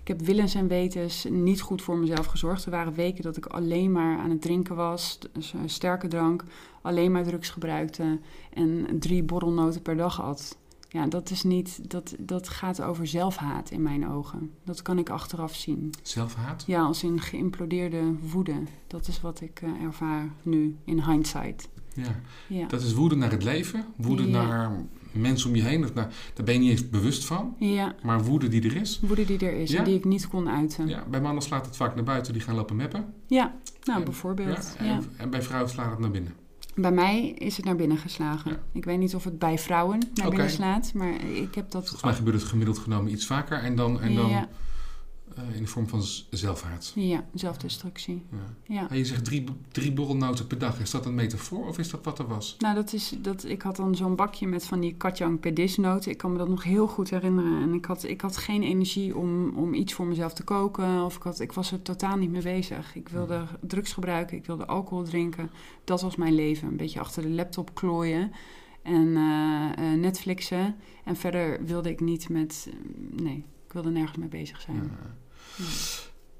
Ik 0.00 0.08
heb 0.08 0.20
willens 0.20 0.54
en 0.54 0.68
wetens 0.68 1.24
niet 1.24 1.60
goed 1.60 1.82
voor 1.82 1.96
mezelf 1.96 2.26
gezorgd. 2.26 2.64
Er 2.64 2.70
waren 2.70 2.94
weken 2.94 3.22
dat 3.22 3.36
ik 3.36 3.46
alleen 3.46 3.92
maar 3.92 4.18
aan 4.18 4.30
het 4.30 4.42
drinken 4.42 4.76
was, 4.76 5.18
dus, 5.32 5.54
sterke 5.66 6.08
drank, 6.08 6.44
alleen 6.82 7.12
maar 7.12 7.24
drugs 7.24 7.50
gebruikte 7.50 8.20
en 8.52 8.98
drie 8.98 9.22
borrelnoten 9.22 9.82
per 9.82 9.96
dag 9.96 10.22
at. 10.22 10.60
Ja, 10.92 11.06
dat 11.06 11.30
is 11.30 11.42
niet, 11.42 11.90
dat, 11.90 12.14
dat 12.18 12.48
gaat 12.48 12.82
over 12.82 13.06
zelfhaat 13.06 13.70
in 13.70 13.82
mijn 13.82 14.08
ogen. 14.08 14.50
Dat 14.64 14.82
kan 14.82 14.98
ik 14.98 15.10
achteraf 15.10 15.54
zien. 15.54 15.90
Zelfhaat? 16.02 16.64
Ja, 16.66 16.82
als 16.82 17.02
in 17.02 17.20
geïmplodeerde 17.20 18.14
woede. 18.32 18.54
Dat 18.86 19.08
is 19.08 19.20
wat 19.20 19.40
ik 19.40 19.60
eh, 19.62 19.84
ervaar 19.84 20.28
nu 20.42 20.76
in 20.84 21.02
hindsight. 21.02 21.68
Ja. 21.94 22.20
Ja. 22.48 22.66
Dat 22.66 22.82
is 22.82 22.92
woede 22.94 23.14
naar 23.16 23.30
het 23.30 23.42
leven, 23.44 23.84
woede 23.96 24.22
Ja. 24.30 24.42
naar 24.46 24.84
mensen 25.12 25.48
om 25.50 25.56
je 25.56 25.62
heen. 25.62 25.84
Of 25.84 25.94
naar, 25.94 26.14
daar 26.34 26.44
ben 26.44 26.54
je 26.54 26.60
niet 26.60 26.70
eens 26.70 26.88
bewust 26.90 27.24
van, 27.24 27.54
ja, 27.58 27.94
maar 28.02 28.24
woede 28.24 28.48
die 28.48 28.62
er 28.62 28.76
is. 28.76 29.00
woede 29.00 29.24
die 29.24 29.38
er 29.38 29.52
is 29.52 29.70
Ja? 29.70 29.78
en 29.78 29.84
die 29.84 29.94
ik 29.94 30.04
niet 30.04 30.28
kon 30.28 30.48
uiten. 30.48 30.88
Ja, 30.88 30.96
Ja, 30.96 31.04
bij 31.10 31.20
mannen 31.20 31.42
slaat 31.42 31.66
het 31.66 31.76
vaak 31.76 31.94
naar 31.94 32.04
buiten, 32.04 32.32
die 32.32 32.42
gaan 32.42 32.54
lopen 32.54 32.76
meppen. 32.76 33.04
nou 33.28 33.50
En- 33.84 34.04
bijvoorbeeld. 34.04 34.74
Ja, 34.78 34.84
Ja, 34.84 34.90
en, 34.94 35.04
en 35.16 35.30
bij 35.30 35.42
vrouwen 35.42 35.70
slaat 35.70 35.90
het 35.90 35.98
naar 35.98 36.10
binnen. 36.10 36.32
Bij 36.74 36.92
mij 36.92 37.28
is 37.28 37.56
het 37.56 37.64
naar 37.64 37.76
binnen 37.76 37.96
geslagen. 37.96 38.50
Ja. 38.50 38.58
Ik 38.72 38.84
weet 38.84 38.98
niet 38.98 39.14
of 39.14 39.24
het 39.24 39.38
bij 39.38 39.58
vrouwen 39.58 39.98
naar 40.14 40.28
binnen 40.28 40.50
slaat, 40.50 40.92
maar 40.94 41.24
ik 41.24 41.54
heb 41.54 41.70
dat... 41.70 41.82
Volgens 41.82 42.02
mij 42.02 42.14
gebeurt 42.14 42.36
het 42.36 42.48
gemiddeld 42.48 42.78
genomen 42.78 43.12
iets 43.12 43.26
vaker 43.26 43.58
en 43.58 43.76
dan, 43.76 44.00
en 44.00 44.14
dan 44.14 44.28
ja, 44.28 44.48
eh, 45.36 45.56
in 45.56 45.62
de 45.62 45.68
vorm 45.68 45.88
van 45.88 46.02
zelfhaat. 46.30 46.92
ja, 46.94 47.24
zelfdestructie. 47.34 48.22
Ja. 48.30 48.74
Ja. 48.74 48.90
En 48.90 48.96
je 48.96 49.04
zegt 49.04 49.24
drie, 49.24 49.44
drie 49.72 49.92
borrelnoten 49.92 50.46
per 50.46 50.58
dag. 50.58 50.80
Is 50.80 50.90
dat 50.90 51.06
een 51.06 51.14
metafoor 51.14 51.66
of 51.66 51.78
is 51.78 51.90
dat 51.90 52.04
wat 52.04 52.18
er 52.18 52.26
was? 52.26 52.56
Nou, 52.58 52.74
dat 52.74 52.92
is, 52.92 53.14
dat, 53.18 53.44
ik 53.44 53.62
had 53.62 53.76
dan 53.76 53.96
zo'n 53.96 54.16
bakje 54.16 54.46
met 54.46 54.64
van 54.64 54.80
die 54.80 54.94
katjang 54.94 55.40
pedisnoten. 55.40 56.10
Ik 56.10 56.16
kan 56.16 56.32
me 56.32 56.38
dat 56.38 56.48
nog 56.48 56.62
heel 56.62 56.86
goed 56.86 57.10
herinneren. 57.10 57.62
En 57.62 57.74
ik 57.74 57.84
had, 57.84 58.04
ik 58.04 58.20
had 58.20 58.36
geen 58.36 58.62
energie 58.62 59.16
om, 59.16 59.56
om 59.56 59.74
iets 59.74 59.92
voor 59.92 60.06
mezelf 60.06 60.32
te 60.32 60.44
koken. 60.44 61.04
Of 61.04 61.16
ik, 61.16 61.22
had, 61.22 61.40
ik 61.40 61.52
was 61.52 61.72
er 61.72 61.82
totaal 61.82 62.16
niet 62.16 62.30
mee 62.30 62.42
bezig. 62.42 62.94
Ik 62.94 63.08
wilde 63.08 63.46
drugs 63.60 63.92
gebruiken, 63.92 64.36
ik 64.36 64.46
wilde 64.46 64.66
alcohol 64.66 65.04
drinken. 65.04 65.50
Dat 65.84 66.02
was 66.02 66.16
mijn 66.16 66.34
leven. 66.34 66.68
Een 66.68 66.76
beetje 66.76 67.00
achter 67.00 67.22
de 67.22 67.30
laptop 67.30 67.74
klooien. 67.74 68.32
En 68.82 69.16
eh, 69.16 69.92
eh, 69.92 69.98
Netflixen. 69.98 70.76
En 71.04 71.16
verder 71.16 71.64
wilde 71.64 71.90
ik 71.90 72.00
niet 72.00 72.28
met... 72.28 72.72
nee, 73.10 73.44
ik 73.66 73.72
wilde 73.72 73.90
nergens 73.90 74.18
mee 74.18 74.28
bezig 74.28 74.60
zijn. 74.60 74.76
Ja. 74.76 75.14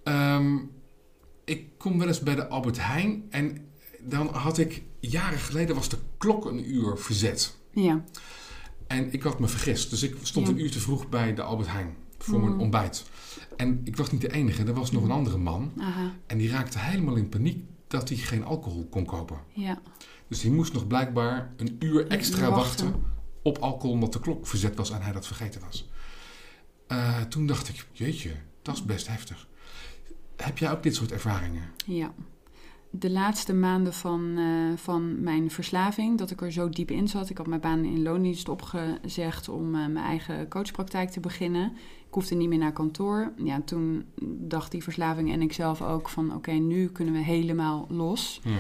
Ehm, 0.05 0.57
ik 1.45 1.67
kom 1.79 1.99
wel 1.99 2.09
eens 2.09 2.21
bij 2.21 2.35
de 2.35 2.49
Albert 2.49 2.79
Heijn 2.81 3.25
en 3.31 3.67
dan 4.01 4.27
had 4.35 4.59
ik 4.59 4.83
jaren 5.01 5.39
geleden 5.39 5.75
was 5.75 5.89
de 5.89 5.99
klok 6.19 6.45
een 6.45 6.71
uur 6.75 6.97
verzet. 6.97 7.57
Ja, 7.73 8.05
En 8.87 9.13
ik 9.13 9.23
had 9.23 9.39
me 9.41 9.49
vergist. 9.49 9.91
Dus 9.91 10.03
ik 10.03 10.17
stond 10.23 10.47
Ja. 10.47 10.53
een 10.53 10.61
uur 10.61 10.71
te 10.71 10.81
vroeg 10.81 11.09
bij 11.09 11.35
de 11.35 11.43
Albert 11.43 11.69
Heijn 11.69 11.97
voor 12.19 12.41
mijn 12.41 12.53
Mm. 12.53 12.61
ontbijt. 12.61 13.05
En 13.57 13.81
ik 13.85 13.97
was 13.97 14.11
niet 14.11 14.21
de 14.21 14.33
enige. 14.33 14.65
Er 14.65 14.75
was 14.75 14.91
nog 14.91 15.03
een 15.03 15.11
andere 15.11 15.39
man. 15.39 15.73
aha, 15.79 16.13
En 16.27 16.39
die 16.39 16.51
raakte 16.51 16.79
helemaal 16.79 17.15
in 17.15 17.29
paniek 17.29 17.65
dat 17.89 18.09
hij 18.09 18.19
geen 18.19 18.45
alcohol 18.45 18.87
kon 18.91 19.05
kopen. 19.05 19.39
ja. 19.55 19.81
Dus 20.29 20.43
hij 20.43 20.51
moest 20.51 20.73
nog 20.73 20.87
blijkbaar 20.87 21.53
een 21.57 21.77
uur 21.79 22.07
extra 22.07 22.51
wachten. 22.51 22.85
wachten 22.91 23.05
op 23.43 23.59
alcohol 23.59 23.91
omdat 23.93 24.13
de 24.13 24.21
klok 24.21 24.47
verzet 24.47 24.77
was 24.77 24.91
en 24.91 25.03
hij 25.03 25.13
dat 25.13 25.27
vergeten 25.27 25.61
was. 25.61 25.89
Eh, 26.87 27.21
toen 27.21 27.47
dacht 27.47 27.69
ik, 27.69 27.87
jeetje, 27.93 28.31
dat 28.63 28.75
is 28.75 28.85
best 28.85 29.09
heftig. 29.09 29.49
Heb 30.37 30.59
jij 30.59 30.71
ook 30.71 30.83
dit 30.83 30.95
soort 30.95 31.13
ervaringen? 31.13 31.63
Ja. 31.87 32.13
De 32.91 33.11
laatste 33.11 33.55
maanden 33.55 33.93
van, 33.93 34.35
eh, 34.37 34.79
van 34.79 35.23
mijn 35.23 35.51
verslaving, 35.51 36.19
dat 36.19 36.31
ik 36.31 36.41
er 36.41 36.53
zo 36.53 36.69
diep 36.69 36.91
in 36.91 37.09
zat. 37.09 37.31
Ik 37.31 37.39
had 37.39 37.47
mijn 37.47 37.61
baan 37.61 37.85
in 37.85 38.03
loondienst 38.03 38.49
opgezegd 38.49 39.49
om 39.49 39.75
eh, 39.75 39.87
mijn 39.87 39.97
eigen 40.05 40.49
coachpraktijk 40.49 41.11
te 41.11 41.21
beginnen. 41.21 41.73
Ik 42.07 42.15
hoefde 42.19 42.35
niet 42.35 42.49
meer 42.49 42.59
naar 42.59 42.73
kantoor. 42.73 43.33
Ja, 43.37 43.61
toen 43.65 44.05
dacht 44.25 44.71
die 44.71 44.83
verslaving 44.83 45.33
en 45.33 45.43
ik 45.43 45.53
zelf 45.53 45.83
ook 45.83 46.09
van 46.09 46.35
oké, 46.35 46.51
nu 46.51 46.89
kunnen 46.89 47.15
we 47.15 47.21
helemaal 47.21 47.87
los. 47.89 48.41
Ja. 48.45 48.51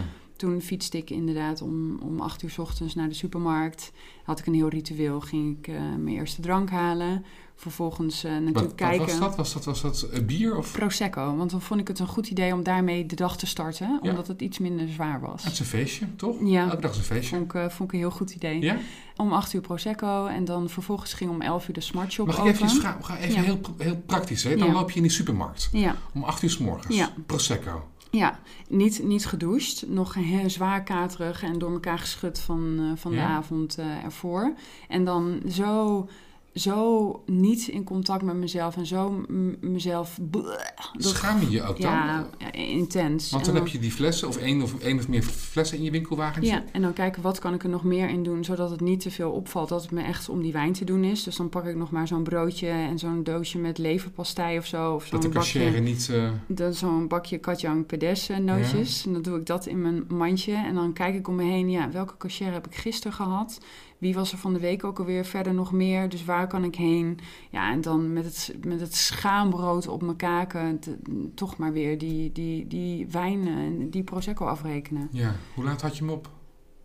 Toen 0.43 0.61
fietste 0.61 0.97
ik 0.97 1.11
inderdaad 1.11 1.63
om, 1.63 1.99
om 2.01 2.21
acht 2.21 2.43
uur 2.43 2.51
's 2.51 2.59
ochtends 2.59 2.95
naar 2.95 3.09
de 3.09 3.15
supermarkt. 3.15 3.93
Had 4.25 4.39
ik 4.39 4.47
een 4.47 4.55
heel 4.55 4.69
ritueel, 4.69 5.21
ging 5.21 5.59
ik 5.59 5.69
eh, 5.69 5.75
mijn 5.81 6.17
eerste 6.17 6.41
drank 6.41 6.71
halen. 6.71 7.25
Vervolgens 7.55 8.25
eh, 8.25 8.31
natuurlijk 8.31 8.55
Wat, 8.59 8.65
wat 8.65 8.75
kijken. 8.75 9.07
was 9.07 9.19
dat? 9.19 9.37
Was 9.37 9.53
dat, 9.53 9.65
was 9.65 9.81
dat 9.83 10.03
eh, 10.03 10.25
bier 10.25 10.57
of 10.57 10.73
Prosecco, 10.73 11.37
want 11.37 11.51
dan 11.51 11.61
vond 11.63 11.81
ik 11.81 11.89
het 11.89 11.99
een 11.99 12.07
goed 12.07 12.29
idee 12.29 12.53
om 12.55 12.63
daarmee 12.63 13.07
de 13.07 13.15
dag 13.17 13.37
te 13.37 13.47
starten, 13.47 13.99
Ja. 14.03 14.11
omdat 14.11 14.27
het 14.27 14.41
iets 14.41 14.59
minder 14.59 14.89
zwaar 14.89 15.21
was. 15.21 15.45
Het 15.45 15.53
is 15.53 15.59
een 15.61 15.67
feestje, 15.67 16.07
toch? 16.17 16.37
Ja. 16.45 16.65
Elke 16.69 16.81
dag 16.81 16.91
is 16.91 16.97
een 16.99 17.03
feestje. 17.05 17.37
Vond 17.37 17.55
ik, 17.55 17.71
vond 17.71 17.89
ik 17.89 17.93
een 17.93 17.99
heel 18.01 18.11
goed 18.11 18.31
idee. 18.35 18.61
Ja? 18.61 18.77
Om 19.17 19.33
8 19.33 19.53
uur 19.53 19.61
Prosecco 19.61 20.27
en 20.27 20.45
dan 20.45 20.69
vervolgens 20.69 21.13
ging 21.13 21.31
om 21.31 21.41
11 21.41 21.69
uur 21.69 21.75
de 21.75 21.81
Smart 21.81 22.13
Shop 22.13 22.27
Mag 22.27 22.35
ik 22.37 22.41
open. 22.43 22.55
even 22.55 22.69
vragen? 22.69 23.05
Ga 23.05 23.19
even 23.19 23.35
Ja. 23.35 23.43
heel, 23.43 23.61
heel 23.79 24.03
praktisch. 24.07 24.43
Hè? 24.45 24.57
Dan 24.57 24.73
loop 24.73 24.91
je 24.91 24.97
in 24.97 25.03
die 25.03 25.11
supermarkt 25.11 25.71
om 26.15 26.23
8 26.25 26.43
uur 26.43 26.51
s 26.51 26.59
morgens. 26.59 27.09
Prosecco. 27.27 27.87
Ja, 28.17 28.39
niet, 28.69 29.03
niet 29.03 29.27
gedoucht. 29.27 29.85
Nog 29.89 30.15
heel 30.15 30.51
zwaar 30.51 30.83
katerig 30.83 31.43
en 31.43 31.59
door 31.59 31.73
elkaar 31.73 31.99
geschud 31.99 32.39
van, 32.39 32.77
uh, 32.81 32.93
van 32.95 33.11
de 33.11 33.17
Ja? 33.17 33.27
avond 33.27 33.79
uh, 33.79 34.05
ervoor. 34.05 34.55
En 34.89 35.05
dan 35.05 35.43
zo, 35.49 36.09
zo 36.55 37.23
niet 37.27 37.69
in 37.69 37.85
contact 37.85 38.23
met 38.23 38.35
mezelf 38.37 38.77
en 38.77 38.87
zo 38.87 39.25
mezelf... 39.61 40.19
Dat, 40.21 40.61
Schaam 40.99 41.41
je 41.41 41.51
je 41.51 41.63
ook 41.63 41.81
dan? 41.81 41.91
ja, 41.91 42.29
intens. 42.53 43.31
Want 43.31 43.45
dan 43.45 43.55
heb 43.55 43.67
je 43.67 43.79
die 43.79 43.91
flessen 43.93 44.29
of 44.29 44.37
één 44.37 44.63
of, 44.63 44.79
één 44.81 44.99
of 44.99 45.09
meer 45.09 45.23
flessen 45.23 45.79
in 45.79 45.85
je 45.85 45.91
winkelwagentje. 45.91 46.51
Ja, 46.53 46.65
en 46.73 46.83
dan 46.83 46.93
kijken 46.93 47.23
wat 47.23 47.39
kan 47.39 47.55
ik 47.55 47.63
er 47.63 47.69
nog 47.69 47.85
meer 47.85 48.09
in 48.09 48.23
doen, 48.23 48.45
zodat 48.45 48.71
het 48.71 48.81
niet 48.81 49.01
te 49.01 49.11
veel 49.11 49.31
opvalt 49.31 49.69
dat 49.69 49.83
het 49.83 49.91
me 49.91 50.03
echt 50.03 50.29
om 50.29 50.43
die 50.43 50.53
wijn 50.53 50.73
te 50.73 50.85
doen 50.85 51.05
is. 51.05 51.23
Dus 51.23 51.37
dan 51.37 51.49
pak 51.49 51.65
ik 51.67 51.77
nog 51.77 51.91
maar 51.91 52.09
zo'n 52.09 52.23
broodje 52.23 52.69
en 52.69 52.99
zo'n 52.99 53.23
doosje 53.23 53.59
met 53.59 53.79
leverpastei 53.79 54.59
of 54.59 54.67
zo. 54.67 54.95
Of 54.95 55.09
Dat 55.09 55.23
de 55.23 55.29
cashier 55.29 55.65
bakje, 55.65 55.81
niet... 55.81 56.09
eh, 56.13 56.31
dat- 56.47 56.77
zo'n 56.77 57.09
bakje 57.09 57.39
katjang 57.39 57.87
pedes 57.87 58.29
eh, 58.29 58.37
nootjes. 58.39 59.07
En 59.07 59.13
dan 59.13 59.23
doe 59.23 59.39
ik 59.39 59.47
dat 59.47 59.67
in 59.67 59.83
mijn 59.83 60.05
mandje. 60.09 60.55
En 60.55 60.75
dan 60.75 60.93
kijk 60.93 61.15
ik 61.15 61.29
om 61.29 61.35
me 61.35 61.43
heen, 61.45 61.71
ja, 61.71 61.91
welke 61.91 62.17
cashier 62.17 62.53
heb 62.53 62.67
ik 62.67 62.75
gisteren 62.75 63.13
gehad? 63.13 63.59
Wie 64.03 64.15
was 64.15 64.33
er 64.33 64.39
van 64.39 64.53
de 64.53 64.59
week 64.61 64.85
ook 64.85 64.99
alweer 64.99 65.25
verder 65.25 65.55
nog 65.55 65.73
meer? 65.73 66.09
Dus 66.09 66.25
waar 66.25 66.47
kan 66.47 66.65
ik 66.65 66.75
heen? 66.75 67.19
Ja, 67.51 67.71
en 67.73 67.81
dan 67.81 68.13
met 68.13 68.25
het, 68.25 68.65
met 68.65 68.81
het 68.81 68.95
schaambrood 68.95 69.87
op 69.89 70.03
mijn 70.03 70.17
kaken 70.17 70.79
te- 70.79 70.99
toch 71.35 71.57
maar 71.57 71.73
weer 71.73 71.99
die, 71.99 72.33
die, 72.33 72.67
die 72.67 73.07
wijn 73.07 73.49
en 73.49 73.91
die 73.91 74.03
prosecco 74.03 74.45
afrekenen. 74.47 75.09
ja, 75.13 75.35
hoe 75.55 75.65
laat 75.65 75.83
had 75.83 75.97
je 75.97 76.05
hem 76.05 76.13
op? 76.13 76.31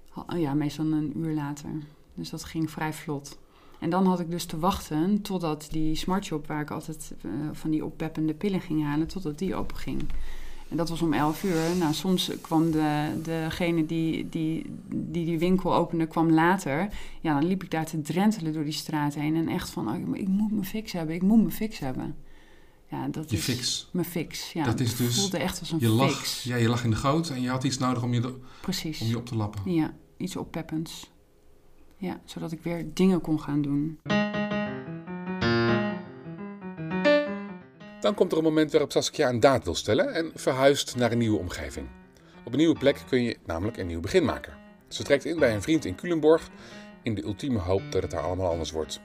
Ha- 0.09 0.35
Ja, 0.35 0.53
meestal 0.53 0.85
een 0.85 1.13
uur 1.17 1.33
later. 1.33 1.69
Dus 2.13 2.29
dat 2.29 2.43
ging 2.43 2.71
vrij 2.71 2.93
vlot. 2.93 3.39
En 3.79 3.89
dan 3.89 4.05
had 4.05 4.19
ik 4.19 4.31
dus 4.31 4.45
te 4.45 4.59
wachten 4.59 5.21
totdat 5.21 5.67
die 5.71 5.95
smartshop, 5.95 6.47
waar 6.47 6.61
ik 6.61 6.71
altijd 6.71 7.13
eh, 7.21 7.31
van 7.51 7.69
die 7.71 7.85
oppeppende 7.85 8.33
pillen 8.33 8.61
ging 8.61 8.83
halen, 8.83 9.07
totdat 9.07 9.37
die 9.37 9.55
open 9.55 9.77
ging. 9.77 10.01
En 10.69 10.77
dat 10.77 10.89
was 10.89 11.01
om 11.01 11.13
11 11.13 11.43
uur. 11.43 11.75
Nou, 11.79 11.93
soms 11.93 12.31
kwam 12.41 12.71
de, 12.71 13.09
degene 13.23 13.85
die, 13.85 14.29
die, 14.29 14.65
die 14.89 15.25
die 15.25 15.39
winkel 15.39 15.75
opende, 15.75 16.07
kwam 16.07 16.31
later. 16.31 16.89
Ja, 17.21 17.39
dan 17.39 17.47
liep 17.47 17.63
ik 17.63 17.71
daar 17.71 17.85
te 17.85 18.01
drentelen 18.01 18.53
door 18.53 18.63
die 18.63 18.73
straat 18.73 19.13
heen. 19.15 19.35
En 19.35 19.47
echt 19.47 19.69
van, 19.69 19.89
oh, 19.89 20.15
ik, 20.15 20.27
moet 20.27 20.51
mijn 20.51 20.65
fix 20.65 20.91
hebben, 20.91 21.15
ik 21.15 21.21
moet 21.21 21.37
mijn 21.37 21.51
fix 21.51 21.79
hebben. 21.79 22.15
Ja, 22.89 23.07
dat 23.07 23.29
Je 23.29 23.37
is 23.37 23.43
fix. 23.43 23.89
mijn 23.91 24.05
fix. 24.05 24.51
Ja, 24.53 24.63
Dat 24.63 24.79
is 24.79 24.95
dus- 24.95 25.19
voelde 25.19 25.37
echt 25.37 25.59
als 25.59 25.71
een 25.71 25.79
Je 25.79 25.87
lag, 25.89 26.11
fix. 26.17 26.43
ja, 26.43 26.55
je 26.55 26.67
lag 26.67 26.83
in 26.83 26.89
de 26.89 26.95
goot 26.95 27.29
en 27.29 27.41
je 27.41 27.49
had 27.49 27.63
iets 27.63 27.77
nodig 27.77 28.03
om 28.03 28.13
je, 28.13 28.19
de- 28.21 28.39
Precies. 28.61 29.01
om 29.01 29.07
je 29.07 29.17
op 29.17 29.25
te 29.25 29.35
lappen. 29.35 29.71
Ja, 29.73 29.93
iets 30.17 30.35
oppeppends. 30.35 31.11
Ja, 31.97 32.19
zodat 32.25 32.51
ik 32.51 32.59
weer 32.63 32.85
dingen 32.93 33.21
kon 33.21 33.41
gaan 33.41 33.61
doen. 33.61 33.99
Dan 37.99 38.13
komt 38.13 38.31
er 38.31 38.37
een 38.37 38.43
moment 38.43 38.71
waarop 38.71 38.91
Saskia 38.91 39.29
een 39.29 39.39
daad 39.39 39.63
wil 39.63 39.75
stellen 39.75 40.13
en 40.13 40.31
verhuist 40.35 40.95
naar 40.95 41.11
een 41.11 41.17
nieuwe 41.17 41.39
omgeving. 41.39 41.87
Op 42.43 42.51
een 42.51 42.57
nieuwe 42.57 42.79
plek 42.79 43.03
kun 43.09 43.21
je 43.21 43.37
namelijk 43.45 43.77
een 43.77 43.87
nieuw 43.87 43.99
begin 43.99 44.25
maken. 44.25 44.53
Ze 44.87 45.03
trekt 45.03 45.25
in 45.25 45.39
bij 45.39 45.53
een 45.53 45.61
vriend 45.61 45.85
in 45.85 45.95
Culemborg 45.95 46.49
in 47.03 47.15
de 47.15 47.23
ultieme 47.23 47.59
hoop 47.59 47.81
dat 47.89 48.01
het 48.01 48.11
daar 48.11 48.21
allemaal 48.21 48.49
anders 48.49 48.71
wordt. 48.71 48.99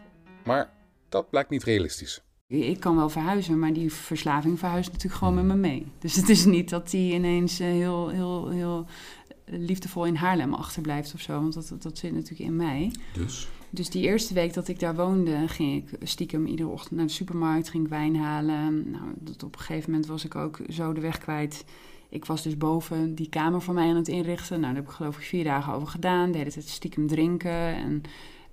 Maar 0.44 0.70
dat 1.08 1.30
blijkt 1.30 1.50
niet 1.50 1.64
realistisch. 1.64 2.22
Ik 2.46 2.80
kan 2.80 2.96
wel 2.96 3.08
verhuizen, 3.08 3.58
maar 3.58 3.72
die 3.72 3.92
verslaving 3.92 4.58
verhuist 4.58 4.92
natuurlijk 4.92 5.18
gewoon 5.18 5.34
met 5.34 5.44
me 5.44 5.54
mee. 5.54 5.92
Dus 5.98 6.16
het 6.16 6.28
is 6.28 6.44
niet 6.44 6.70
dat 6.70 6.90
die 6.90 7.14
ineens 7.14 7.60
eh, 7.60 7.66
heel, 7.66 8.08
heel, 8.08 8.48
heel 8.48 8.86
liefdevol 9.44 10.06
in 10.06 10.14
Haarlem 10.14 10.54
achterblijft 10.54 11.14
of 11.14 11.20
zo. 11.20 11.32
Want 11.32 11.54
dat, 11.54 11.82
dat 11.82 11.98
zit 11.98 12.12
natuurlijk 12.12 12.40
in 12.40 12.56
mij. 12.56 12.92
Dus? 13.12 13.48
Dus 13.74 13.90
die 13.90 14.02
eerste 14.02 14.34
week 14.34 14.54
dat 14.54 14.68
ik 14.68 14.80
daar 14.80 14.94
woonde, 14.94 15.48
ging 15.48 15.76
ik 15.76 16.08
stiekem 16.08 16.46
iedere 16.46 16.68
ochtend 16.68 16.96
naar 16.96 17.06
de 17.06 17.12
supermarkt, 17.12 17.68
ging 17.68 17.84
ik 17.84 17.90
wijn 17.90 18.16
halen. 18.16 18.90
Nou, 18.90 19.04
dat 19.18 19.42
op 19.42 19.54
een 19.54 19.60
gegeven 19.60 19.90
moment 19.90 20.08
was 20.08 20.24
ik 20.24 20.34
ook 20.34 20.58
zo 20.68 20.92
de 20.92 21.00
weg 21.00 21.18
kwijt. 21.18 21.64
Ik 22.08 22.24
was 22.24 22.42
dus 22.42 22.56
boven 22.56 23.14
die 23.14 23.28
kamer 23.28 23.62
voor 23.62 23.74
mij 23.74 23.88
aan 23.88 23.96
het 23.96 24.08
inrichten. 24.08 24.60
Nou, 24.60 24.74
daar 24.74 24.82
heb 24.82 24.90
ik 24.90 24.96
geloof 24.96 25.16
ik 25.16 25.22
vier 25.22 25.44
dagen 25.44 25.72
over 25.72 25.88
gedaan. 25.88 26.32
De 26.32 26.38
hele 26.38 26.50
tijd 26.50 26.68
stiekem 26.68 27.06
drinken 27.06 27.74
en 27.74 28.02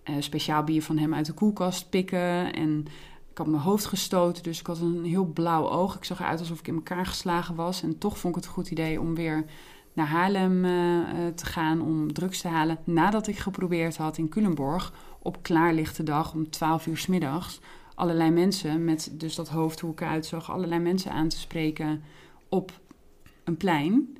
eh, 0.03 0.15
speciaal 0.19 0.63
bier 0.63 0.83
van 0.83 0.97
hem 0.97 1.13
uit 1.13 1.25
de 1.25 1.33
koelkast 1.33 1.89
pikken. 1.89 2.53
En 2.53 2.85
ik 3.31 3.37
had 3.37 3.47
mijn 3.47 3.61
hoofd 3.61 3.85
gestoten, 3.85 4.43
dus 4.43 4.59
ik 4.59 4.67
had 4.67 4.79
een 4.79 5.03
heel 5.03 5.25
blauw 5.25 5.69
oog. 5.69 5.95
Ik 5.95 6.03
zag 6.03 6.19
eruit 6.19 6.39
alsof 6.39 6.59
ik 6.59 6.67
in 6.67 6.75
elkaar 6.75 7.05
geslagen 7.05 7.55
was. 7.55 7.83
En 7.83 7.97
toch 7.97 8.17
vond 8.17 8.35
ik 8.35 8.41
het 8.41 8.49
een 8.49 8.55
goed 8.55 8.71
idee 8.71 8.99
om 8.99 9.15
weer 9.15 9.45
naar 9.93 10.07
Haarlem 10.07 10.65
eh, 10.65 10.99
eh, 10.99 11.33
te 11.33 11.45
gaan 11.45 11.81
om 11.81 12.13
drugs 12.13 12.41
te 12.41 12.47
halen. 12.47 12.77
Nadat 12.83 13.27
ik 13.27 13.37
geprobeerd 13.37 13.97
had 13.97 14.17
in 14.17 14.29
Culemborg 14.29 14.93
op 15.21 15.37
klaarlichte 15.41 16.03
dag 16.03 16.33
om 16.33 16.49
12 16.49 16.87
uur 16.87 16.97
s 16.97 17.07
middags 17.07 17.59
allerlei 17.95 18.29
mensen 18.31 18.83
met 18.83 19.11
dus 19.13 19.35
dat 19.35 19.49
hoofd 19.49 19.79
hoe 19.79 19.91
ik 19.91 20.01
eruit 20.01 20.25
zag, 20.25 20.51
allerlei 20.51 20.81
mensen 20.81 21.11
aan 21.11 21.27
te 21.27 21.39
spreken 21.39 22.01
op 22.49 22.71
een 23.43 23.57
plein. 23.57 24.17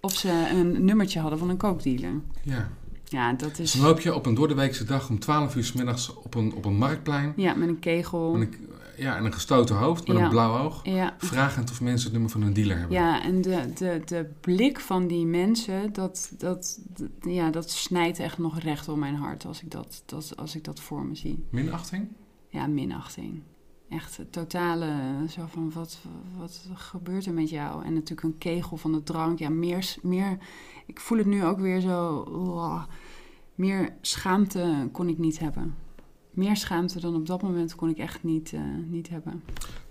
Of 0.00 0.12
ze 0.16 0.48
een 0.50 0.84
nummertje 0.84 1.20
hadden 1.20 1.38
van 1.38 1.48
een 1.50 1.56
kookdealer. 1.56 2.20
Ja. 2.42 2.70
Ja, 3.04 3.32
dat 3.32 3.56
Dus 3.56 3.58
is. 3.58 3.72
dan 3.72 3.82
loop 3.88 4.00
je 4.00 4.14
op 4.14 4.26
een 4.26 4.34
doordeweekse 4.34 4.84
dag 4.84 5.08
om 5.08 5.18
12 5.18 5.56
uur 5.56 5.64
s 5.64 5.72
middags 5.72 6.14
op 6.14 6.34
een, 6.34 6.54
op 6.54 6.64
een 6.64 6.76
marktplein. 6.76 7.32
Ja, 7.36 7.54
met 7.54 7.68
een 7.68 7.78
kegel. 7.78 8.32
Met 8.32 8.48
een, 8.54 8.68
ja, 9.02 9.16
en 9.16 9.24
een 9.24 9.32
gestoten 9.32 9.76
hoofd 9.76 10.06
met 10.08 10.16
Ja. 10.16 10.22
een 10.22 10.28
blauw 10.30 10.58
oog. 10.64 10.80
Ja, 10.84 11.14
Vragend 11.18 11.70
of 11.70 11.80
mensen 11.80 12.04
het 12.04 12.12
nummer 12.12 12.30
van 12.30 12.42
een 12.42 12.52
dealer 12.52 12.78
hebben. 12.78 12.96
Ja, 12.96 13.22
en 13.22 13.40
de, 13.42 13.70
de, 13.74 14.02
de 14.04 14.30
blik 14.40 14.80
van 14.80 15.06
die 15.06 15.26
mensen, 15.26 15.92
dat, 15.92 16.32
dat, 16.38 16.80
dat- 16.88 17.10
ja, 17.20 17.50
dat 17.50 17.70
snijdt 17.70 18.18
echt 18.18 18.38
nog 18.38 18.58
recht 18.58 18.88
op 18.88 18.96
mijn 18.96 19.14
hart 19.14 19.44
als 19.44 19.62
ik 19.62 19.70
dat, 19.70 20.02
dat, 20.06 20.32
als 20.36 20.54
ik 20.56 20.64
dat 20.64 20.80
voor 20.80 21.04
me 21.04 21.14
zie. 21.14 21.44
Minachting? 21.50 22.08
Ja, 22.48 22.66
minachting. 22.66 23.42
Echt 23.88 24.20
totale, 24.30 24.92
zo 25.30 25.44
van 25.48 25.72
wat, 25.74 25.98
wat 26.38 26.64
gebeurt 26.74 27.26
er 27.26 27.32
met 27.32 27.50
jou? 27.50 27.84
En 27.84 27.92
natuurlijk 27.92 28.22
een 28.22 28.38
kegel 28.38 28.76
van 28.76 28.92
de 28.92 29.02
drank. 29.02 29.38
Ja, 29.38 29.48
meer, 29.50 29.94
meer 30.02 30.38
ik 30.86 31.00
voel 31.00 31.18
het 31.18 31.26
nu 31.26 31.44
ook 31.44 31.58
weer 31.60 31.80
zo, 31.80 32.14
oh, 32.16 32.82
meer 33.54 33.94
schaamte 34.00 34.88
kon 34.92 35.08
ik 35.08 35.18
niet 35.18 35.38
hebben. 35.38 35.74
Meer 36.32 36.56
schaamte 36.56 37.00
dan 37.00 37.14
op 37.14 37.26
dat 37.26 37.42
moment 37.42 37.74
kon 37.74 37.88
ik 37.88 37.98
echt 37.98 38.22
niet, 38.22 38.52
eh, 38.52 38.60
niet 38.86 39.08
hebben. 39.08 39.42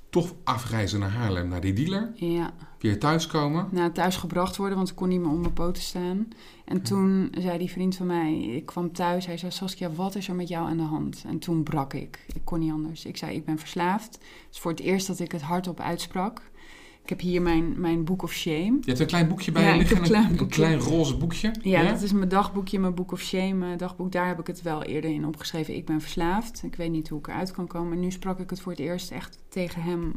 Toch 0.10 0.34
afreizen 0.44 1.00
naar 1.00 1.10
Haarlem, 1.10 1.48
naar 1.48 1.62
die 1.62 1.74
dealer. 1.74 2.12
Ja. 2.16 2.54
Weer 2.80 3.00
thuiskomen. 3.00 3.68
naar 3.72 3.92
thuis 3.92 4.16
gebracht 4.16 4.58
worden, 4.58 4.78
want 4.78 4.90
ik 4.90 4.96
kon 4.96 5.10
niet 5.10 5.20
meer 5.20 5.32
op 5.32 5.40
mijn 5.40 5.54
poten 5.54 5.84
staan. 5.84 6.28
En 6.66 6.82
toen 6.82 7.34
zei 7.40 7.58
die 7.58 7.72
vriend 7.72 7.96
van 7.96 8.06
mij, 8.06 8.40
ik 8.40 8.66
kwam 8.66 8.92
thuis, 8.92 9.26
hij 9.26 9.38
zei, 9.38 9.52
Saskia, 9.52 9.92
wat 9.92 10.16
is 10.16 10.28
er 10.28 10.36
met 10.36 10.48
jou 10.48 10.68
aan 10.68 10.78
de 10.78 10.84
hand? 10.84 11.24
En 11.28 11.40
toen 11.40 11.64
brak 11.64 11.94
ik. 11.94 12.26
Ik 12.34 12.42
kon 12.44 12.60
niet 12.60 12.72
anders. 12.72 13.06
Ik 13.06 13.18
zei, 13.18 13.36
ik 13.36 13.46
ben 13.46 13.58
verslaafd. 13.58 14.14
Het 14.14 14.48
is 14.52 14.60
voor 14.60 14.72
het 14.72 14.80
eerst 14.80 15.08
dat 15.08 15.20
ik 15.20 15.32
het 15.32 15.42
hardop 15.42 15.80
uitsprak. 15.80 16.51
Ik 17.12 17.18
heb 17.18 17.26
hier 17.30 17.42
mijn, 17.42 17.80
mijn 17.80 18.04
book 18.04 18.24
of 18.24 18.32
shame. 18.34 18.56
Je 18.82 18.82
hebt 18.86 19.00
een 19.00 19.06
klein 19.06 19.28
boekje 19.28 19.52
bij 19.52 19.64
Ja, 19.64 19.72
je 19.72 19.78
liggen. 19.78 19.98
een 19.98 20.04
klein 20.04 20.40
een 20.40 20.48
klein 20.48 20.80
roze 20.80 21.18
boekje. 21.18 21.52
Ja, 21.62 21.84
dat 21.92 22.02
is 22.02 22.12
mijn 22.12 22.30
dagboekje, 22.30 22.80
mijn 22.80 22.94
book 22.96 23.12
of 23.12 23.22
shame 23.22 23.72
eh, 23.72 23.78
dagboek. 23.78 24.12
Daar 24.12 24.28
heb 24.28 24.40
ik 24.40 24.48
het 24.48 24.62
wel 24.62 24.84
eerder 24.84 25.12
in 25.12 25.26
opgeschreven. 25.26 25.76
Ik 25.76 25.86
ben 25.86 26.02
verslaafd. 26.02 26.64
Ik 26.64 26.76
weet 26.76 26.92
niet 26.92 27.10
hoe 27.10 27.20
ik 27.20 27.28
eruit 27.28 27.52
kan 27.52 27.68
komen. 27.68 28.00
Nu 28.00 28.12
sprak 28.12 28.40
ik 28.40 28.50
het 28.50 28.60
voor 28.62 28.72
het 28.72 28.82
eerst 28.82 29.12
echt 29.12 29.38
tegen 29.50 29.82
hem. 29.82 30.14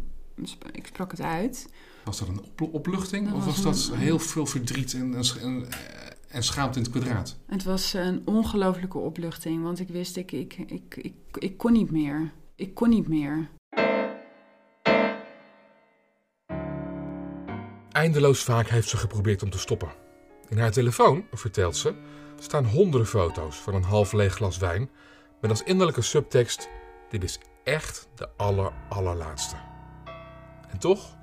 Ik 0.73 0.87
sprak 0.87 1.11
het 1.11 1.21
uit. 1.21 1.69
Was 2.05 2.19
dat 2.19 2.29
een 2.29 2.41
op- 2.41 2.75
opluchting? 2.75 3.27
Dat 3.29 3.35
of 3.37 3.45
was 3.45 3.63
was 3.63 3.87
dat 3.87 3.95
een- 3.97 4.03
heel 4.03 4.19
veel 4.19 4.47
verdriet 4.47 4.95
en, 4.95 5.15
en, 5.15 5.25
en, 5.43 5.67
en 6.29 6.43
schaamte 6.43 6.79
in 6.79 6.85
het 6.85 6.93
kwadraat? 6.93 7.37
Het 7.47 7.65
was 7.65 7.93
een 7.95 8.23
ongelofelijke 8.25 8.99
opluchting, 8.99 9.63
want 9.63 9.81
ik 9.81 9.89
wist, 9.89 10.17
ik, 10.17 10.33
ik, 10.33 10.55
ik, 10.67 10.97
ik, 10.97 11.15
ik 11.39 11.57
kon 11.59 11.73
niet 11.73 11.91
meer. 11.91 12.33
Ik 12.57 12.75
kon 12.75 12.89
niet 12.89 13.09
meer. 13.09 13.49
Eindeloos 18.05 18.43
vaak 18.43 18.69
heeft 18.69 18.89
ze 18.89 18.97
geprobeerd 18.97 19.43
om 19.43 19.51
te 19.51 19.59
stoppen. 19.59 19.93
In 20.49 20.59
haar 20.59 20.71
telefoon, 20.71 21.27
vertelt 21.33 21.77
ze, 21.77 21.95
staan 22.39 22.65
honderden 22.65 23.09
foto's 23.09 23.57
van 23.57 23.75
een 23.75 23.83
half 23.83 24.13
leeg 24.13 24.35
glas 24.35 24.59
wijn 24.59 24.91
met 25.41 25.51
als 25.51 25.63
innerlijke 25.63 26.03
subtekst: 26.03 26.69
Dit 27.09 27.23
is 27.25 27.39
echt 27.63 28.09
de 28.15 28.29
aller 28.37 28.73
allerlaatste. 28.89 29.57
En 30.69 30.79
toch, 30.79 31.17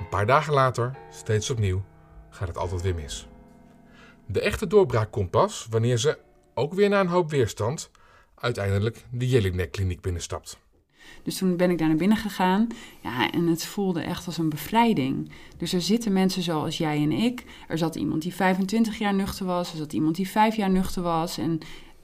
een 0.00 0.08
paar 0.08 0.26
dagen 0.26 0.52
later, 0.52 0.96
steeds 1.10 1.50
opnieuw, 1.50 1.84
gaat 2.30 2.48
het 2.48 2.58
altijd 2.58 2.82
weer 2.82 2.94
mis. 2.94 3.28
De 4.26 4.40
echte 4.40 4.66
doorbraak 4.66 5.10
komt 5.10 5.30
pas 5.30 5.66
wanneer 5.70 5.96
ze, 5.96 6.18
ook 6.54 6.74
weer 6.74 6.88
na 6.88 7.00
een 7.00 7.06
hoop 7.06 7.30
weerstand, 7.30 7.90
uiteindelijk 8.34 9.04
de 9.10 9.28
Jelinek-kliniek 9.28 10.00
binnenstapt. 10.00 10.61
Dus 11.22 11.36
toen 11.36 11.56
ben 11.56 11.70
ik 11.70 11.78
daar 11.78 11.88
naar 11.88 11.96
binnen 11.96 12.16
gegaan. 12.16 12.66
Ja, 13.00 13.30
en 13.30 13.46
het 13.46 13.64
voelde 13.64 14.00
echt 14.00 14.26
als 14.26 14.38
een 14.38 14.48
bevrijding. 14.48 15.30
Dus 15.56 15.72
er 15.72 15.82
zitten 15.82 16.12
mensen 16.12 16.42
zoals 16.42 16.78
jij 16.78 17.02
en 17.02 17.12
ik. 17.12 17.44
Er 17.68 17.78
zat 17.78 17.96
iemand 17.96 18.22
die 18.22 18.34
25 18.34 18.98
jaar 18.98 19.14
nuchter 19.14 19.46
was. 19.46 19.70
Er 19.70 19.76
zat 19.76 19.92
iemand 19.92 20.16
die 20.16 20.28
5 20.28 20.56
jaar 20.56 20.70
nuchter 20.70 21.02
was. 21.02 21.38
En 21.38 21.58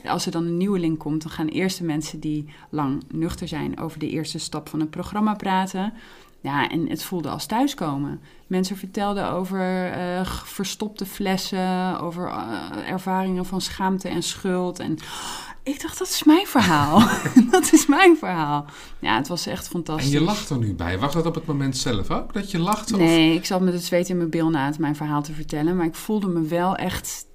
als 0.04 0.26
er 0.26 0.32
dan 0.32 0.44
een 0.44 0.56
nieuweling 0.56 0.98
komt, 0.98 1.22
dan 1.22 1.30
gaan 1.30 1.46
eerst 1.46 1.78
de 1.78 1.84
mensen 1.84 2.20
die 2.20 2.48
lang 2.70 3.02
nuchter 3.12 3.48
zijn 3.48 3.80
over 3.80 3.98
de 3.98 4.08
eerste 4.08 4.38
stap 4.38 4.68
van 4.68 4.80
het 4.80 4.90
programma 4.90 5.34
praten. 5.34 5.92
Ja, 6.40 6.68
en 6.68 6.88
het 6.88 7.02
voelde 7.02 7.28
als 7.28 7.46
thuiskomen. 7.46 8.20
Mensen 8.46 8.76
vertelden 8.76 9.30
over 9.30 9.92
eh, 9.92 10.24
verstopte 10.44 11.06
flessen, 11.06 12.00
over 12.00 12.28
eh, 12.28 12.90
ervaringen 12.90 13.44
van 13.44 13.60
schaamte 13.60 14.08
en 14.08 14.22
schuld. 14.22 14.78
En 14.78 14.98
Ik 15.68 15.80
dacht, 15.80 15.98
dat 15.98 16.08
is 16.08 16.24
mijn 16.24 16.46
verhaal. 16.46 17.00
dat 17.50 17.72
is 17.72 17.86
mijn 17.86 18.16
verhaal. 18.16 18.64
Ja, 18.98 19.16
het 19.16 19.28
was 19.28 19.46
echt 19.46 19.68
fantastisch. 19.68 20.12
En 20.12 20.18
je 20.18 20.24
lacht 20.24 20.50
er 20.50 20.58
nu 20.58 20.74
bij. 20.74 20.98
Was 20.98 21.12
dat 21.12 21.26
op 21.26 21.34
het 21.34 21.46
moment 21.46 21.76
zelf 21.76 22.10
ook, 22.10 22.32
dat 22.32 22.50
je 22.50 22.58
lachte? 22.58 22.96
Nee, 22.96 23.34
ik 23.34 23.44
zat 23.44 23.60
met 23.60 23.72
het 23.72 23.84
zweet 23.84 24.08
in 24.08 24.16
mijn 24.16 24.30
bil 24.30 24.48
na 24.48 24.66
het 24.66 24.78
mijn 24.78 24.96
verhaal 24.96 25.22
te 25.22 25.32
vertellen. 25.32 25.76
Maar 25.76 25.86
ik 25.86 25.94
voelde 25.94 26.26
me 26.26 26.40
wel 26.40 26.76
echt 26.76 27.26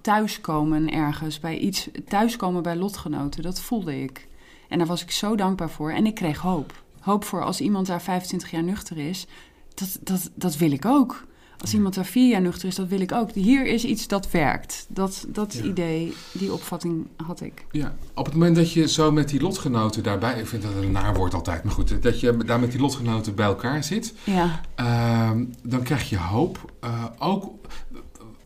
thuiskomen 0.00 0.92
ergens. 0.92 1.40
Bij 1.40 1.58
iets 1.58 1.88
thuiskomen 2.08 2.62
bij 2.62 2.76
lotgenoten. 2.76 3.42
Dat 3.42 3.60
voelde 3.60 4.02
ik. 4.02 4.28
En 4.68 4.78
daar 4.78 4.86
was 4.86 5.02
ik 5.02 5.10
zo 5.10 5.34
dankbaar 5.34 5.70
voor. 5.70 5.90
En 5.90 6.06
ik 6.06 6.14
kreeg 6.14 6.38
hoop. 6.38 6.82
Hoop 7.00 7.24
voor 7.24 7.44
als 7.44 7.60
iemand 7.60 7.86
daar 7.86 8.02
25 8.02 8.50
jaar 8.50 8.62
nuchter 8.62 8.98
is. 8.98 9.26
Dat, 9.74 9.98
dat, 10.00 10.30
dat 10.34 10.56
wil 10.56 10.72
ik 10.72 10.84
ook. 10.84 11.26
Als 11.66 11.74
iemand 11.74 11.94
daar 11.94 12.04
vier 12.04 12.28
jaar 12.28 12.40
nuchter 12.40 12.68
is, 12.68 12.74
dat 12.74 12.88
wil 12.88 13.00
ik 13.00 13.12
ook. 13.12 13.30
Hier 13.30 13.66
is 13.66 13.84
iets 13.84 14.08
dat 14.08 14.30
werkt. 14.30 14.86
Dat, 14.88 15.26
dat 15.28 15.54
idee, 15.54 16.14
die 16.32 16.52
opvatting 16.52 17.06
had 17.26 17.40
ik. 17.40 17.66
Ja, 17.70 17.94
op 18.14 18.24
het 18.24 18.34
moment 18.34 18.56
dat 18.56 18.72
je 18.72 18.88
zo 18.88 19.12
met 19.12 19.28
die 19.28 19.40
lotgenoten 19.40 20.02
daarbij... 20.02 20.38
Ik 20.38 20.46
vind 20.46 20.62
dat 20.62 20.72
een 20.74 20.92
naar 20.92 21.14
woord 21.14 21.34
altijd, 21.34 21.64
maar 21.64 21.72
goed. 21.72 22.02
Dat 22.02 22.20
je 22.20 22.36
daar 22.36 22.60
met 22.60 22.70
die 22.70 22.80
lotgenoten 22.80 23.34
bij 23.34 23.46
elkaar 23.46 23.84
zit. 23.84 24.14
Ja. 24.24 24.60
Uh, 24.80 25.30
dan 25.62 25.82
krijg 25.82 26.10
je 26.10 26.18
hoop. 26.18 26.72
Uh, 26.84 27.04
ook, 27.18 27.52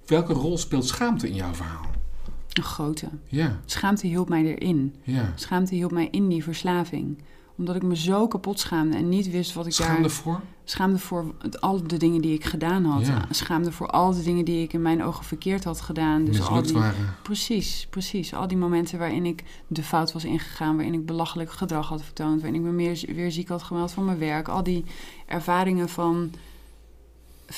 welke 0.07 0.33
rol 0.33 0.59
speelt 0.59 0.87
schaamte 0.87 1.29
in 1.29 1.35
jouw 1.35 1.55
verhaal? 1.55 1.87
Een 2.53 2.63
grote. 2.63 3.09
Ja. 3.27 3.61
Schaamte 3.65 4.07
hielp 4.07 4.29
mij 4.29 4.57
erin. 4.57 4.95
Ja. 5.03 5.33
Schaamte 5.35 5.75
hielp 5.75 5.93
mij 5.93 6.09
in 6.11 6.29
die 6.29 6.43
verslaving 6.43 7.19
omdat 7.61 7.77
ik 7.77 7.83
me 7.83 7.97
zo 7.97 8.29
kapot 8.29 8.61
schaamde 8.61 8.97
en 8.97 9.09
niet 9.09 9.31
wist 9.31 9.53
wat 9.53 9.67
ik 9.67 9.73
schaamde 9.73 10.01
daar... 10.01 10.11
voor? 10.11 10.41
Schaamde 10.71 10.99
voor 10.99 11.25
al 11.61 11.87
de 11.87 11.97
dingen 11.97 12.21
die 12.21 12.35
ik 12.35 12.45
gedaan 12.45 12.85
had. 12.85 13.07
Ja. 13.07 13.27
Schaamde 13.31 13.73
voor 13.73 13.87
al 13.87 14.15
de 14.15 14.23
dingen 14.23 14.45
die 14.45 14.63
ik 14.63 14.73
in 14.73 14.83
mijn 14.83 15.05
ogen 15.05 15.25
verkeerd 15.25 15.65
had 15.65 15.81
gedaan. 15.81 16.25
Dus 16.25 16.41
al 16.41 16.63
die, 16.63 16.73
waren. 16.73 17.15
Precies, 17.23 17.87
precies. 17.91 18.35
Al 18.35 18.49
die 18.49 18.57
momenten 18.57 18.99
waarin 18.99 19.27
ik 19.27 19.45
de 19.67 19.83
fout 19.83 20.13
was 20.13 20.25
ingegaan. 20.25 20.77
Waarin 20.77 20.95
ik 20.95 21.07
belachelijk 21.07 21.53
gedrag 21.53 21.89
had 21.89 22.03
vertoond. 22.03 22.41
Waarin 22.41 22.61
ik 22.61 22.67
me 22.67 22.71
meer, 22.71 23.05
weer 23.15 23.33
ziek 23.33 23.49
had 23.49 23.63
gemeld 23.63 23.93
van 23.93 24.05
mijn 24.05 24.19
werk. 24.19 24.49
Al 24.49 24.63
die 24.63 24.85
ervaringen 25.27 25.89
van 25.89 26.31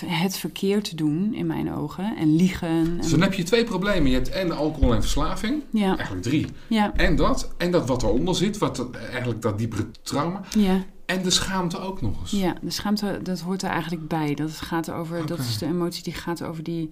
het 0.06 0.36
verkeerd 0.36 0.98
doen 0.98 1.34
in 1.34 1.46
mijn 1.46 1.72
ogen 1.72 2.16
en 2.16 2.36
liegen. 2.36 2.68
En... 2.68 2.96
Dus 2.96 3.10
dan 3.10 3.20
heb 3.20 3.34
je 3.34 3.42
twee 3.42 3.64
problemen. 3.64 4.10
Je 4.10 4.16
hebt 4.16 4.28
en 4.28 4.52
alcohol 4.52 4.94
en 4.94 5.00
verslaving. 5.00 5.62
Ja. 5.70 5.88
Eigenlijk 5.88 6.22
drie. 6.22 6.46
Ja. 6.66 6.92
En 6.94 7.16
dat. 7.16 7.54
En 7.56 7.70
dat 7.70 7.86
wat 7.86 8.02
eronder 8.02 8.34
zit. 8.34 8.58
Wat, 8.58 8.90
eigenlijk 8.90 9.42
dat 9.42 9.58
diepere 9.58 9.86
trauma. 10.02 10.40
Ja. 10.58 10.84
En 11.06 11.22
de 11.22 11.30
schaamte 11.30 11.78
ook 11.78 12.00
nog 12.00 12.20
eens. 12.20 12.30
Ja, 12.30 12.54
de 12.62 12.70
schaamte, 12.70 13.20
dat 13.22 13.40
hoort 13.40 13.62
er 13.62 13.70
eigenlijk 13.70 14.08
bij. 14.08 14.34
Dat, 14.34 14.50
gaat 14.50 14.90
over, 14.90 15.14
okay. 15.14 15.26
dat 15.26 15.38
is 15.38 15.58
de 15.58 15.66
emotie 15.66 16.02
die 16.02 16.14
gaat 16.14 16.42
over 16.42 16.62
die 16.62 16.90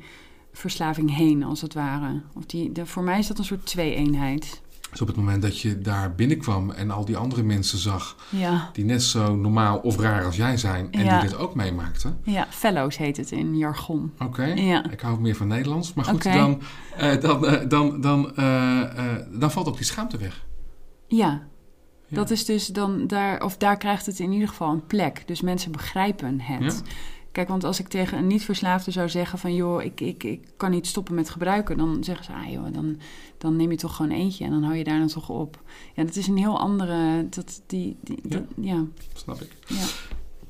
verslaving 0.52 1.16
heen, 1.16 1.42
als 1.44 1.60
het 1.60 1.74
ware. 1.74 2.22
Of 2.34 2.46
die, 2.46 2.72
de, 2.72 2.86
voor 2.86 3.02
mij 3.02 3.18
is 3.18 3.26
dat 3.26 3.38
een 3.38 3.44
soort 3.44 3.66
twee-eenheid. 3.66 4.60
Dus 4.90 5.00
op 5.00 5.06
het 5.06 5.16
moment 5.16 5.42
dat 5.42 5.60
je 5.60 5.78
daar 5.78 6.14
binnenkwam 6.14 6.70
en 6.70 6.90
al 6.90 7.04
die 7.04 7.16
andere 7.16 7.42
mensen 7.42 7.78
zag... 7.78 8.16
Ja. 8.28 8.70
die 8.72 8.84
net 8.84 9.02
zo 9.02 9.36
normaal 9.36 9.78
of 9.78 9.98
raar 9.98 10.24
als 10.24 10.36
jij 10.36 10.56
zijn... 10.56 10.92
en 10.92 11.04
Ja. 11.04 11.20
die 11.20 11.28
dit 11.28 11.38
ook 11.38 11.54
meemaakten... 11.54 12.18
Ja, 12.22 12.46
fellows 12.50 12.96
heet 12.96 13.16
het 13.16 13.30
in 13.30 13.56
jargon. 13.56 14.12
Oké, 14.18 14.44
Ja. 14.44 14.90
ik 14.90 15.00
hou 15.00 15.20
meer 15.20 15.36
van 15.36 15.46
Nederlands. 15.46 15.94
Maar 15.94 16.04
goed, 16.04 16.22
dan, 16.22 16.60
eh, 16.96 17.20
dan, 17.20 17.46
eh, 17.46 17.68
dan, 17.68 18.00
dan, 18.00 18.36
eh, 18.36 18.80
eh, 18.80 19.26
dan 19.32 19.50
valt 19.50 19.68
ook 19.68 19.76
die 19.76 19.84
schaamte 19.86 20.16
weg. 20.18 20.44
Ja, 21.06 21.42
Ja. 22.06 22.16
dat 22.16 22.30
is 22.30 22.44
dus 22.44 22.66
dan 22.66 23.06
daar, 23.06 23.42
of 23.44 23.56
daar 23.56 23.76
krijgt 23.76 24.06
het 24.06 24.18
in 24.18 24.32
ieder 24.32 24.48
geval 24.48 24.70
een 24.72 24.86
plek. 24.86 25.22
Dus 25.26 25.40
mensen 25.40 25.72
begrijpen 25.72 26.40
het. 26.40 26.82
Kijk, 27.32 27.48
want 27.48 27.64
als 27.64 27.80
ik 27.80 27.88
tegen 27.88 28.18
een 28.18 28.26
niet-verslaafde 28.26 28.90
zou 28.90 29.08
zeggen 29.08 29.38
van... 29.38 29.54
joh, 29.54 29.82
ik, 29.82 30.00
ik, 30.00 30.24
ik 30.24 30.40
kan 30.56 30.70
niet 30.70 30.86
stoppen 30.86 31.14
met 31.14 31.30
gebruiken... 31.30 31.76
dan 31.76 32.04
zeggen 32.04 32.24
ze, 32.24 32.32
ah 32.32 32.50
joh, 32.52 32.72
dan, 32.72 32.98
dan 33.38 33.56
neem 33.56 33.70
je 33.70 33.76
toch 33.76 33.96
gewoon 33.96 34.10
eentje... 34.10 34.44
en 34.44 34.50
dan 34.50 34.62
hou 34.62 34.76
je 34.76 34.84
daar 34.84 34.98
dan 34.98 35.08
toch 35.08 35.28
op. 35.28 35.62
Ja, 35.94 36.04
dat 36.04 36.16
is 36.16 36.26
een 36.26 36.36
heel 36.36 36.58
andere... 36.58 37.26
Dat, 37.28 37.62
die, 37.66 37.96
die, 38.00 38.18
Ja. 38.22 38.28
dat- 38.36 38.44
ja. 38.60 38.84
Snap 39.14 39.40
ik. 39.40 39.56
Ja. 39.66 39.84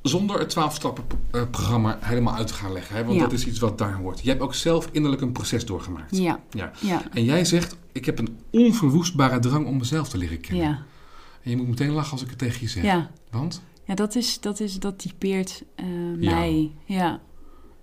Zonder 0.02 0.38
het 0.38 0.56
12-stappen-programma 0.58 1.98
helemaal 2.00 2.34
uit 2.34 2.46
te 2.46 2.54
gaan 2.54 2.72
leggen. 2.72 2.96
Hè? 2.96 3.04
Want 3.04 3.14
Ja. 3.16 3.22
dat 3.22 3.32
is 3.32 3.46
iets 3.46 3.58
wat 3.58 3.78
daar 3.78 3.94
hoort. 3.94 4.20
Je 4.22 4.28
hebt 4.28 4.42
ook 4.42 4.54
zelf 4.54 4.88
innerlijk 4.92 5.22
een 5.22 5.32
proces 5.32 5.66
doorgemaakt. 5.66 6.16
Ja, 6.16 6.40
Ja. 6.50 6.70
ja, 6.80 7.02
En 7.12 7.24
jij 7.24 7.44
zegt, 7.44 7.76
ik 7.92 8.04
heb 8.04 8.18
een 8.18 8.38
onverwoestbare 8.50 9.38
drang 9.38 9.66
om 9.66 9.76
mezelf 9.76 10.08
te 10.08 10.18
leren 10.18 10.40
kennen. 10.40 10.64
ja, 10.66 10.82
En 11.42 11.50
je 11.50 11.56
moet 11.56 11.68
meteen 11.68 11.90
lachen 11.90 12.12
als 12.12 12.22
ik 12.22 12.28
het 12.28 12.38
tegen 12.38 12.60
je 12.60 12.68
zeg. 12.68 12.82
ja. 12.84 13.10
Want? 13.30 13.62
Ja, 13.90 13.96
dat, 13.96 14.14
is, 14.14 14.40
dat, 14.40 14.60
is, 14.60 14.78
dat 14.78 14.98
typeert 14.98 15.64
eh, 15.74 15.86
Ja. 16.18 16.34
mij. 16.34 16.70
Ja. 16.84 17.20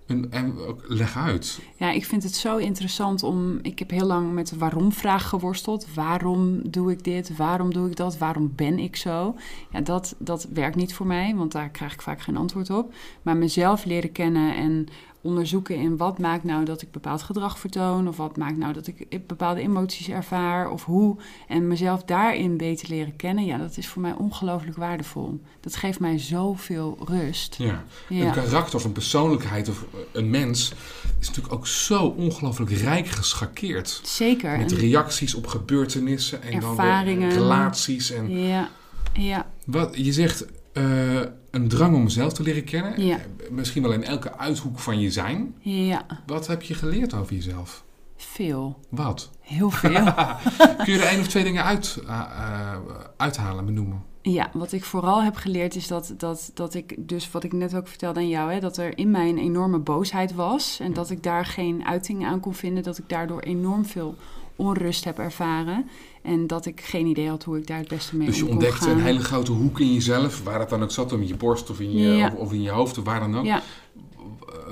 En, 0.06 0.30
en 0.30 0.54
leg 0.86 1.16
uit. 1.16 1.60
ja, 1.76 1.90
ik 1.90 2.04
vind 2.04 2.22
het 2.22 2.34
zo 2.34 2.56
interessant 2.56 3.22
om... 3.22 3.58
Ik 3.62 3.78
heb 3.78 3.90
heel 3.90 4.06
lang 4.06 4.32
met 4.32 4.48
de 4.48 4.58
waarom-vraag 4.58 5.28
geworsteld. 5.28 5.94
Waarom 5.94 6.70
doe 6.70 6.90
ik 6.90 7.04
dit? 7.04 7.36
Waarom 7.36 7.72
doe 7.72 7.90
ik 7.90 7.96
dat? 7.96 8.18
Waarom 8.18 8.52
ben 8.56 8.78
ik 8.78 8.96
zo? 8.96 9.36
Ja, 9.72 9.80
dat, 9.80 10.14
dat 10.18 10.48
werkt 10.52 10.76
niet 10.76 10.94
voor 10.94 11.06
mij, 11.06 11.34
want 11.34 11.52
daar 11.52 11.68
krijg 11.70 11.92
ik 11.92 12.02
vaak 12.02 12.20
geen 12.20 12.36
antwoord 12.36 12.70
op. 12.70 12.94
Maar 13.22 13.36
mezelf 13.36 13.84
leren 13.84 14.12
kennen 14.12 14.56
en 14.56 14.86
onderzoeken 15.20 15.76
in 15.76 15.96
wat 15.96 16.18
maakt 16.18 16.44
nou 16.44 16.64
dat 16.64 16.82
ik 16.82 16.90
bepaald 16.90 17.22
gedrag 17.22 17.58
vertoon... 17.58 18.08
of 18.08 18.16
wat 18.16 18.36
maakt 18.36 18.56
nou 18.56 18.72
dat 18.72 18.86
ik 18.86 19.26
bepaalde 19.26 19.60
emoties 19.60 20.08
ervaar 20.08 20.70
of 20.70 20.84
hoe... 20.84 21.16
en 21.48 21.66
mezelf 21.66 22.02
daarin 22.02 22.56
beter 22.56 22.88
leren 22.88 23.16
kennen... 23.16 23.44
ja, 23.44 23.58
dat 23.58 23.76
is 23.76 23.88
voor 23.88 24.02
mij 24.02 24.12
ongelooflijk 24.12 24.76
waardevol. 24.76 25.40
Dat 25.60 25.76
geeft 25.76 26.00
mij 26.00 26.18
zoveel 26.18 26.98
rust. 27.04 27.54
Ja. 27.58 27.84
Een 28.08 28.32
karakter 28.32 28.74
of 28.74 28.84
een 28.84 28.92
persoonlijkheid 28.92 29.68
of 29.68 29.84
een 30.12 30.30
mens 30.30 30.72
is 31.20 31.26
natuurlijk 31.26 31.54
ook 31.54 31.66
zo 31.66 32.06
ongelooflijk 32.06 32.70
rijk 32.70 33.06
geschakeerd. 33.06 34.00
zeker. 34.04 34.58
Met 34.58 34.72
reacties 34.72 35.34
op 35.34 35.46
gebeurtenissen 35.46 36.42
en 36.42 36.52
Ervaringen. 36.52 37.20
dan 37.20 37.28
weer 37.28 37.38
relaties. 37.38 38.10
En 38.10 38.30
Ja, 38.30 38.68
ja, 39.12 39.46
wat, 39.64 39.96
je 39.96 40.12
zegt 40.12 40.46
eh, 40.72 41.20
een 41.58 41.68
drang 41.68 41.94
om 41.94 42.02
mezelf 42.02 42.32
te 42.32 42.42
leren 42.42 42.64
kennen. 42.64 43.04
Ja. 43.04 43.16
Eh, 43.16 43.50
Misschien 43.50 43.82
wel 43.82 43.92
in 43.92 44.04
elke 44.04 44.36
uithoek 44.38 44.78
van 44.78 45.00
je 45.00 45.10
zijn. 45.10 45.54
ja, 45.60 46.06
Wat 46.26 46.46
heb 46.46 46.62
je 46.62 46.74
geleerd 46.74 47.14
over 47.14 47.34
jezelf? 47.34 47.84
veel. 48.20 48.78
Wat? 48.88 49.30
Heel 49.40 49.70
veel. 49.70 49.90
Kun 50.84 50.92
je 50.92 50.98
er 50.98 51.06
één 51.06 51.20
of 51.20 51.28
twee 51.28 51.44
dingen 51.44 51.64
uit, 51.64 51.98
eh, 52.06 52.20
eh, 52.20 52.76
uithalen, 53.16 53.64
benoemen? 53.64 54.02
Ja, 54.22 54.50
wat 54.52 54.72
ik 54.72 54.84
vooral 54.84 55.22
heb 55.22 55.36
geleerd 55.36 55.74
is 55.74 55.86
dat, 55.86 56.14
dat, 56.16 56.50
dat 56.54 56.74
ik, 56.74 56.94
dus 57.08 57.30
wat 57.30 57.44
ik 57.44 57.52
net 57.52 57.74
ook 57.74 57.88
vertelde 57.88 58.20
aan 58.20 58.28
jou, 58.28 58.52
hè, 58.52 58.60
dat 58.60 58.76
er 58.76 58.98
in 58.98 59.10
mij 59.10 59.28
een 59.28 59.38
enorme 59.38 59.78
boosheid 59.78 60.34
was. 60.34 60.80
En 60.80 60.92
dat 60.92 61.10
ik 61.10 61.22
daar 61.22 61.44
geen 61.46 61.86
uiting 61.86 62.26
aan 62.26 62.40
kon 62.40 62.54
vinden. 62.54 62.82
Dat 62.82 62.98
ik 62.98 63.08
daardoor 63.08 63.40
enorm 63.40 63.84
veel 63.86 64.14
onrust 64.58 65.04
heb 65.04 65.18
ervaren. 65.18 65.88
En 66.22 66.46
dat 66.46 66.66
ik 66.66 66.80
geen 66.80 67.06
idee 67.06 67.28
had 67.28 67.44
hoe 67.44 67.58
ik 67.58 67.66
daar 67.66 67.78
het 67.78 67.88
beste 67.88 68.16
mee 68.16 68.26
Dus 68.26 68.36
je 68.36 68.42
om 68.42 68.48
kon 68.48 68.56
ontdekte 68.58 68.90
een 68.90 69.00
hele 69.00 69.20
grote 69.24 69.52
hoek 69.52 69.80
in 69.80 69.92
jezelf, 69.92 70.42
waar 70.44 70.60
het 70.60 70.68
dan 70.68 70.82
ook 70.82 70.90
zat, 70.90 71.12
om 71.12 71.22
je 71.22 71.34
borst 71.36 71.70
of 71.70 71.80
in 71.80 71.92
je, 71.92 72.08
Ja. 72.08 72.26
of, 72.26 72.34
of 72.34 72.52
in 72.52 72.62
je 72.62 72.70
hoofd 72.70 72.98
of 72.98 73.04
waar 73.04 73.20
dan 73.20 73.38
ook. 73.38 73.44
Ja, 73.44 73.62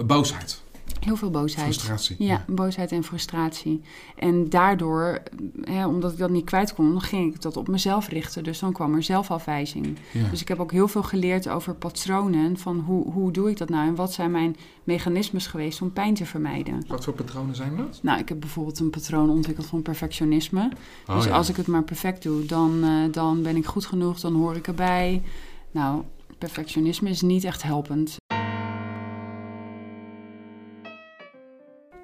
Boosheid, 0.07 0.63
heel 1.07 1.17
veel 1.17 1.31
boosheid. 1.31 1.67
frustratie. 1.67 2.17
Ja, 2.19 2.45
boosheid 2.47 2.93
en 2.93 3.05
frustratie. 3.05 3.83
En 4.17 4.49
daardoor, 4.49 5.23
hè, 5.61 5.87
omdat 5.87 6.13
ik 6.13 6.19
dat 6.19 6.31
niet 6.31 6.45
kwijt 6.45 6.75
kon, 6.75 7.01
ging 7.01 7.35
ik 7.35 7.43
dat 7.43 7.57
op 7.57 7.69
mezelf 7.69 8.09
richten. 8.09 8.45
Dus 8.45 8.59
dan 8.59 8.73
kwam 8.73 8.95
er 8.95 9.03
zelfafwijzing. 9.03 9.99
Ja. 10.13 10.29
Dus 10.31 10.41
ik 10.41 10.49
heb 10.49 10.61
ook 10.61 10.73
heel 10.73 10.89
veel 10.89 11.03
geleerd 11.03 11.49
over 11.49 11.75
patronen. 11.75 12.59
Van 12.59 12.79
hoe, 12.79 13.13
hoe 13.13 13.33
doe 13.33 13.51
ik 13.51 13.59
dat 13.59 13.69
nou? 13.69 13.89
En 13.89 13.95
wat 13.95 14.13
zijn 14.13 14.31
mijn 14.31 14.57
mechanismes 14.85 15.47
geweest 15.47 15.83
om 15.83 15.93
pijn 15.93 16.15
te 16.15 16.27
vermijden? 16.27 16.85
Wat 16.87 17.05
voor 17.05 17.15
patronen 17.15 17.57
zijn 17.57 17.77
dat? 17.77 17.99
Nou, 18.03 18.19
ik 18.19 18.29
heb 18.29 18.41
bijvoorbeeld 18.41 18.79
een 18.79 18.91
patroon 18.91 19.31
ontwikkeld 19.31 19.67
van 19.67 19.83
perfectionisme. 19.83 20.71
Oh, 21.07 21.17
dus 21.17 21.25
ja. 21.25 21.31
als 21.31 21.49
ik 21.49 21.57
het 21.57 21.67
maar 21.67 21.85
perfect 21.85 22.23
doe, 22.23 22.47
dan, 22.47 22.85
eh, 22.85 23.13
dan 23.13 23.43
ben 23.43 23.57
ik 23.57 23.67
goed 23.67 23.87
genoeg, 23.87 24.21
dan 24.21 24.35
hoor 24.35 24.57
ik 24.57 24.67
erbij. 24.67 25.23
Nou, 25.71 26.03
perfectionisme 26.39 27.11
is 27.11 27.21
niet 27.21 27.45
echt 27.45 27.63
helpend. 27.63 28.17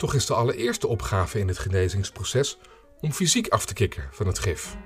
Toch 0.03 0.15
is 0.15 0.27
de 0.27 0.35
allereerste 0.35 0.87
opgave 0.87 1.39
in 1.39 1.49
het 1.49 1.59
genezingsproces 1.59 2.59
om 3.01 3.13
fysiek 3.13 3.49
af 3.49 3.67
te 3.67 3.75
kicken 3.75 4.03
van 4.11 4.27
het 4.27 4.39
gif. 4.39 4.77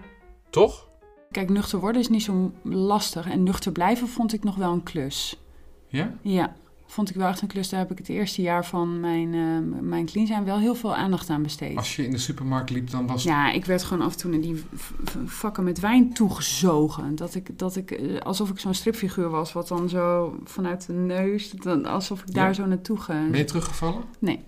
Toch? 0.51 0.89
Kijk, 1.31 1.51
nuchter 1.51 1.79
worden 1.79 2.01
is 2.01 2.09
niet 2.09 2.23
zo 2.23 2.53
lastig. 2.63 3.29
En 3.29 3.43
nuchter 3.43 3.73
blijven 3.73 4.09
vond 4.09 4.33
ik 4.33 4.45
nog 4.45 4.57
wel 4.57 4.73
een 4.73 4.83
klus. 4.83 5.41
Ja? 5.89 6.15
Ja, 6.23 6.57
vond 6.87 7.11
ik 7.11 7.17
wel 7.17 7.29
echt 7.29 7.43
een 7.43 7.49
klus. 7.49 7.69
Daar 7.69 7.81
heb 7.81 7.91
ik 7.91 7.99
het 7.99 8.09
eerste 8.09 8.43
jaar 8.43 8.67
van 8.67 9.01
mijn, 9.01 9.35
eh 9.35 9.81
mijn 9.83 10.07
clean 10.07 10.27
zijn 10.27 10.45
wel 10.45 10.59
heel 10.59 10.75
veel 10.75 10.95
aandacht 10.95 11.31
aan 11.31 11.43
besteed. 11.43 11.77
Als 11.77 11.97
je 11.97 12.05
in 12.05 12.11
de 12.11 12.19
supermarkt 12.19 12.71
liep, 12.71 12.91
dan 12.91 13.07
was 13.07 13.23
Ja, 13.23 13.53
ik 13.53 13.65
werd 13.65 13.83
gewoon 13.83 14.07
af 14.07 14.13
en 14.13 14.19
toe 14.19 14.33
in 14.33 14.41
die 14.41 14.65
vakken 15.25 15.65
met 15.65 15.81
wijn 15.81 16.13
toegezogen. 16.13 17.15
Dat 17.15 17.35
ik, 17.35 17.59
dat 17.59 17.77
ik 17.77 17.91
eh, 17.91 18.21
alsof 18.21 18.51
ik 18.51 18.59
zo'n 18.59 18.75
stripfiguur 18.75 19.29
was, 19.29 19.53
wat 19.53 19.69
dan 19.69 19.89
zo 19.89 20.37
vanuit 20.45 20.87
de 20.87 20.93
neus, 20.93 21.51
dan, 21.51 21.87
alsof 21.87 22.21
ik 22.21 22.35
daar 22.35 22.55
zo 22.55 22.67
naartoe 22.67 22.99
ga. 23.01 23.29
Ben 23.31 23.39
je 23.39 23.45
teruggevallen? 23.45 24.03
Nee. 24.19 24.45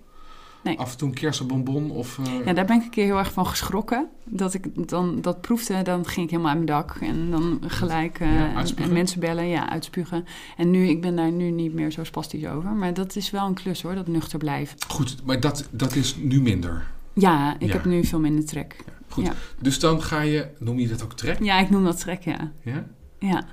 Nee. 0.62 0.78
Af 0.78 0.92
en 0.92 0.98
toe 0.98 1.08
een 1.08 1.14
kersenbonbon 1.14 1.90
of... 1.90 2.18
eh, 2.18 2.46
Ja, 2.46 2.52
daar 2.52 2.64
ben 2.64 2.76
ik 2.76 2.82
een 2.82 2.90
keer 2.90 3.04
heel 3.04 3.18
erg 3.18 3.32
van 3.32 3.46
geschrokken. 3.46 4.08
Dat 4.24 4.54
ik 4.54 4.88
dan 4.88 5.20
dat 5.20 5.40
proefde, 5.40 5.82
dan 5.82 6.06
ging 6.06 6.24
ik 6.26 6.30
helemaal 6.30 6.50
aan 6.50 6.64
mijn 6.64 6.66
dak. 6.66 6.96
En 7.00 7.30
dan 7.30 7.60
gelijk 7.66 8.20
eh, 8.20 8.34
Ja, 8.34 8.64
en- 8.76 8.92
mensen 8.92 9.20
bellen, 9.20 9.46
ja, 9.46 9.70
uitspugen. 9.70 10.24
En 10.56 10.70
nu, 10.70 10.86
ik 10.88 11.00
ben 11.00 11.16
daar 11.16 11.30
nu 11.32 11.50
niet 11.50 11.72
meer 11.74 11.90
zo 11.90 12.04
spastisch 12.04 12.46
over. 12.46 12.70
Maar 12.70 12.94
dat 12.94 13.16
is 13.16 13.30
wel 13.30 13.46
een 13.46 13.54
klus 13.54 13.82
hoor, 13.82 13.94
dat 13.94 14.06
nuchter 14.06 14.38
blijven. 14.38 14.76
Goed, 14.88 15.16
maar 15.24 15.40
dat, 15.40 15.68
dat 15.70 15.94
is 15.94 16.16
nu 16.16 16.40
minder. 16.40 16.86
Ja, 17.12 17.54
ik 17.58 17.66
Ja. 17.66 17.72
heb 17.72 17.84
nu 17.84 18.04
veel 18.04 18.20
minder 18.20 18.44
trek. 18.46 18.76
Goed. 19.08 19.24
Ja. 19.26 19.32
Dus 19.60 19.78
dan 19.78 20.02
ga 20.02 20.20
je, 20.20 20.48
noem 20.58 20.78
je 20.78 20.88
dat 20.88 21.02
ook 21.02 21.12
trek? 21.12 21.42
Ja, 21.42 21.58
ik 21.58 21.70
noem 21.70 21.84
dat 21.84 21.98
trek, 22.00 22.22
ja. 22.22 22.52
Ja? 22.62 22.84
ja. 23.18 23.44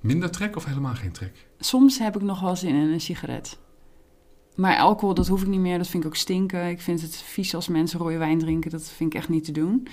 Minder 0.00 0.30
trek 0.30 0.56
of 0.56 0.64
helemaal 0.64 0.94
geen 0.94 1.12
trek? 1.12 1.46
Soms 1.58 1.98
heb 1.98 2.16
ik 2.16 2.22
nog 2.22 2.40
wel 2.40 2.56
zin 2.56 2.74
in 2.74 2.92
een 2.92 3.00
sigaret. 3.00 3.58
Maar 4.56 4.76
alcohol, 4.78 5.14
dat 5.14 5.26
hoef 5.26 5.42
ik 5.42 5.48
niet 5.48 5.60
meer. 5.60 5.78
Dat 5.78 5.88
vind 5.88 6.02
ik 6.02 6.08
ook 6.08 6.16
stinken. 6.16 6.68
Ik 6.68 6.80
vind 6.80 7.02
het 7.02 7.16
vies 7.16 7.54
als 7.54 7.68
mensen 7.68 7.98
rode 7.98 8.16
wijn 8.18 8.38
drinken. 8.38 8.70
Dat 8.70 8.90
vind 8.96 9.12
ik 9.12 9.18
echt 9.18 9.28
niet 9.28 9.44
te 9.44 9.52
doen. 9.52 9.86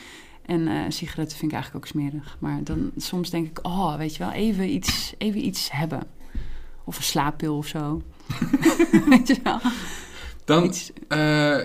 En 0.46 0.68
eh, 0.68 0.80
sigaretten 0.90 1.38
vind 1.38 1.52
ik 1.52 1.58
eigenlijk 1.58 1.86
ook 1.86 1.92
smerig. 1.92 2.38
Maar 2.40 2.64
dan 2.64 2.92
soms 2.98 3.30
denk 3.30 3.48
ik, 3.48 3.60
oh, 3.66 3.98
weet 3.98 4.16
je 4.16 4.24
wel, 4.24 4.32
even 4.32 4.70
iets, 4.74 5.14
even 5.18 5.46
iets 5.46 5.72
hebben. 5.72 6.04
Of 6.84 6.98
een 6.98 7.04
slaappil 7.04 7.58
of 7.58 7.68
zo. 7.68 8.02
weet 9.10 9.28
je 9.28 9.38
wel? 9.44 9.60
Dan, 10.46 10.64
Iets, 10.64 10.92
eh, 11.08 11.58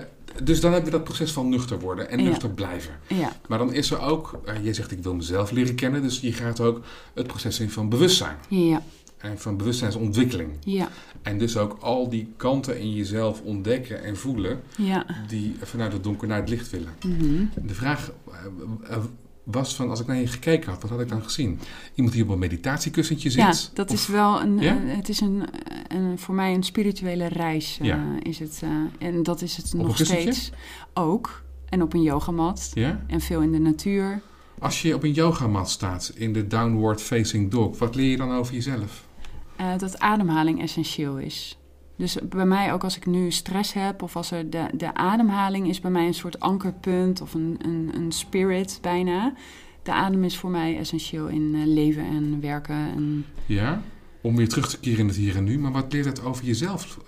dus 0.43 0.61
dan 0.61 0.71
hebben 0.71 0.91
we 0.91 0.97
dat 0.97 1.05
proces 1.07 1.31
van 1.31 1.49
nuchter 1.49 1.79
worden 1.79 2.09
en 2.09 2.19
Ja. 2.19 2.25
nuchter 2.29 2.49
blijven. 2.49 2.99
ja, 3.07 3.31
Maar 3.47 3.57
dan 3.57 3.73
is 3.73 3.91
er 3.91 3.99
ook, 4.01 4.41
eh, 4.45 4.63
je 4.65 4.73
zegt 4.73 4.91
ik 4.91 5.03
wil 5.03 5.15
mezelf 5.15 5.51
leren 5.51 5.75
kennen, 5.75 6.01
dus 6.01 6.19
je 6.19 6.33
gaat 6.33 6.59
ook 6.59 6.81
het 7.13 7.27
proces 7.27 7.59
in 7.59 7.69
van 7.69 7.89
bewustzijn 7.89 8.37
ja, 8.49 8.83
en 9.19 9.39
van 9.39 9.57
bewustzijnsontwikkeling. 9.57 10.49
ja, 10.63 10.87
En 11.21 11.37
dus 11.37 11.57
ook 11.57 11.77
al 11.79 12.09
die 12.09 12.33
kanten 12.37 12.79
in 12.79 12.93
jezelf 12.93 13.41
ontdekken 13.41 14.03
en 14.03 14.17
voelen 14.17 14.61
ja. 14.77 15.05
die 15.27 15.55
vanuit 15.61 15.93
het 15.93 16.03
donker 16.03 16.27
naar 16.27 16.39
het 16.39 16.49
licht 16.49 16.69
willen. 16.69 16.93
Mhm. 17.05 17.45
De 17.67 17.73
vraag 17.73 18.11
eh, 18.31 18.95
eh, 18.95 19.03
was 19.43 19.75
van, 19.75 19.89
als 19.89 19.99
ik 19.99 20.07
naar 20.07 20.17
je 20.19 20.27
gekeken 20.27 20.71
had, 20.71 20.81
wat 20.81 20.91
had 20.91 20.99
ik 20.99 21.09
dan 21.09 21.23
gezien? 21.23 21.59
Iemand 21.95 22.15
die 22.15 22.23
op 22.23 22.29
een 22.29 22.39
meditatiekussentje 22.39 23.29
zit? 23.29 23.41
Ja, 23.41 23.53
dat 23.73 23.91
is 23.91 24.07
wel 24.07 24.41
een, 24.41 24.59
Ja? 24.59 24.77
eh, 24.83 24.95
het 24.95 25.09
is 25.09 25.21
een, 25.21 25.43
een, 25.87 26.19
voor 26.19 26.35
mij 26.35 26.53
een 26.53 26.63
spirituele 26.63 27.27
reis. 27.27 27.79
Ja. 27.81 28.03
is 28.23 28.39
het, 28.39 28.61
eh, 28.63 29.07
en 29.07 29.23
dat 29.23 29.41
is 29.41 29.57
het 29.57 29.73
nog 29.73 29.97
steeds 29.97 30.51
ook. 30.93 31.43
En 31.69 31.81
op 31.81 31.93
een 31.93 32.01
yogamat. 32.01 32.71
Ja? 32.73 33.03
En 33.07 33.21
veel 33.21 33.41
in 33.41 33.51
de 33.51 33.59
natuur. 33.59 34.21
Als 34.59 34.81
je 34.81 34.95
op 34.95 35.03
een 35.03 35.11
yogamat 35.13 35.69
staat 35.69 36.11
in 36.15 36.33
de 36.33 36.47
downward 36.47 37.01
facing 37.01 37.51
dog, 37.51 37.77
wat 37.77 37.95
leer 37.95 38.09
je 38.09 38.17
dan 38.17 38.31
over 38.31 38.53
jezelf? 38.53 39.07
Eh, 39.59 39.77
dat 39.77 39.99
ademhaling 39.99 40.61
essentieel 40.61 41.17
is. 41.17 41.57
Dus 41.95 42.17
bij 42.29 42.45
mij, 42.45 42.73
ook 42.73 42.83
als 42.83 42.97
ik 42.97 43.05
nu 43.05 43.31
stress 43.31 43.73
heb, 43.73 44.01
of 44.01 44.15
als 44.15 44.31
er 44.31 44.49
de, 44.49 44.65
de 44.73 44.93
ademhaling 44.93 45.67
is 45.67 45.79
bij 45.79 45.91
mij 45.91 46.07
een 46.07 46.13
soort 46.13 46.39
ankerpunt 46.39 47.21
of 47.21 47.33
een, 47.33 47.59
een, 47.61 47.91
een 47.95 48.11
spirit 48.11 48.79
bijna. 48.81 49.33
De 49.83 49.91
adem 49.91 50.23
is 50.23 50.37
voor 50.37 50.49
mij 50.49 50.77
essentieel 50.77 51.27
in 51.27 51.51
eh, 51.55 51.61
leven 51.65 52.03
en 52.05 52.41
werken. 52.41 52.75
En, 52.75 53.25
Ja? 53.45 53.81
Om 54.21 54.35
weer 54.35 54.49
terug 54.49 54.69
te 54.69 54.79
keren 54.79 54.99
in 54.99 55.07
het 55.07 55.15
hier 55.15 55.35
en 55.35 55.43
nu, 55.43 55.59
maar 55.59 55.71
wat 55.71 55.93
leert 55.93 56.05
het 56.05 56.23
over 56.23 56.45
jezelf? 56.45 56.99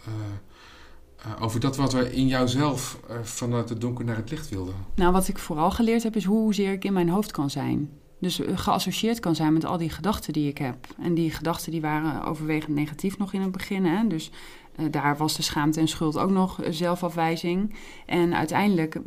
eh, 1.17 1.43
over 1.43 1.59
dat 1.59 1.77
wat 1.77 1.93
er 1.93 2.13
in 2.13 2.27
jouzelf 2.27 2.99
vanuit 3.21 3.69
het 3.69 3.81
donker 3.81 4.05
naar 4.05 4.15
het 4.15 4.29
licht 4.29 4.49
wilde. 4.49 4.71
nou, 4.95 5.11
wat 5.11 5.27
ik 5.27 5.39
vooral 5.39 5.71
geleerd 5.71 6.03
heb, 6.03 6.15
is 6.15 6.25
hoezeer 6.25 6.71
ik 6.71 6.83
in 6.83 6.93
mijn 6.93 7.09
hoofd 7.09 7.31
kan 7.31 7.49
zijn. 7.49 7.89
Dus 8.21 8.39
eh, 8.39 8.57
geassocieerd 8.57 9.19
kan 9.19 9.35
zijn 9.35 9.53
met 9.53 9.65
al 9.65 9.77
die 9.77 9.89
gedachten 9.89 10.33
die 10.33 10.49
ik 10.49 10.57
heb. 10.57 10.87
En 10.99 11.13
die 11.13 11.31
gedachten 11.31 11.71
die 11.71 11.81
waren 11.81 12.23
overwegend 12.23 12.75
negatief 12.75 13.17
nog 13.17 13.33
in 13.33 13.41
het 13.41 13.51
begin. 13.51 13.85
Hè? 13.85 14.07
Dus 14.07 14.31
eh, 14.75 14.85
daar 14.91 15.17
was 15.17 15.35
de 15.35 15.41
schaamte 15.41 15.79
en 15.79 15.87
schuld 15.87 16.17
ook 16.17 16.29
nog 16.29 16.61
eh, 16.61 16.71
zelfafwijzing. 16.71 17.75
En 18.05 18.35
uiteindelijk 18.35 18.99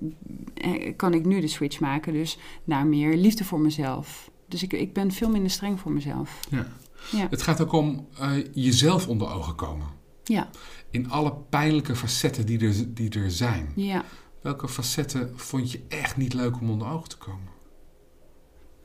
kan 0.97 1.15
ik 1.15 1.25
nu 1.25 1.41
de 1.41 1.49
switch 1.49 1.81
maken, 1.81 2.13
dus 2.13 2.39
naar 2.65 2.87
meer 2.87 3.17
liefde 3.17 3.45
voor 3.45 3.61
mezelf. 3.61 4.31
Dus 4.49 4.63
ik, 4.63 4.73
ik 4.73 4.93
ben 4.93 5.13
veel 5.13 5.31
minder 5.31 5.51
streng 5.51 5.81
voor 5.81 5.93
mezelf. 5.93 6.41
Ja. 6.51 6.67
Ja. 7.13 7.27
Het 7.31 7.43
gaat 7.43 7.61
ook 7.61 7.73
om 7.73 8.07
jezelf 8.53 9.09
onder 9.09 9.33
ogen 9.33 9.55
komen. 9.55 9.87
Ja, 10.25 10.49
In 10.91 11.11
alle 11.11 11.35
pijnlijke 11.51 11.97
facetten 11.97 12.47
die 12.47 12.67
er, 12.67 12.95
die 12.95 13.11
er 13.11 13.31
zijn. 13.31 13.73
ja. 13.75 14.05
Welke 14.43 14.69
facetten 14.69 15.33
vond 15.37 15.73
je 15.73 15.81
echt 15.89 16.17
niet 16.17 16.35
leuk 16.35 16.61
om 16.61 16.71
onder 16.71 16.89
ogen 16.89 17.09
te 17.09 17.17
komen? 17.17 17.54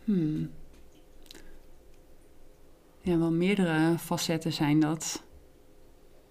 Hmm. 0.10 0.50
Ja, 3.02 3.18
wel 3.18 3.32
meerdere 3.32 3.98
facetten 3.98 4.54
zijn 4.54 4.80
dat. 4.80 5.24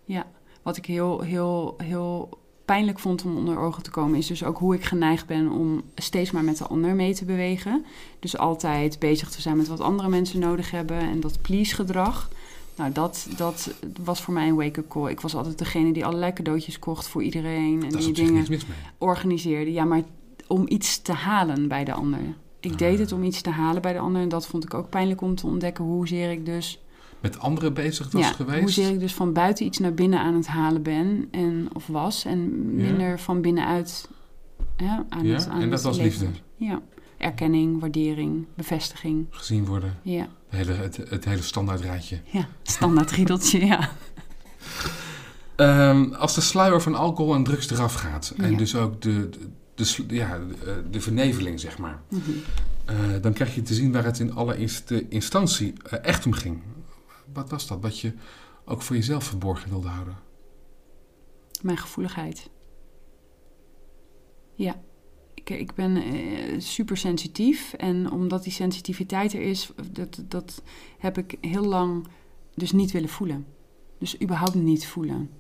Ja, 0.05 0.27
wat 0.63 0.77
ik 0.77 0.87
heel, 0.87 1.21
heel, 1.21 1.75
heel 1.77 2.39
pijnlijk 2.65 2.99
vond 2.99 3.25
om 3.25 3.37
onder 3.37 3.59
ogen 3.59 3.83
te 3.83 3.91
komen, 3.91 4.19
is 4.19 4.27
dus 4.27 4.45
ook 4.45 4.59
hoe 4.59 4.75
ik 4.75 4.85
geneigd 4.85 5.27
ben 5.27 5.51
om 5.51 5.83
steeds 5.95 6.31
maar 6.31 6.45
met 6.45 6.59
de 6.59 6.67
ander 6.67 6.95
mee 6.95 7.15
te 7.15 7.25
bewegen. 7.25 7.85
Dus 8.19 8.39
altijd 8.39 8.99
bezig 8.99 9.31
te 9.31 9.41
zijn 9.41 9.57
met 9.57 9.69
wat 9.69 9.81
andere 9.81 10.09
mensen 10.09 10.41
nodig 10.41 10.71
hebben 10.71 10.99
en 10.99 11.21
dat 11.21 11.43
please-gedrag. 11.43 12.29
Nou, 12.77 12.93
dat, 12.93 13.29
dat 13.37 13.71
was 14.03 14.23
voor 14.23 14.35
mij 14.35 14.49
een 14.49 14.57
wake-up 14.57 14.89
call. 14.89 15.11
Ik 15.11 15.21
was 15.21 15.35
altijd 15.35 15.59
degene 15.59 15.93
die 15.93 16.07
allerlei 16.07 16.33
cadeautjes 16.33 16.79
kocht 16.79 17.09
voor 17.09 17.23
iedereen 17.23 17.83
en 17.83 17.99
die 17.99 18.13
dingen 18.13 18.47
organiseerde. 18.99 19.73
Ja, 19.73 19.85
maar 19.85 20.03
om 20.47 20.65
iets 20.69 21.03
te 21.03 21.13
halen 21.13 21.69
bij 21.69 21.85
de 21.85 21.93
ander. 21.93 22.37
Ik 22.61 22.79
deed 22.79 22.99
het 22.99 23.13
om 23.13 23.23
iets 23.23 23.41
te 23.41 23.51
halen 23.51 23.83
bij 23.83 23.93
de 23.93 23.99
ander. 23.99 24.23
En 24.23 24.29
dat 24.29 24.47
vond 24.47 24.65
ik 24.65 24.75
ook 24.75 24.89
pijnlijk 24.89 25.21
om 25.21 25.35
te 25.35 25.47
ontdekken 25.47 25.85
hoezeer 25.85 26.31
ik 26.31 26.47
dus... 26.47 26.83
Met 27.21 27.39
anderen 27.39 27.75
bezig 27.75 28.11
was 28.11 28.23
ja, 28.23 28.33
geweest? 28.33 28.61
hoezeer 28.61 28.91
ik 28.91 29.01
dus 29.01 29.15
van 29.15 29.33
buiten 29.33 29.67
iets 29.67 29.79
naar 29.79 29.95
binnen 29.95 30.19
aan 30.21 30.35
het 30.35 30.47
halen 30.47 30.83
ben. 30.83 31.29
En, 31.31 31.69
of 31.73 31.87
was. 31.87 32.25
En 32.25 32.75
minder 32.75 33.21
van 33.21 33.41
binnenuit 33.41 34.09
ja, 34.77 35.05
aan 35.09 35.27
Ja, 35.27 35.35
het 35.35 35.49
aan 35.49 35.61
en 35.61 35.71
dat 35.71 35.83
was 35.83 35.99
liefde? 35.99 36.27
Ja. 36.57 36.81
Erkenning, 37.17 37.81
waardering, 37.81 38.47
bevestiging. 38.55 39.27
Gezien 39.31 39.67
worden. 39.67 39.99
Ja, 40.03 40.29
Het 40.49 40.67
hele, 40.67 40.73
het, 40.73 40.97
het 41.09 41.25
hele 41.25 41.43
standaard 41.43 41.81
rijtje. 41.81 42.21
ja. 42.25 42.49
standaard 42.63 43.11
riedeltje, 43.11 43.67
ja. 43.67 43.91
Ehm, 45.57 46.13
als 46.13 46.35
de 46.35 46.41
sluier 46.41 46.81
van 46.83 46.95
alcohol 46.95 47.35
en 47.35 47.45
drugs 47.45 47.71
eraf 47.71 47.95
gaat, 47.95 48.35
en 48.37 48.57
dus 48.57 48.77
ook 48.77 49.03
de, 49.03 49.29
de, 49.29 49.39
de, 49.79 50.15
ja, 50.15 50.39
de, 50.39 50.85
de 50.91 51.01
verneveling, 51.01 51.61
zeg 51.61 51.79
maar, 51.79 52.03
Mhm. 52.09 52.31
eh, 52.85 52.97
dan 53.21 53.33
krijg 53.33 53.55
je 53.55 53.63
te 53.63 53.75
zien 53.75 53.93
waar 53.93 54.05
het 54.05 54.19
in 54.19 54.35
allereerste 54.35 55.09
instantie 55.09 55.73
eh, 55.91 56.05
echt 56.05 56.27
om 56.27 56.33
ging. 56.33 56.63
Wat 57.33 57.51
was 57.51 57.67
dat? 57.67 57.81
Wat 57.81 57.99
je 58.01 58.13
ook 58.65 58.83
voor 58.83 58.97
jezelf 58.97 59.25
verborgen 59.25 59.71
wilde 59.71 59.89
houden? 59.89 60.17
Mijn 61.63 61.77
gevoeligheid. 61.79 62.51
Ja, 64.55 64.81
ik, 65.35 65.51
ik 65.51 65.75
ben 65.75 65.97
eh, 65.97 66.61
super 66.61 66.97
sensitief. 66.97 67.73
En 67.73 68.11
omdat 68.11 68.43
die 68.43 68.53
sensitiviteit 68.53 69.33
er 69.33 69.41
is, 69.41 69.71
dat, 69.93 70.23
dat 70.29 70.63
heb 70.99 71.19
ik 71.19 71.37
heel 71.41 71.65
lang 71.65 72.07
dus 72.55 72.73
niet 72.73 72.91
willen 72.91 73.09
voelen. 73.09 73.47
Dus 73.99 74.21
überhaupt 74.23 74.55
niet 74.55 74.87
voelen. 74.87 75.31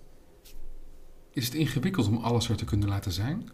Is 1.30 1.44
het 1.44 1.54
ingewikkeld 1.54 2.08
om 2.08 2.16
alles 2.16 2.48
er 2.48 2.56
te 2.56 2.64
kunnen 2.64 2.88
laten 2.88 3.12
zijn? 3.12 3.48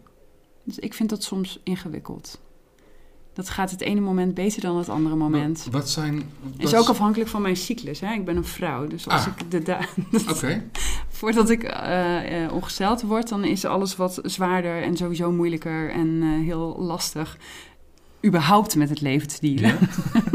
Dus 0.65 0.79
ik 0.79 0.93
vind 0.93 1.09
dat 1.09 1.23
soms 1.23 1.59
ingewikkeld. 1.63 2.39
Dat 3.33 3.49
gaat 3.49 3.71
het 3.71 3.81
ene 3.81 3.99
moment 3.99 4.33
beter 4.33 4.61
dan 4.61 4.77
het 4.77 4.89
andere 4.89 5.15
moment. 5.15 5.63
Wat, 5.63 5.73
wat 5.73 5.89
zijn... 5.89 6.23
is 6.57 6.71
wat- 6.71 6.81
ook 6.81 6.87
afhankelijk 6.89 7.29
van 7.29 7.41
mijn 7.41 7.55
cyclus. 7.57 7.99
Hè? 7.99 8.13
Ik 8.13 8.25
ben 8.25 8.35
een 8.37 8.45
vrouw, 8.45 8.87
dus 8.87 9.07
als 9.09 9.21
Ah. 9.25 9.33
ik 9.37 9.51
de 9.51 9.61
da- 9.63 9.85
voordat 11.09 11.49
ik 11.49 11.63
eh, 11.63 12.51
ongesteld 12.53 13.01
word, 13.01 13.29
dan 13.29 13.43
is 13.43 13.65
alles 13.65 13.95
wat 13.95 14.19
zwaarder 14.23 14.81
en 14.81 14.97
sowieso 14.97 15.31
moeilijker 15.31 15.91
en 15.91 16.19
eh, 16.21 16.29
heel 16.29 16.75
lastig. 16.79 17.37
Überhaupt 18.25 18.75
met 18.75 18.89
het 18.89 19.01
leven 19.01 19.27
te 19.27 19.37
dealen. 19.41 19.77
ja. 20.13 20.21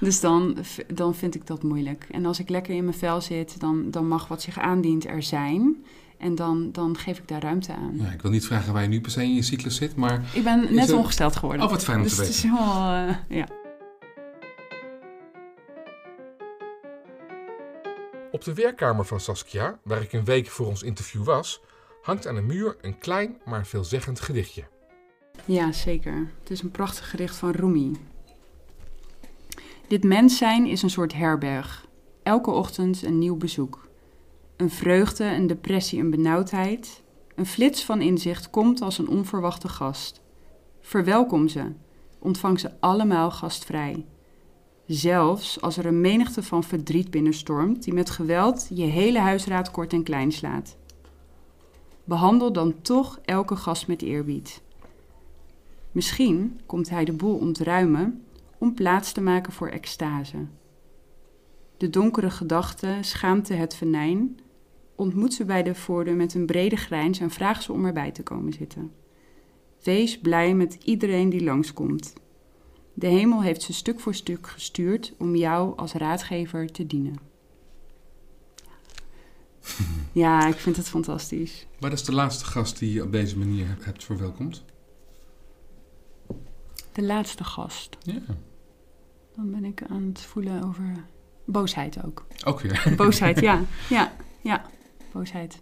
Dus 0.00 0.20
dan, 0.20 0.56
dan 0.94 1.14
vind 1.14 1.34
ik 1.34 1.46
dat 1.46 1.62
moeilijk. 1.62 2.06
En 2.10 2.26
als 2.26 2.38
ik 2.38 2.48
lekker 2.48 2.74
in 2.74 2.84
mijn 2.84 2.96
vel 2.96 3.20
zit, 3.20 3.60
dan, 3.60 3.90
dan 3.90 4.08
mag 4.08 4.28
wat 4.28 4.42
zich 4.42 4.58
aandient 4.58 5.06
er 5.06 5.22
zijn. 5.22 5.76
En 6.20 6.34
dan, 6.34 6.72
dan 6.72 6.96
geef 6.98 7.18
ik 7.18 7.28
daar 7.28 7.42
ruimte 7.42 7.72
aan. 7.74 7.96
ja. 7.96 8.10
Ik 8.10 8.22
wil 8.22 8.30
niet 8.30 8.46
vragen 8.46 8.72
waar 8.72 8.82
je 8.82 8.88
nu 8.88 9.00
per 9.00 9.10
se 9.10 9.22
in 9.22 9.34
je 9.34 9.42
cyclus 9.42 9.76
zit, 9.76 9.96
maar... 9.96 10.22
Ik 10.34 10.44
ben 10.44 10.74
net 10.74 10.92
ongesteld 10.92 11.36
geworden. 11.36 11.64
Oh, 11.64 11.70
wat 11.70 11.84
fijn 11.84 11.96
om 11.96 12.02
dus 12.02 12.14
te 12.14 12.20
het 12.20 12.30
is 12.30 12.42
weten. 12.42 12.58
eh, 12.58 13.38
ja. 13.38 13.46
Op 18.30 18.44
de 18.44 18.54
werkkamer 18.54 19.04
van 19.04 19.20
Saskia, 19.20 19.78
waar 19.82 20.02
ik 20.02 20.12
een 20.12 20.24
week 20.24 20.46
voor 20.48 20.66
ons 20.66 20.82
interview 20.82 21.24
was, 21.24 21.60
hangt 22.02 22.26
aan 22.26 22.34
de 22.34 22.40
muur 22.40 22.76
een 22.80 22.98
klein 22.98 23.36
maar 23.44 23.66
veelzeggend 23.66 24.20
gedichtje. 24.20 24.62
ja, 25.44 25.72
zeker. 25.72 26.30
Het 26.40 26.50
is 26.50 26.62
een 26.62 26.70
prachtig 26.70 27.10
gedicht 27.10 27.36
van 27.36 27.50
Rumi. 27.50 27.92
Dit 29.88 30.04
mens 30.04 30.36
zijn 30.36 30.66
is 30.66 30.82
een 30.82 30.90
soort 30.90 31.12
herberg. 31.12 31.86
Elke 32.22 32.50
ochtend 32.50 33.02
een 33.02 33.18
nieuw 33.18 33.36
bezoek. 33.36 33.88
Een 34.60 34.70
vreugde, 34.70 35.24
een 35.24 35.46
depressie, 35.46 36.00
een 36.00 36.10
benauwdheid. 36.10 37.02
Een 37.34 37.46
flits 37.46 37.84
van 37.84 38.00
inzicht 38.00 38.50
komt 38.50 38.82
als 38.82 38.98
een 38.98 39.08
onverwachte 39.08 39.68
gast. 39.68 40.20
Verwelkom 40.80 41.48
ze. 41.48 41.72
Ontvang 42.18 42.60
ze 42.60 42.70
allemaal 42.80 43.30
gastvrij. 43.30 44.06
Zelfs 44.86 45.60
als 45.60 45.76
er 45.76 45.86
een 45.86 46.00
menigte 46.00 46.42
van 46.42 46.64
verdriet 46.64 47.10
binnenstormt 47.10 47.82
die 47.82 47.94
met 47.94 48.10
geweld 48.10 48.68
je 48.74 48.84
hele 48.84 49.18
huisraad 49.18 49.70
kort 49.70 49.92
en 49.92 50.02
klein 50.02 50.32
slaat. 50.32 50.76
Behandel 52.04 52.52
dan 52.52 52.82
toch 52.82 53.18
elke 53.24 53.56
gast 53.56 53.86
met 53.86 54.02
eerbied. 54.02 54.62
Misschien 55.92 56.60
komt 56.66 56.90
hij 56.90 57.04
de 57.04 57.12
boel 57.12 57.36
ontruimen 57.36 58.24
om 58.58 58.74
plaats 58.74 59.12
te 59.12 59.20
maken 59.20 59.52
voor 59.52 59.68
extase. 59.68 60.46
De 61.76 61.90
donkere 61.90 62.30
gedachte, 62.30 62.98
schaamte 63.00 63.54
het 63.54 63.74
venijn, 63.74 64.40
ontmoet 65.00 65.34
ze 65.34 65.44
bij 65.44 65.62
de 65.62 65.74
voordeur 65.74 66.16
met 66.16 66.34
een 66.34 66.46
brede 66.46 66.76
grijns 66.76 67.18
en 67.18 67.30
vraagt 67.30 67.62
ze 67.62 67.72
om 67.72 67.86
erbij 67.86 68.10
te 68.10 68.22
komen 68.22 68.52
zitten. 68.52 68.92
Wees 69.82 70.18
blij 70.18 70.54
met 70.54 70.78
iedereen 70.84 71.28
die 71.28 71.44
langskomt. 71.44 72.12
De 72.94 73.06
hemel 73.06 73.42
heeft 73.42 73.62
ze 73.62 73.72
stuk 73.72 74.00
voor 74.00 74.14
stuk 74.14 74.46
gestuurd 74.46 75.14
om 75.18 75.36
jou 75.36 75.76
als 75.76 75.92
raadgever 75.92 76.72
te 76.72 76.86
dienen. 76.86 77.14
Ja, 80.12 80.46
ik 80.46 80.54
vind 80.54 80.76
het 80.76 80.88
fantastisch. 80.88 81.66
Wat 81.78 81.92
is 81.92 82.04
de 82.04 82.12
laatste 82.12 82.44
gast 82.44 82.78
die 82.78 82.92
je 82.92 83.02
op 83.02 83.12
deze 83.12 83.38
manier 83.38 83.66
hebt 83.80 84.04
verwelkomd? 84.04 84.64
De 86.92 87.02
laatste 87.02 87.44
gast. 87.44 87.96
Ja. 88.02 88.20
Dan 89.36 89.50
ben 89.50 89.64
ik 89.64 89.82
aan 89.88 90.02
het 90.02 90.20
voelen 90.20 90.64
over 90.64 91.04
boosheid 91.44 92.04
ook. 92.04 92.26
Ook 92.44 92.60
weer. 92.60 92.92
Boosheid, 92.96 93.40
ja. 93.40 93.62
Ja, 93.88 94.12
ja. 94.40 94.70
Boosheid. 95.12 95.60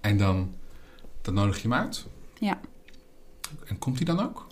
En 0.00 0.16
dan, 0.16 0.54
dan 1.22 1.34
nodig 1.34 1.56
je 1.62 1.68
hem 1.68 1.72
uit? 1.78 2.06
Ja. 2.38 2.60
En 3.64 3.78
komt 3.78 3.96
hij 3.96 4.04
dan 4.04 4.20
ook? 4.20 4.46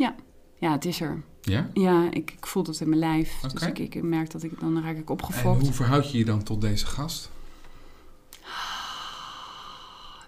Ja, 0.59 0.73
het 0.73 0.85
is 0.85 1.01
er. 1.01 1.23
Ja? 1.41 1.71
Ja, 1.73 2.07
ik, 2.11 2.31
ik 2.31 2.47
voel 2.47 2.63
dat 2.63 2.81
in 2.81 2.89
mijn 2.89 3.01
lijf. 3.01 3.41
Dus 3.41 3.53
Oké. 3.53 3.67
ik, 3.67 3.95
ik 3.95 4.03
merk 4.03 4.31
dat 4.31 4.43
ik, 4.43 4.61
dan 4.61 4.83
raak 4.83 4.97
ik 4.97 5.07
En 5.09 5.09
opgefokt. 5.09 5.61
hoe 5.63 5.73
verhoud 5.73 6.13
je 6.13 6.19
je 6.19 6.25
dan 6.25 6.43
tot 6.43 6.61
deze 6.61 6.87
gast? 6.87 7.31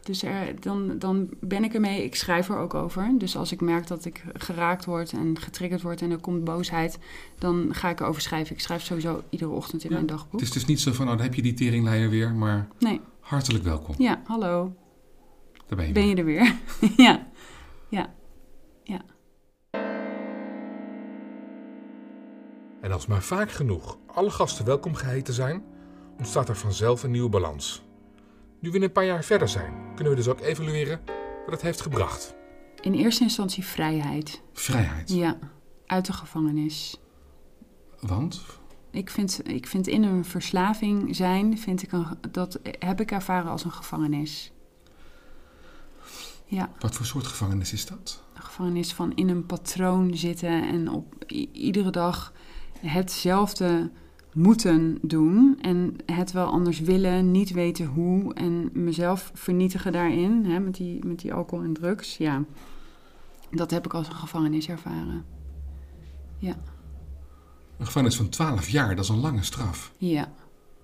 Dus 0.02 0.22
er, 0.22 0.60
dan, 0.60 0.98
dan 0.98 1.28
ben 1.40 1.64
ik 1.64 1.74
ermee, 1.74 2.04
ik 2.04 2.14
schrijf 2.14 2.48
er 2.48 2.56
ook 2.58 2.74
over. 2.74 3.14
Dus 3.18 3.36
als 3.36 3.52
ik 3.52 3.60
merk 3.60 3.86
dat 3.86 4.04
ik 4.04 4.24
geraakt 4.34 4.84
word 4.84 5.12
en 5.12 5.38
getriggerd 5.40 5.82
word 5.82 6.02
en 6.02 6.10
er 6.10 6.18
komt 6.18 6.44
boosheid, 6.44 6.98
dan 7.38 7.68
ga 7.74 7.88
ik 7.90 8.00
erover 8.00 8.22
schrijven. 8.22 8.54
Ik 8.54 8.60
schrijf 8.60 8.82
sowieso 8.82 9.22
iedere 9.30 9.50
ochtend 9.50 9.82
in 9.84 9.88
Ja, 9.90 9.94
mijn 9.94 10.06
dagboek. 10.06 10.32
Het 10.32 10.48
is 10.48 10.50
dus 10.50 10.64
niet 10.64 10.80
zo 10.80 10.92
van, 10.92 11.04
oh, 11.08 11.12
dan 11.12 11.20
heb 11.22 11.34
je 11.34 11.42
die 11.42 11.54
teringleier 11.54 12.10
weer, 12.10 12.34
maar 12.34 12.68
Nee, 12.78 13.00
hartelijk 13.24 13.64
welkom. 13.64 13.94
ja, 13.98 14.22
hallo, 14.26 14.72
Daar 15.66 15.76
ben 15.76 15.86
je 15.86 15.92
ben 15.92 16.02
weer. 16.02 16.10
je 16.10 16.16
er 16.16 16.24
weer? 16.24 16.56
ja, 17.06 17.26
En 22.80 22.92
als 22.92 23.06
maar 23.06 23.22
vaak 23.22 23.50
genoeg 23.50 23.98
alle 24.06 24.30
gasten 24.30 24.64
welkom 24.64 24.94
geheten 24.94 25.34
zijn, 25.34 25.64
ontstaat 26.18 26.48
er 26.48 26.56
vanzelf 26.56 27.02
een 27.02 27.10
nieuwe 27.10 27.28
balans. 27.28 27.82
Nu 28.60 28.70
we 28.70 28.82
een 28.82 28.92
paar 28.92 29.04
jaar 29.04 29.24
verder 29.24 29.48
zijn, 29.48 29.72
kunnen 29.94 30.12
we 30.12 30.18
dus 30.18 30.28
ook 30.28 30.40
evalueren 30.40 31.00
wat 31.44 31.54
het 31.54 31.62
heeft 31.62 31.80
gebracht. 31.80 32.34
in 32.80 32.92
eerste 32.94 33.22
instantie 33.22 33.64
vrijheid. 33.64 34.42
Vrijheid. 34.52 35.10
Ja, 35.10 35.38
uit 35.86 36.06
de 36.06 36.12
gevangenis. 36.12 37.00
Want? 38.00 38.42
Ik 38.94 39.10
vind, 39.10 39.40
ik 39.48 39.66
vind 39.66 39.86
in 39.86 40.02
een 40.02 40.24
verslaving 40.24 41.16
zijn, 41.16 41.58
vind 41.58 41.82
ik 41.82 41.92
een, 41.92 42.06
dat 42.30 42.60
heb 42.78 43.00
ik 43.00 43.10
ervaren 43.10 43.50
als 43.50 43.64
een 43.64 43.72
gevangenis. 43.72 44.52
Ja, 46.46 46.70
Wat 46.78 46.94
voor 46.94 47.06
soort 47.06 47.26
gevangenis 47.26 47.72
is 47.72 47.86
dat? 47.86 48.22
een 48.34 48.42
gevangenis 48.42 48.92
van 48.92 49.14
in 49.14 49.28
een 49.28 49.46
patroon 49.46 50.16
zitten 50.16 50.68
en 50.68 50.90
op 50.90 51.24
iedere 51.52 51.90
dag 51.90 52.32
hetzelfde 52.78 53.90
moeten 54.34 54.98
doen 55.02 55.58
en 55.60 55.96
het 56.06 56.32
wel 56.32 56.46
anders 56.46 56.80
willen, 56.80 57.30
niet 57.30 57.50
weten 57.50 57.86
hoe 57.86 58.34
en 58.34 58.70
mezelf 58.72 59.30
vernietigen 59.34 59.92
daarin, 59.92 60.44
hè, 60.44 60.60
met, 60.60 60.74
die, 60.74 61.04
met 61.04 61.18
die 61.18 61.34
alcohol 61.34 61.64
en 61.64 61.72
drugs. 61.72 62.16
Ja, 62.16 62.44
dat 63.50 63.70
heb 63.70 63.84
ik 63.84 63.94
als 63.94 64.06
een 64.08 64.14
gevangenis 64.14 64.68
ervaren. 64.68 65.24
Een 67.78 67.86
gevangenis 67.86 68.16
van 68.16 68.28
12 68.28 68.68
jaar, 68.68 68.96
dat 68.96 69.04
is 69.04 69.10
een 69.10 69.20
lange 69.20 69.42
straf. 69.42 69.92
Ja, 69.96 70.32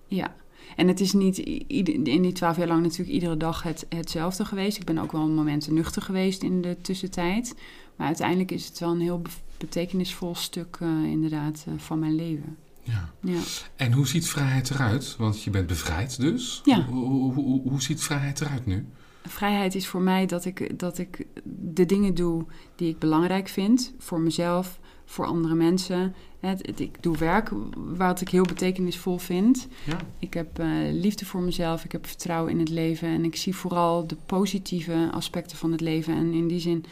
ja. 0.07 0.35
En 0.77 0.89
het 0.89 1.01
is 1.01 1.13
niet 1.13 1.39
in 1.39 2.23
die 2.23 2.33
twaalf 2.33 2.57
jaar 2.57 2.67
lang 2.67 2.83
natuurlijk 2.83 3.11
iedere 3.11 3.37
dag 3.37 3.63
het, 3.63 3.87
hetzelfde 3.89 4.45
geweest. 4.45 4.79
Ik 4.79 4.85
ben 4.85 4.99
ook 4.99 5.13
wel 5.13 5.29
momenten 5.29 5.75
nuchter 5.75 6.03
geweest 6.03 6.43
in 6.43 6.63
de 6.63 6.77
tussentijd. 6.81 7.55
Maar 7.97 8.07
uiteindelijk 8.07 8.51
is 8.51 8.67
het 8.67 8.79
wel 8.79 8.91
een 8.91 9.01
heel 9.01 9.21
be- 9.21 9.31
betekenisvol 9.59 10.35
stuk 10.35 10.77
eh, 10.81 10.89
inderdaad 11.05 11.65
eh, 11.67 11.73
van 11.77 11.99
mijn 11.99 12.15
leven. 12.15 12.57
Ja. 12.83 13.11
Ja. 13.21 13.41
En 13.77 13.93
hoe 13.93 14.07
ziet 14.07 14.29
vrijheid 14.29 14.71
eruit? 14.71 15.17
Want 15.19 15.43
je 15.43 15.51
bent 15.51 15.67
bevrijd 15.67 16.21
dus. 16.21 16.61
Ja. 16.65 16.85
Hoe, 16.85 17.05
hoe, 17.05 17.33
hoe, 17.35 17.63
hoe 17.69 17.83
ziet 17.83 18.03
vrijheid 18.03 18.41
eruit 18.41 18.67
nu? 18.67 18.87
Vrijheid 19.23 19.75
is 19.75 19.87
voor 19.87 20.01
mij 20.01 20.27
dat 20.27 20.45
ik, 20.45 20.79
dat 20.79 20.99
ik 20.99 21.27
de 21.75 21.87
dingen 21.87 22.15
doe 22.15 22.45
die 22.77 22.89
ik 22.89 22.99
belangrijk 22.99 23.49
vind. 23.49 23.93
Voor 23.99 24.21
mezelf, 24.21 24.81
voor 25.11 25.27
andere 25.27 25.55
mensen. 25.55 26.15
Het, 26.41 26.67
het- 26.67 26.81
ik 26.81 27.03
doe 27.03 27.17
werk 27.17 27.51
wat 27.97 28.21
ik 28.21 28.29
heel 28.29 28.45
betekenisvol 28.45 29.19
vind. 29.19 29.69
Ja. 29.87 29.97
Ik 30.19 30.35
heb 30.35 30.59
eh, 30.59 30.67
liefde 30.93 31.25
voor 31.25 31.41
mezelf, 31.41 31.85
ik 31.85 31.93
heb 31.93 32.07
vertrouwen 32.07 32.53
in 32.53 32.59
het 32.59 32.69
leven 32.69 33.09
en 33.09 33.25
ik 33.25 33.37
zie 33.37 33.55
vooral 33.57 34.07
de 34.07 34.17
positieve 34.27 35.09
aspecten 35.13 35.57
van 35.57 35.73
het 35.73 35.81
leven. 35.81 36.15
En 36.17 36.33
in 36.33 36.49
die 36.49 36.61
zin 36.61 36.85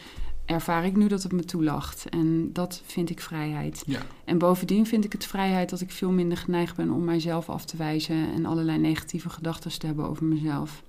ervaar 0.45 0.85
ik 0.85 0.95
nu 0.95 1.07
dat 1.07 1.23
het 1.23 1.31
me 1.31 1.45
toelacht. 1.45 2.09
En 2.09 2.49
dat 2.53 2.81
vind 2.85 3.09
ik 3.09 3.19
vrijheid. 3.21 3.83
Ja. 3.85 3.99
En 4.25 4.37
bovendien 4.37 4.85
vind 4.85 5.05
ik 5.05 5.11
het 5.11 5.25
vrijheid 5.25 5.69
dat 5.69 5.81
ik 5.81 5.91
veel 5.91 6.11
minder 6.11 6.37
geneigd 6.37 6.75
ben 6.75 6.89
om 6.91 7.03
mijzelf 7.03 7.49
af 7.49 7.65
te 7.65 7.77
wijzen 7.77 8.33
en 8.33 8.45
allerlei 8.45 8.77
negatieve 8.77 9.29
gedachten 9.29 9.79
te 9.79 9.85
hebben 9.85 10.09
over 10.09 10.25
mezelf. 10.25 10.83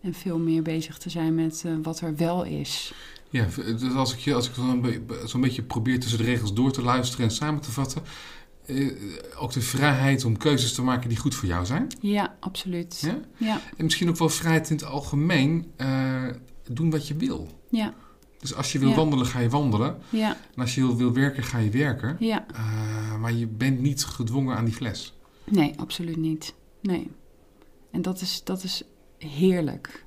En 0.00 0.14
veel 0.14 0.38
meer 0.38 0.62
bezig 0.62 0.98
te 0.98 1.10
zijn 1.10 1.34
met 1.34 1.62
eh, 1.66 1.72
wat 1.82 2.00
er 2.00 2.16
wel 2.16 2.44
is. 2.44 2.92
Ja, 3.30 3.46
dus 3.56 3.94
als 3.94 4.12
ik, 4.12 4.18
je, 4.18 4.34
als 4.34 4.48
ik 4.48 4.54
zo'n 4.54 4.80
be- 4.80 5.22
zo'n 5.24 5.40
beetje 5.40 5.62
probeer 5.62 6.00
tussen 6.00 6.18
de 6.18 6.24
regels 6.24 6.54
door 6.54 6.72
te 6.72 6.82
luisteren 6.82 7.24
en 7.26 7.32
samen 7.32 7.60
te 7.60 7.70
vatten. 7.72 8.02
eh, 8.66 8.86
ook 9.38 9.52
de 9.52 9.60
vrijheid 9.60 10.24
om 10.24 10.36
keuzes 10.36 10.72
te 10.72 10.82
maken 10.82 11.08
die 11.08 11.18
goed 11.18 11.34
voor 11.34 11.48
jou 11.48 11.66
zijn. 11.66 11.86
Ja, 12.00 12.36
absoluut. 12.40 13.00
Ja? 13.00 13.18
Ja, 13.36 13.60
En 13.76 13.84
misschien 13.84 14.08
ook 14.08 14.16
wel 14.16 14.28
vrijheid 14.28 14.70
in 14.70 14.76
het 14.76 14.84
algemeen. 14.84 15.72
eh, 15.76 16.26
doen 16.70 16.90
wat 16.90 17.08
je 17.08 17.14
wil. 17.16 17.48
ja, 17.70 17.94
Dus 18.38 18.54
als 18.54 18.72
je 18.72 18.78
wil 18.78 18.88
Ja. 18.88 18.94
wandelen, 18.94 19.26
ga 19.26 19.38
je 19.38 19.48
wandelen. 19.48 19.98
ja, 20.10 20.36
En 20.54 20.60
als 20.62 20.74
je 20.74 20.80
wil, 20.80 20.96
wil 20.96 21.12
werken, 21.12 21.42
ga 21.42 21.58
je 21.58 21.70
werken. 21.70 22.16
ja. 22.20 22.46
Maar 23.20 23.32
je 23.32 23.46
bent 23.46 23.80
niet 23.80 24.04
gedwongen 24.04 24.56
aan 24.56 24.64
die 24.64 24.74
fles. 24.74 25.14
Nee, 25.44 25.72
absoluut 25.76 26.16
niet. 26.16 26.54
Nee. 26.82 27.10
En 27.90 28.02
dat 28.02 28.20
is, 28.20 28.40
dat 28.44 28.62
is 28.62 28.82
heerlijk. 29.18 30.06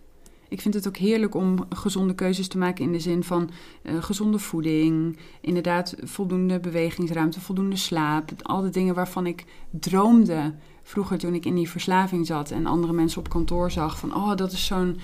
Ik 0.50 0.62
vind 0.62 0.74
het 0.74 0.88
ook 0.88 0.98
heerlijk 0.98 1.36
om 1.36 1.66
gezonde 1.70 2.16
keuzes 2.16 2.48
te 2.48 2.58
maken 2.58 2.84
in 2.86 2.92
de 2.92 3.00
zin 3.00 3.24
van 3.24 3.50
eh, 3.82 4.04
gezonde 4.04 4.40
voeding, 4.40 5.18
inderdaad 5.42 5.96
voldoende 6.04 6.60
bewegingsruimte, 6.60 7.42
voldoende 7.42 7.76
slaap. 7.76 8.32
Al 8.42 8.62
de 8.62 8.70
dingen 8.70 8.96
waarvan 8.96 9.28
ik 9.28 9.46
droomde 9.70 10.54
vroeger 10.84 11.18
toen 11.18 11.34
ik 11.34 11.46
in 11.46 11.56
die 11.56 11.70
verslaving 11.70 12.28
zat 12.28 12.52
en 12.52 12.66
andere 12.66 12.94
mensen 12.94 13.20
op 13.20 13.30
kantoor 13.30 13.72
zag 13.72 14.00
van 14.00 14.16
oh, 14.16 14.36
dat 14.36 14.52
is 14.52 14.66
zo'n 14.66 14.98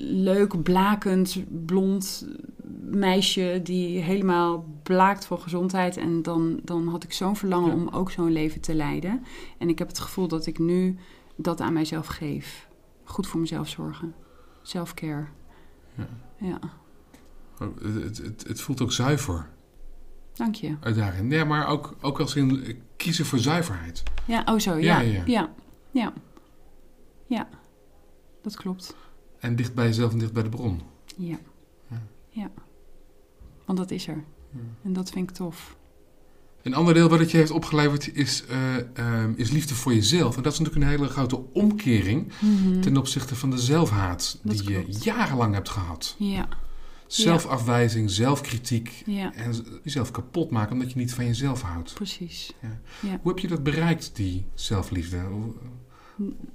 leuk, 0.00 0.62
blakend, 0.62 1.42
blond 1.66 2.28
meisje 2.90 3.60
die 3.62 3.98
helemaal 4.00 4.64
blaakt 4.82 5.26
voor 5.26 5.38
gezondheid. 5.38 5.96
En 5.96 6.22
dan, 6.22 6.60
dan 6.64 6.88
had 6.88 7.04
ik 7.04 7.12
zo'n 7.12 7.36
verlangen 7.36 7.68
Ja. 7.68 7.74
om 7.74 7.88
ook 7.88 8.10
zo'n 8.10 8.32
leven 8.32 8.60
te 8.60 8.74
leiden. 8.74 9.24
En 9.58 9.68
ik 9.68 9.78
heb 9.78 9.88
het 9.88 9.98
gevoel 9.98 10.28
dat 10.28 10.46
ik 10.46 10.58
nu 10.58 10.96
dat 11.36 11.60
aan 11.60 11.72
mijzelf 11.72 12.06
geef. 12.06 12.67
Goed 13.08 13.26
voor 13.26 13.40
mezelf 13.40 13.68
zorgen. 13.68 14.14
Self-care. 14.62 15.26
Ja. 15.94 16.08
Ja, 16.40 16.58
Oh, 17.60 17.76
Het, 17.82 18.18
het, 18.18 18.44
het, 18.48 18.60
voelt 18.60 18.80
ook 18.80 18.92
zuiver 18.92 19.50
dank 20.32 20.54
je. 20.54 20.76
uit 20.80 20.96
daarin. 20.96 21.26
Nee, 21.26 21.44
maar 21.44 21.66
ook, 21.66 21.96
ook 22.00 22.20
als 22.20 22.36
in 22.36 22.64
eh, 22.64 22.76
kiezen 22.96 23.26
voor 23.26 23.38
zuiverheid. 23.38 24.02
Ja, 24.24 24.42
oh 24.46 24.58
zo, 24.58 24.74
Ja, 24.74 25.00
ja. 25.00 25.12
ja, 25.12 25.22
Ja, 25.26 25.52
ja. 25.90 26.12
ja. 27.26 27.48
Dat 28.42 28.56
klopt. 28.56 28.96
En 29.38 29.56
dicht 29.56 29.74
bij 29.74 29.86
jezelf 29.86 30.12
en 30.12 30.18
dicht 30.18 30.32
bij 30.32 30.42
de 30.42 30.48
bron. 30.48 30.80
Ja. 31.16 31.38
Ja. 32.30 32.50
Want 33.64 33.78
dat 33.78 33.90
is 33.90 34.08
er. 34.08 34.24
En 34.82 34.92
dat 34.92 35.10
vind 35.10 35.30
ik 35.30 35.36
tof. 35.36 35.76
Een 36.62 36.74
ander 36.74 36.94
deel 36.94 37.08
wat 37.08 37.18
het 37.18 37.30
je 37.30 37.36
heeft 37.36 37.50
opgeleverd 37.50 38.14
is, 38.16 38.44
eh, 38.48 38.76
ehm, 38.94 39.32
is 39.36 39.50
liefde 39.50 39.74
voor 39.74 39.94
jezelf. 39.94 40.36
En 40.36 40.42
dat 40.42 40.52
is 40.52 40.58
natuurlijk 40.58 40.84
een 40.86 40.90
hele 40.98 41.08
grote 41.10 41.52
omkering 41.52 42.32
Mhm. 42.40 42.80
ten 42.80 42.96
opzichte 42.96 43.34
van 43.36 43.50
de 43.50 43.58
zelfhaat 43.58 44.38
Dat 44.42 44.58
die 44.58 44.70
je 44.70 44.84
jarenlang 45.02 45.54
hebt 45.54 45.68
gehad. 45.68 46.14
Ja, 46.18 46.48
Zelfafwijzing, 47.06 48.10
zelfkritiek 48.10 49.02
ja, 49.06 49.34
en 49.34 49.54
jezelf 49.82 50.10
kapot 50.10 50.50
maken 50.50 50.72
omdat 50.72 50.92
je 50.92 50.98
niet 50.98 51.14
van 51.14 51.26
jezelf 51.26 51.62
houdt. 51.62 51.94
precies. 51.94 52.52
Hoe 53.00 53.30
heb 53.32 53.38
je 53.38 53.48
dat 53.48 53.62
bereikt, 53.62 54.10
die 54.14 54.46
zelfliefde? 54.54 55.16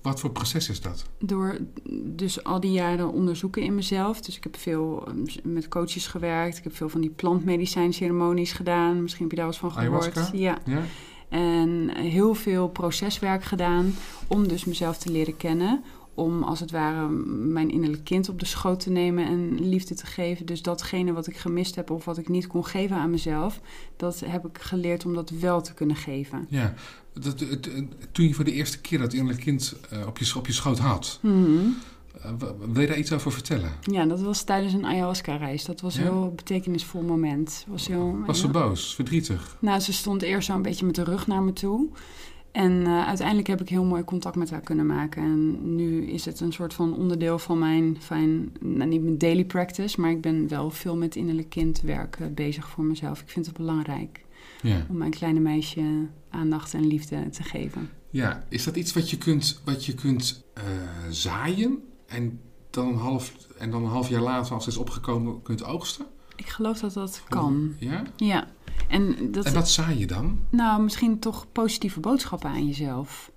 Wat 0.02 0.19
voor 0.19 0.32
proces 0.32 0.69
is 0.69 0.82
dat? 0.82 1.06
Door 1.19 1.58
dus 2.04 2.43
al 2.43 2.60
die 2.60 2.71
jaren 2.71 3.12
onderzoeken 3.12 3.62
in 3.62 3.76
mezelf. 3.76 4.22
Dus 4.22 4.38
ik 4.38 4.43
heb 4.43 4.57
veel 4.57 5.07
eh, 5.07 5.14
met 5.43 5.68
coaches 5.68 6.07
gewerkt. 6.07 6.57
Ik 6.57 6.64
heb 6.64 6.76
veel 6.76 6.89
van 6.89 7.01
die 7.01 7.09
plantmedicijnceremonies 7.09 8.51
gedaan. 8.51 9.01
Misschien 9.01 9.22
heb 9.22 9.32
je 9.32 9.38
daar 9.38 9.45
wel 9.45 9.55
eens 9.55 9.64
van 9.64 9.72
gehoord. 9.72 10.03
Ayahuasca? 10.03 10.38
Ja. 10.38 10.57
Ja? 10.66 10.82
En 11.30 11.89
heel 11.95 12.34
veel 12.34 12.70
proceswerk 12.70 13.43
gedaan 13.43 13.93
om 14.28 14.47
dus 14.47 14.66
mezelf 14.66 14.97
te 14.97 15.11
leren 15.11 15.38
kennen. 15.38 15.84
Om 16.16 16.43
als 16.43 16.59
het 16.59 16.72
ware 16.72 17.07
mijn 17.28 17.70
innerlijk 17.70 18.03
kind 18.03 18.30
op 18.30 18.39
de 18.39 18.45
schoot 18.45 18.80
te 18.80 18.89
nemen 18.89 19.26
en 19.26 19.68
liefde 19.68 19.95
te 19.95 20.05
geven. 20.05 20.45
Dus 20.45 20.61
datgene 20.61 21.14
wat 21.14 21.28
ik 21.28 21.38
gemist 21.38 21.76
heb 21.76 21.89
of 21.89 22.05
wat 22.05 22.18
ik 22.18 22.30
niet 22.30 22.47
kon 22.47 22.66
geven 22.66 22.97
aan 22.97 23.09
mezelf, 23.09 23.59
dat 23.97 24.20
heb 24.26 24.45
ik 24.45 24.57
geleerd 24.57 25.05
om 25.05 25.14
dat 25.14 25.30
wel 25.30 25.61
te 25.61 25.74
kunnen 25.74 25.95
geven. 25.95 26.45
ja. 26.49 26.74
Dat, 27.14 27.45
toen 28.11 28.28
je 28.28 28.34
voor 28.34 28.45
de 28.45 28.51
eerste 28.51 28.82
keer 28.82 28.99
dat 28.99 29.14
innerlijk 29.14 29.43
kind 29.43 29.76
eh, 29.89 30.07
op, 30.07 30.18
je, 30.18 30.38
op 30.38 30.47
je 30.47 30.53
schoot 30.53 30.80
had, 30.80 31.20
Mhm. 31.22 31.68
Uh, 32.26 32.32
wil 32.72 32.82
je 32.82 32.88
daar 32.88 32.97
iets 32.97 33.11
over 33.11 33.32
vertellen? 33.32 33.72
Ja, 33.82 34.05
dat 34.05 34.22
was 34.22 34.43
tijdens 34.43 34.74
een 34.74 34.86
ayahuasca-reis. 34.86 35.66
Dat 35.66 35.82
was 35.82 35.95
een 35.95 36.01
heel 36.01 36.34
betekenisvol 36.36 37.01
moment. 37.01 37.66
Was, 37.68 37.88
heel, 37.88 38.18
was 38.26 38.39
ze 38.39 38.47
boos, 38.47 38.95
verdrietig? 38.95 39.57
Nou, 39.59 39.80
ze 39.80 39.93
stond 39.93 40.22
eerst 40.22 40.47
zo 40.47 40.55
een 40.55 40.61
beetje 40.61 40.86
met 40.86 40.95
de 40.95 41.03
rug 41.03 41.28
naar 41.28 41.41
me 41.41 41.53
toe. 41.53 41.89
En 42.51 42.72
uh, 42.72 43.07
uiteindelijk 43.07 43.47
heb 43.47 43.61
ik 43.61 43.70
heel 43.70 43.84
mooi 43.84 44.03
contact 44.03 44.36
met 44.36 44.49
haar 44.49 44.61
kunnen 44.61 44.86
maken. 44.86 45.24
En 45.24 45.76
nu 45.76 46.05
is 46.05 46.26
het 46.26 46.39
een 46.39 46.53
soort 46.53 46.74
van 46.74 46.95
onderdeel 46.95 47.39
van 47.39 47.59
mijn, 47.59 47.97
fijn, 47.99 48.51
nou, 48.59 48.89
niet 48.89 49.03
mijn 49.03 49.18
daily 49.18 49.45
practice, 49.45 50.01
maar 50.01 50.11
ik 50.11 50.22
ben 50.22 50.47
wel 50.47 50.70
veel 50.70 50.95
met 50.97 51.16
innerlijk 51.16 51.49
kindwerk 51.49 52.18
uh, 52.22 52.28
bezig 52.28 52.68
voor 52.70 52.84
mezelf. 52.84 53.22
Ik 53.22 53.30
vind 53.30 53.45
het 53.45 53.57
belangrijk 53.57 54.26
ja. 54.62 54.86
om 54.89 54.98
mijn 54.98 55.12
kleine 55.12 55.39
meisje 55.39 56.08
aandacht 56.30 56.74
en 56.74 56.88
liefde 56.88 57.30
te 57.30 57.44
geven. 57.44 57.89
Ja, 58.10 58.44
is 58.50 58.64
dat 58.64 58.76
iets 58.76 58.94
wat 58.94 59.10
je 59.10 59.18
kunt, 59.18 59.62
wat 59.66 59.86
je 59.86 59.94
kunt 59.94 60.44
uh, 60.58 60.64
zaaien 61.10 61.84
en 62.06 62.39
dan, 62.70 62.88
een 62.88 62.98
half, 62.98 63.34
en 63.58 63.72
dan 63.72 63.84
een 63.84 63.89
half 63.89 64.10
jaar 64.10 64.22
later, 64.22 64.54
als 64.54 64.66
het 64.66 64.74
is 64.74 64.80
opgekomen, 64.80 65.41
kunt 65.41 65.64
oogsten? 65.64 66.06
Ik 66.36 66.50
geloof 66.50 66.80
dat 66.80 66.94
dat 66.94 67.24
kan. 67.30 67.76
Ja? 67.80 68.04
Ja. 68.16 68.48
En, 68.88 69.32
dat, 69.32 69.46
en 69.46 69.54
wat 69.54 69.70
zaai 69.70 69.98
je 69.98 70.08
dan? 70.08 70.39
Nou, 70.50 70.84
misschien 70.84 71.20
toch 71.20 71.46
positieve 71.52 72.00
boodschappen 72.00 72.50
aan 72.50 72.68
jezelf. 72.68 73.32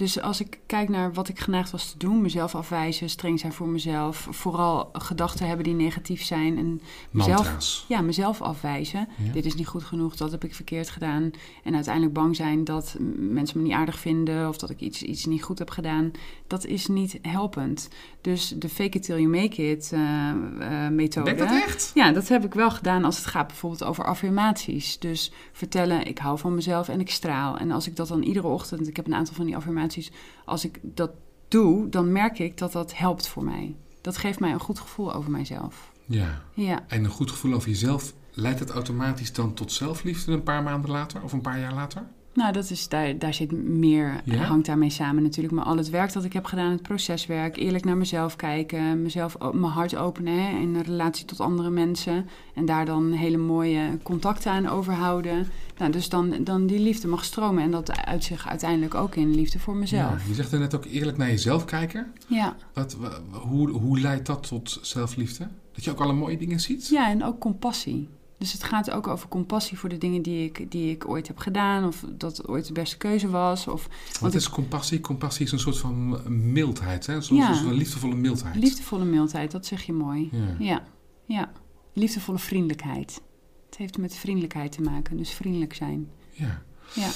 Dus 0.00 0.20
als 0.20 0.40
ik 0.40 0.58
kijk 0.66 0.88
naar 0.88 1.12
wat 1.12 1.28
ik 1.28 1.38
geneigd 1.38 1.70
was 1.70 1.90
te 1.90 1.98
doen, 1.98 2.20
mezelf 2.20 2.54
afwijzen, 2.54 3.10
streng 3.10 3.40
zijn 3.40 3.52
voor 3.52 3.68
mezelf, 3.68 4.26
vooral 4.30 4.90
gedachten 4.92 5.46
hebben 5.46 5.64
die 5.64 5.74
negatief 5.74 6.22
zijn 6.22 6.58
en 6.58 6.80
mezelf, 7.10 7.42
Mantra's. 7.44 7.84
ja, 7.88 8.00
mezelf 8.00 8.42
afwijzen. 8.42 9.08
Ja. 9.24 9.32
Dit 9.32 9.44
is 9.44 9.54
niet 9.54 9.66
goed 9.66 9.84
genoeg, 9.84 10.16
dat 10.16 10.30
heb 10.30 10.44
ik 10.44 10.54
verkeerd 10.54 10.90
gedaan. 10.90 11.30
En 11.64 11.74
uiteindelijk 11.74 12.14
bang 12.14 12.36
zijn 12.36 12.64
dat 12.64 12.96
mensen 13.16 13.58
me 13.58 13.64
niet 13.64 13.72
aardig 13.72 13.98
vinden 13.98 14.48
of 14.48 14.58
dat 14.58 14.70
ik 14.70 14.80
iets, 14.80 15.02
iets 15.02 15.24
niet 15.24 15.42
goed 15.42 15.58
heb 15.58 15.70
gedaan. 15.70 16.10
Dat 16.46 16.66
is 16.66 16.86
niet 16.86 17.18
helpend. 17.22 17.88
Dus 18.20 18.48
de 18.48 18.68
fake 18.68 18.96
it 18.96 19.02
till 19.02 19.16
you 19.16 19.28
make 19.28 19.70
it 19.70 19.90
uh, 19.94 20.00
uh, 20.00 20.88
methode. 20.88 21.34
Denk 21.34 21.38
dat 21.38 21.62
echt? 21.62 21.90
Ja, 21.94 22.12
dat 22.12 22.28
heb 22.28 22.44
ik 22.44 22.54
wel 22.54 22.70
gedaan 22.70 23.04
als 23.04 23.16
het 23.16 23.26
gaat 23.26 23.46
bijvoorbeeld 23.46 23.84
over 23.84 24.04
affirmaties. 24.04 24.98
Dus 24.98 25.32
vertellen, 25.52 26.06
ik 26.06 26.18
hou 26.18 26.38
van 26.38 26.54
mezelf 26.54 26.88
en 26.88 27.00
ik 27.00 27.10
straal. 27.10 27.58
En 27.58 27.70
als 27.70 27.86
ik 27.86 27.96
dat 27.96 28.08
dan 28.08 28.22
iedere 28.22 28.46
ochtend, 28.46 28.88
ik 28.88 28.96
heb 28.96 29.06
een 29.06 29.14
aantal 29.14 29.34
van 29.34 29.44
die 29.44 29.56
affirmaties 29.56 30.10
als 30.44 30.64
ik 30.64 30.78
dat 30.82 31.10
doe, 31.48 31.88
dan 31.88 32.12
merk 32.12 32.38
ik 32.38 32.58
dat 32.58 32.72
dat 32.72 32.96
helpt 32.96 33.28
voor 33.28 33.44
mij. 33.44 33.74
Dat 34.00 34.16
geeft 34.16 34.40
mij 34.40 34.52
een 34.52 34.60
goed 34.60 34.78
gevoel 34.78 35.14
over 35.14 35.30
mijzelf. 35.30 35.92
Ja. 36.06 36.42
ja. 36.54 36.84
En 36.88 37.04
een 37.04 37.10
goed 37.10 37.30
gevoel 37.30 37.54
over 37.54 37.68
jezelf, 37.68 38.14
leidt 38.32 38.60
het 38.60 38.70
automatisch 38.70 39.32
dan 39.32 39.54
tot 39.54 39.72
zelfliefde 39.72 40.32
een 40.32 40.42
paar 40.42 40.62
maanden 40.62 40.90
later 40.90 41.22
of 41.22 41.32
een 41.32 41.40
paar 41.40 41.58
jaar 41.58 41.74
later? 41.74 42.06
Nou, 42.34 42.52
dat 42.52 42.70
is, 42.70 42.88
daar, 42.88 43.18
daar 43.18 43.34
zit 43.34 43.52
meer, 43.52 44.20
Ja? 44.24 44.36
hangt 44.36 44.66
daarmee 44.66 44.90
samen 44.90 45.22
natuurlijk. 45.22 45.54
Maar 45.54 45.64
al 45.64 45.76
het 45.76 45.90
werk 45.90 46.12
dat 46.12 46.24
ik 46.24 46.32
heb 46.32 46.44
gedaan, 46.44 46.70
het 46.70 46.82
proceswerk, 46.82 47.56
eerlijk 47.56 47.84
naar 47.84 47.96
mezelf 47.96 48.36
kijken, 48.36 49.02
mezelf, 49.02 49.36
mijn 49.38 49.72
hart 49.72 49.96
openen 49.96 50.42
hè, 50.44 50.58
in 50.58 50.80
relatie 50.80 51.24
tot 51.24 51.40
andere 51.40 51.70
mensen. 51.70 52.26
En 52.54 52.64
daar 52.64 52.84
dan 52.86 53.12
hele 53.12 53.36
mooie 53.36 53.98
contacten 54.02 54.52
aan 54.52 54.66
overhouden. 54.68 55.46
Nou, 55.78 55.92
dus 55.92 56.08
dan, 56.08 56.34
dan 56.44 56.66
die 56.66 56.78
liefde 56.78 57.08
mag 57.08 57.24
stromen. 57.24 57.62
En 57.62 57.70
dat 57.70 58.04
uit 58.04 58.24
zich 58.24 58.48
uiteindelijk 58.48 58.94
ook 58.94 59.14
in 59.14 59.34
liefde 59.34 59.58
voor 59.58 59.76
mezelf. 59.76 60.10
Ja, 60.22 60.28
je 60.28 60.34
zegt 60.34 60.52
er 60.52 60.58
net 60.58 60.74
ook 60.74 60.84
eerlijk 60.84 61.16
naar 61.16 61.28
jezelf 61.28 61.64
kijken. 61.64 62.12
Ja, 62.26 62.56
Wat, 62.72 62.96
wa- 62.96 63.20
hoe, 63.30 63.70
hoe 63.70 64.00
leidt 64.00 64.26
dat 64.26 64.48
tot 64.48 64.78
zelfliefde? 64.82 65.48
Dat 65.72 65.84
je 65.84 65.90
ook 65.90 66.00
alle 66.00 66.12
mooie 66.12 66.36
dingen 66.38 66.60
ziet? 66.60 66.88
ja 66.88 67.10
en 67.10 67.24
ook 67.24 67.38
compassie. 67.38 68.08
Dus 68.40 68.52
het 68.52 68.62
gaat 68.64 68.90
ook 68.90 69.06
over 69.06 69.28
compassie 69.28 69.78
voor 69.78 69.88
de 69.88 69.98
dingen 69.98 70.22
die 70.22 70.44
ik, 70.44 70.70
die 70.70 70.90
ik 70.90 71.08
ooit 71.08 71.26
heb 71.26 71.38
gedaan. 71.38 71.84
Of 71.86 72.04
dat 72.12 72.36
het 72.36 72.48
ooit 72.48 72.66
de 72.66 72.72
beste 72.72 72.96
keuze 72.96 73.28
was. 73.30 73.66
Of 73.68 73.88
Wat 74.20 74.30
ik- 74.34 74.40
is 74.40 74.48
compassie? 74.48 75.00
Compassie 75.00 75.44
is 75.46 75.52
een 75.52 75.58
soort 75.58 75.78
van 75.78 76.20
mildheid, 76.52 77.06
hè? 77.06 77.20
Zo'n 77.20 77.36
Ja. 77.36 77.54
van 77.54 77.72
liefdevolle 77.72 78.14
mildheid. 78.14 78.54
liefdevolle 78.56 79.04
mildheid, 79.04 79.50
dat 79.50 79.66
zeg 79.66 79.82
je 79.82 79.92
mooi. 79.92 80.28
Ja. 80.32 80.54
Ja, 80.58 80.82
ja. 81.26 81.52
Liefdevolle 81.92 82.38
vriendelijkheid. 82.38 83.20
Het 83.66 83.78
heeft 83.78 83.98
met 83.98 84.14
vriendelijkheid 84.16 84.72
te 84.72 84.80
maken, 84.82 85.16
dus 85.16 85.30
vriendelijk 85.30 85.74
zijn. 85.74 86.08
ja. 86.32 86.62
Ja, 86.94 87.08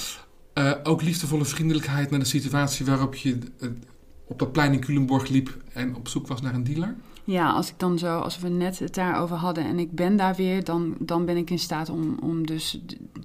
Eh, 0.53 0.71
ook 0.83 1.01
liefdevolle 1.01 1.45
vriendelijkheid 1.45 2.09
naar 2.09 2.19
de 2.19 2.25
situatie 2.25 2.85
waarop 2.85 3.15
je 3.15 3.37
eh, 3.59 3.69
op 4.27 4.39
dat 4.39 4.51
plein 4.51 4.73
in 4.73 4.79
Culemborg 4.79 5.27
liep 5.29 5.57
en 5.73 5.95
op 5.95 6.07
zoek 6.07 6.27
was 6.27 6.41
naar 6.41 6.53
een 6.53 6.63
dealer? 6.63 6.95
Ja 7.25 7.51
als 7.51 7.69
ik 7.69 7.79
dan 7.79 7.97
zo, 7.97 8.19
als 8.19 8.39
we 8.39 8.49
net 8.49 8.79
het 8.79 8.93
daarover 8.93 9.35
hadden 9.35 9.65
en 9.65 9.79
ik 9.79 9.91
ben 9.91 10.15
daar 10.15 10.35
weer, 10.35 10.63
dan, 10.63 10.95
dan 10.99 11.25
ben 11.25 11.37
ik 11.37 11.49
in 11.49 11.59
staat 11.59 11.89
om, 11.89 12.17
om 12.21 12.47
dus 12.47 12.79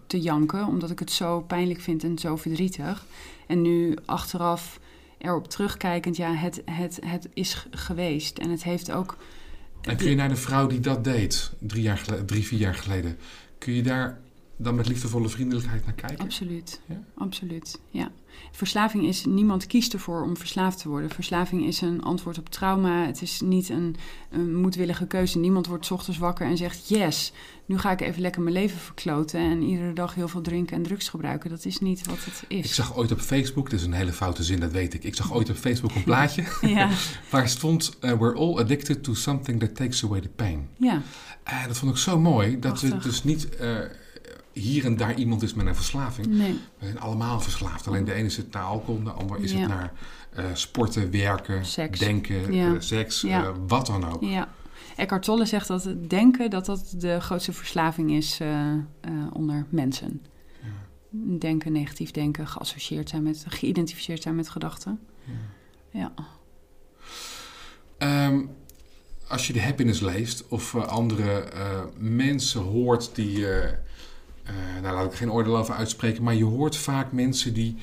te 0.06 0.20
janken, 0.20 0.66
omdat 0.66 0.90
ik 0.90 0.98
het 0.98 1.10
zo 1.10 1.40
pijnlijk 1.40 1.80
vind 1.80 2.04
en 2.04 2.18
zo 2.18 2.36
verdrietig. 2.36 3.04
En 3.46 3.62
nu 3.62 3.96
achteraf 4.04 4.80
erop 5.18 5.48
terugkijkend, 5.48 6.16
ja, 6.16 6.34
het, 6.34 6.62
het, 6.64 6.98
het 7.04 7.28
is 7.34 7.66
geweest. 7.70 8.38
En 8.38 8.50
het 8.50 8.64
heeft 8.64 8.92
ook 8.92 9.16
En 9.80 9.96
kun 9.96 10.10
je 10.10 10.16
naar 10.16 10.28
de 10.28 10.36
vrouw 10.36 10.66
die 10.66 10.80
dat 10.80 11.04
deed, 11.04 11.52
drie, 11.58 11.82
jaar 11.82 11.98
geleden, 11.98 12.26
drie 12.26 12.46
vier 12.46 12.58
jaar 12.58 12.74
geleden, 12.74 13.18
kun 13.58 13.72
je 13.72 13.82
daar 13.82 14.19
dan 14.62 14.74
met 14.74 14.88
liefdevolle 14.88 15.28
vriendelijkheid 15.28 15.84
naar 15.84 15.94
kijken? 15.94 16.24
Absoluut. 16.24 16.80
Ja? 16.88 17.02
Absoluut, 17.14 17.80
ja. 17.90 18.10
Verslaving 18.52 19.04
is, 19.06 19.24
niemand 19.24 19.66
kiest 19.66 19.92
ervoor 19.92 20.22
om 20.22 20.36
verslaafd 20.36 20.78
te 20.78 20.88
worden. 20.88 21.10
Verslaving 21.10 21.66
is 21.66 21.80
een 21.80 22.02
antwoord 22.02 22.38
op 22.38 22.48
trauma. 22.48 23.06
Het 23.06 23.22
is 23.22 23.40
niet 23.40 23.68
een, 23.68 23.96
een 24.30 24.56
moedwillige 24.56 25.06
keuze. 25.06 25.38
Niemand 25.38 25.66
wordt 25.66 25.86
's 25.86 25.90
ochtends 25.90 26.18
wakker 26.18 26.46
en 26.46 26.56
zegt, 26.56 26.88
yes, 26.88 27.32
nu 27.66 27.78
ga 27.78 27.90
ik 27.90 28.00
even 28.00 28.20
lekker 28.22 28.42
mijn 28.42 28.54
leven 28.54 28.78
verkloten 28.78 29.40
en 29.40 29.62
iedere 29.62 29.92
dag 29.92 30.14
heel 30.14 30.28
veel 30.28 30.40
drinken 30.40 30.76
en 30.76 30.82
drugs 30.82 31.08
gebruiken. 31.08 31.50
Dat 31.50 31.64
is 31.64 31.78
niet 31.78 32.06
wat 32.06 32.24
het 32.24 32.44
Ik 32.48 32.64
is. 32.64 32.74
zag 32.74 32.96
ooit 32.96 33.12
op 33.12 33.20
Facebook, 33.20 33.70
dit 33.70 33.80
is 33.80 33.86
een 33.86 33.92
hele 33.92 34.12
foute 34.12 34.42
zin, 34.42 34.60
dat 34.60 34.72
weet 34.72 34.94
ik. 34.94 35.04
Ik 35.04 35.14
zag 35.14 35.32
ooit 35.32 35.50
op 35.50 35.56
Facebook 35.56 35.94
een 35.94 36.04
plaatje 36.10 36.44
Ja, 36.60 36.90
waar 37.30 37.48
stond: 37.48 37.96
eh, 38.00 38.18
We're 38.18 38.34
all 38.34 38.58
addicted 38.58 39.02
to 39.04 39.14
something 39.14 39.60
that 39.60 39.76
takes 39.76 40.04
away 40.04 40.20
the 40.20 40.28
pain. 40.28 40.68
ja, 40.76 41.02
En 41.44 41.68
dat 41.68 41.78
vond 41.78 41.92
ik 41.92 41.98
zo 41.98 42.18
mooi, 42.18 42.58
dat 42.58 42.78
Prachtig. 42.80 43.02
dus 43.02 43.24
niet 43.24 43.56
eh, 43.56 43.76
hier 44.60 44.84
en 44.84 44.96
daar 44.96 45.14
iemand 45.14 45.42
is 45.42 45.54
met 45.54 45.66
een 45.66 45.74
verslaving. 45.74 46.26
nee, 46.26 46.52
We 46.78 46.84
zijn 46.86 47.00
allemaal 47.00 47.40
verslaafd. 47.40 47.86
Alleen 47.86 48.04
de 48.04 48.12
ene 48.12 48.30
zit 48.30 48.52
naar 48.52 48.62
alcohol, 48.62 49.02
de 49.02 49.10
ander 49.10 49.40
is 49.40 49.52
Ja. 49.52 49.58
het 49.58 49.68
naar 49.68 49.92
eh, 50.30 50.44
sporten, 50.52 51.10
werken, 51.10 51.64
Seks. 51.66 51.98
denken, 51.98 52.52
Ja. 52.52 52.74
eh, 52.74 52.80
seks, 52.80 53.20
Ja. 53.20 53.42
eh, 53.42 53.50
wat 53.66 53.86
dan 53.86 54.04
ook. 54.12 54.22
ja. 54.22 54.48
Eckhart 54.96 55.22
Tolle 55.22 55.44
zegt 55.46 55.68
dat 55.68 55.84
het 55.84 56.10
denken 56.10 56.50
dat 56.50 56.66
dat 56.66 56.94
de 56.98 57.20
grootste 57.20 57.52
verslaving 57.52 58.10
is 58.10 58.40
onder 59.32 59.66
mensen. 59.68 60.22
Denken, 61.38 61.72
negatief 61.72 62.10
denken, 62.10 62.46
geassocieerd 62.46 63.08
zijn 63.08 63.22
met, 63.22 63.44
geïdentificeerd 63.48 64.22
zijn 64.22 64.34
met 64.36 64.48
gedachten. 64.48 65.00
Ja. 65.90 66.12
Ehm, 67.98 68.40
als 69.28 69.46
je 69.46 69.52
de 69.52 69.62
happiness 69.62 70.00
leest 70.00 70.48
of 70.48 70.74
andere 70.74 71.48
mensen 71.98 72.60
hoort 72.60 73.14
die. 73.14 73.46
Eh, 74.44 74.76
eh, 74.76 74.82
nou, 74.82 74.94
laat 74.94 75.12
ik 75.12 75.18
geen 75.18 75.30
oordeel 75.32 75.56
over 75.56 75.74
uitspreken, 75.74 76.22
maar 76.22 76.34
je 76.34 76.44
hoort 76.44 76.76
vaak 76.76 77.12
mensen 77.12 77.54
die. 77.54 77.76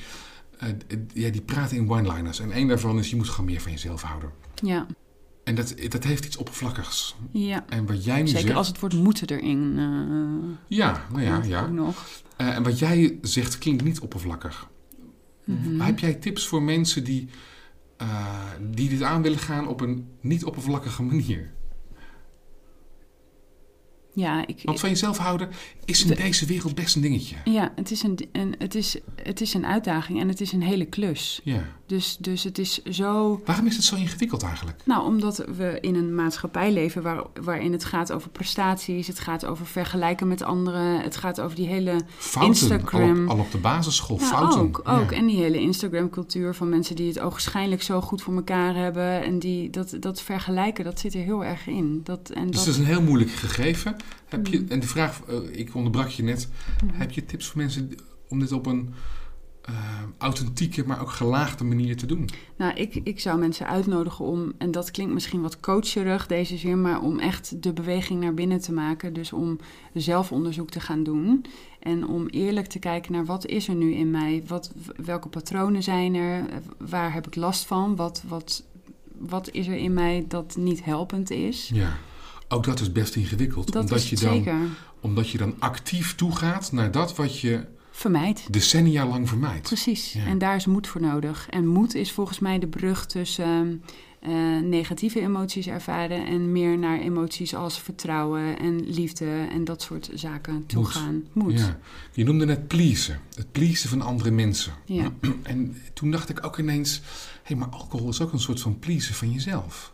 eh, 0.58 0.68
ja, 1.12 1.30
die 1.30 1.40
praten 1.40 1.76
in 1.76 1.90
one-liners. 1.90 2.40
En 2.40 2.52
één 2.52 2.68
daarvan 2.68 2.98
is: 2.98 3.10
je 3.10 3.16
moet 3.16 3.28
gewoon 3.28 3.46
meer 3.50 3.60
van 3.60 3.72
jezelf 3.72 4.02
houden. 4.02 4.30
Ja, 4.54 4.86
En 5.44 5.54
dat, 5.54 5.74
dat 5.88 6.04
heeft 6.04 6.24
iets 6.24 6.36
oppervlakkigs. 6.36 7.16
ja. 7.30 7.64
En 7.68 7.86
wat 7.86 8.04
jij 8.04 8.20
nu 8.20 8.26
Zeker 8.28 8.42
zegt. 8.42 8.54
als 8.56 8.68
het 8.68 8.80
woord 8.80 8.92
moeten 8.94 9.28
erin 9.28 9.74
eh 9.78 10.76
Ja, 10.78 11.04
nou 11.12 11.22
ja, 11.22 11.40
ja. 11.44 11.62
ook 11.62 11.70
nog. 11.70 12.04
En 12.36 12.62
wat 12.62 12.78
jij 12.78 13.18
zegt 13.22 13.58
klinkt 13.58 13.84
niet 13.84 14.00
oppervlakkig. 14.00 14.68
Mhm. 15.44 15.80
Heb 15.80 15.98
jij 15.98 16.14
tips 16.14 16.46
voor 16.46 16.62
mensen 16.62 17.04
die, 17.04 17.28
die 18.70 18.88
dit 18.88 19.02
aan 19.02 19.22
willen 19.22 19.38
gaan 19.38 19.68
op 19.68 19.80
een 19.80 20.08
niet 20.20 20.44
oppervlakkige 20.44 21.02
manier? 21.02 21.50
Ja, 24.18 24.46
ik, 24.46 24.60
Want 24.62 24.80
van 24.80 24.88
jezelf 24.88 25.18
houden 25.18 25.48
is 25.84 26.02
in 26.02 26.08
De- 26.08 26.14
deze 26.14 26.46
wereld 26.46 26.74
best 26.74 26.96
een 26.96 27.02
dingetje. 27.02 27.36
ja 27.44 27.72
het, 27.76 27.90
is 27.90 28.02
een, 28.02 28.18
een, 28.32 28.54
het, 28.58 28.74
is, 28.74 28.96
het 29.22 29.40
is 29.40 29.54
een 29.54 29.66
uitdaging 29.66 30.20
en 30.20 30.28
het 30.28 30.40
is 30.40 30.52
een 30.52 30.62
hele 30.62 30.84
klus. 30.84 31.40
Ja. 31.44 31.76
Dus, 31.88 32.16
dus 32.20 32.44
het 32.44 32.58
is 32.58 32.82
zo... 32.82 33.40
Waarom 33.44 33.66
is 33.66 33.76
het 33.76 33.84
zo 33.84 33.96
ingewikkeld 33.96 34.42
eigenlijk? 34.42 34.80
Nou, 34.84 35.04
omdat 35.06 35.44
we 35.56 35.78
in 35.80 35.94
een 35.94 36.14
maatschappij 36.14 36.72
leven 36.72 37.02
waar, 37.02 37.22
waarin 37.42 37.72
het 37.72 37.84
gaat 37.84 38.12
over 38.12 38.30
prestaties, 38.30 39.06
het 39.06 39.18
gaat 39.18 39.44
over 39.46 39.66
vergelijken 39.66 40.28
met 40.28 40.42
anderen, 40.42 41.00
het 41.00 41.16
gaat 41.16 41.40
over 41.40 41.56
die 41.56 41.66
hele 41.66 42.00
Fouten, 42.16 42.50
Instagram. 42.52 43.16
Al, 43.18 43.24
op, 43.34 43.38
al 43.38 43.44
op 43.44 43.50
de 43.50 43.58
basisschool, 43.58 44.18
Ja, 44.18 44.26
fouten. 44.26 44.60
ook, 44.60 44.78
ook. 44.84 45.10
Ja. 45.10 45.16
En 45.16 45.26
die 45.26 45.36
hele 45.36 45.60
Instagram-cultuur 45.60 46.54
van 46.54 46.68
mensen 46.68 46.96
die 46.96 47.08
het 47.08 47.18
ogenschijnlijk 47.20 47.82
zo 47.82 48.00
goed 48.00 48.22
voor 48.22 48.34
elkaar 48.34 48.74
hebben. 48.74 49.22
En 49.24 49.38
die, 49.38 49.70
dat, 49.70 49.96
dat 50.00 50.20
vergelijken, 50.22 50.84
dat 50.84 51.00
zit 51.00 51.14
er 51.14 51.22
heel 51.22 51.44
erg 51.44 51.66
in. 51.66 52.00
Dat, 52.04 52.30
en 52.30 52.46
Dus 52.46 52.56
dat, 52.56 52.64
dat 52.64 52.74
is 52.74 52.80
een 52.80 52.86
heel 52.86 53.02
moeilijk 53.02 53.30
gegeven. 53.30 53.96
Heb 54.28 54.46
je, 54.46 54.58
Mm. 54.58 54.68
en 54.68 54.80
de 54.80 54.86
vraag, 54.86 55.20
eh, 55.28 55.36
ik 55.58 55.74
onderbrak 55.74 56.08
je 56.08 56.22
net. 56.22 56.48
Mhm. 56.84 56.94
Heb 56.94 57.10
je 57.10 57.24
tips 57.24 57.46
voor 57.46 57.56
mensen 57.60 57.90
om 58.28 58.38
dit 58.38 58.52
op 58.52 58.66
een 58.66 58.94
eh, 59.68 59.74
authentieke, 60.18 60.86
maar 60.86 61.00
ook 61.00 61.10
gelaagde 61.10 61.64
manier 61.64 61.96
te 61.96 62.06
doen? 62.06 62.28
Nou, 62.56 62.74
ik, 62.74 62.94
ik 62.94 63.20
zou 63.20 63.38
mensen 63.38 63.66
uitnodigen 63.66 64.24
om, 64.24 64.52
en 64.58 64.70
dat 64.70 64.90
klinkt 64.90 65.12
misschien 65.12 65.40
wat 65.40 65.60
coacherig 65.60 66.26
deze 66.26 66.56
zin, 66.56 66.80
maar 66.80 67.00
om 67.00 67.18
echt 67.18 67.62
de 67.62 67.72
beweging 67.72 68.20
naar 68.20 68.34
binnen 68.34 68.60
te 68.60 68.72
maken. 68.72 69.12
Dus 69.12 69.32
om 69.32 69.58
zelfonderzoek 69.94 70.70
te 70.70 70.80
gaan 70.80 71.02
doen. 71.02 71.44
En 71.80 72.06
om 72.06 72.26
eerlijk 72.26 72.66
te 72.66 72.78
kijken 72.78 73.12
naar 73.12 73.24
wat 73.24 73.46
is 73.46 73.68
er 73.68 73.74
nu 73.74 73.94
in 73.94 74.10
mij? 74.10 74.42
Wat, 74.46 74.72
welke 75.04 75.28
patronen 75.28 75.82
zijn 75.82 76.14
er? 76.14 76.44
Waar 76.78 77.12
heb 77.12 77.26
ik 77.26 77.36
last 77.36 77.66
van? 77.66 77.96
Wat, 77.96 78.22
wat, 78.28 78.64
wat 79.18 79.50
is 79.50 79.66
er 79.66 79.76
in 79.76 79.92
mij 79.92 80.24
dat 80.28 80.56
niet 80.56 80.84
helpend 80.84 81.30
is? 81.30 81.70
Ja. 81.74 81.96
Ook 82.48 82.64
dat 82.64 82.80
is 82.80 82.92
best 82.92 83.16
ingewikkeld. 83.16 83.72
Dat 83.72 83.82
omdat 83.82 84.08
je 84.08 84.16
dan, 84.16 84.34
zeker. 84.34 84.58
Omdat 85.00 85.30
je 85.30 85.38
dan 85.38 85.54
actief 85.58 86.14
toegaat 86.14 86.72
naar 86.72 86.90
dat 86.90 87.16
wat 87.16 87.40
je 87.40 87.66
Vermijd. 87.98 88.46
decennia 88.50 89.06
lang 89.06 89.28
vermijdt. 89.28 89.66
Precies. 89.66 90.12
Ja. 90.12 90.26
En 90.26 90.38
daar 90.38 90.56
is 90.56 90.66
moed 90.66 90.86
voor 90.86 91.00
nodig. 91.00 91.46
En 91.50 91.66
moed 91.66 91.94
is 91.94 92.12
volgens 92.12 92.38
mij 92.38 92.58
de 92.58 92.66
brug 92.66 93.06
tussen 93.06 93.82
eh, 94.20 94.32
negatieve 94.62 95.20
emoties 95.20 95.66
ervaren 95.66 96.26
en 96.26 96.52
meer 96.52 96.78
naar 96.78 97.00
emoties 97.00 97.54
als 97.54 97.80
vertrouwen 97.80 98.58
en 98.58 98.90
liefde 98.90 99.46
en 99.50 99.64
dat 99.64 99.82
soort 99.82 100.10
zaken 100.14 100.66
toegaan. 100.66 101.24
Moed. 101.32 101.58
Ja. 101.58 101.78
Je 102.12 102.24
noemde 102.24 102.44
net 102.46 102.68
pleasen. 102.68 103.20
Het 103.34 103.52
pleasen 103.52 103.88
van 103.88 104.02
andere 104.02 104.30
mensen. 104.30 104.72
Ja. 104.84 105.12
En 105.42 105.76
toen 105.94 106.10
dacht 106.10 106.28
ik 106.28 106.44
ook 106.44 106.58
ineens... 106.58 107.02
Hé, 107.42 107.54
maar 107.54 107.68
alcohol 107.68 108.08
is 108.08 108.20
ook 108.20 108.32
een 108.32 108.40
soort 108.40 108.60
van 108.60 108.78
pleasen 108.78 109.14
van 109.14 109.32
jezelf. 109.32 109.92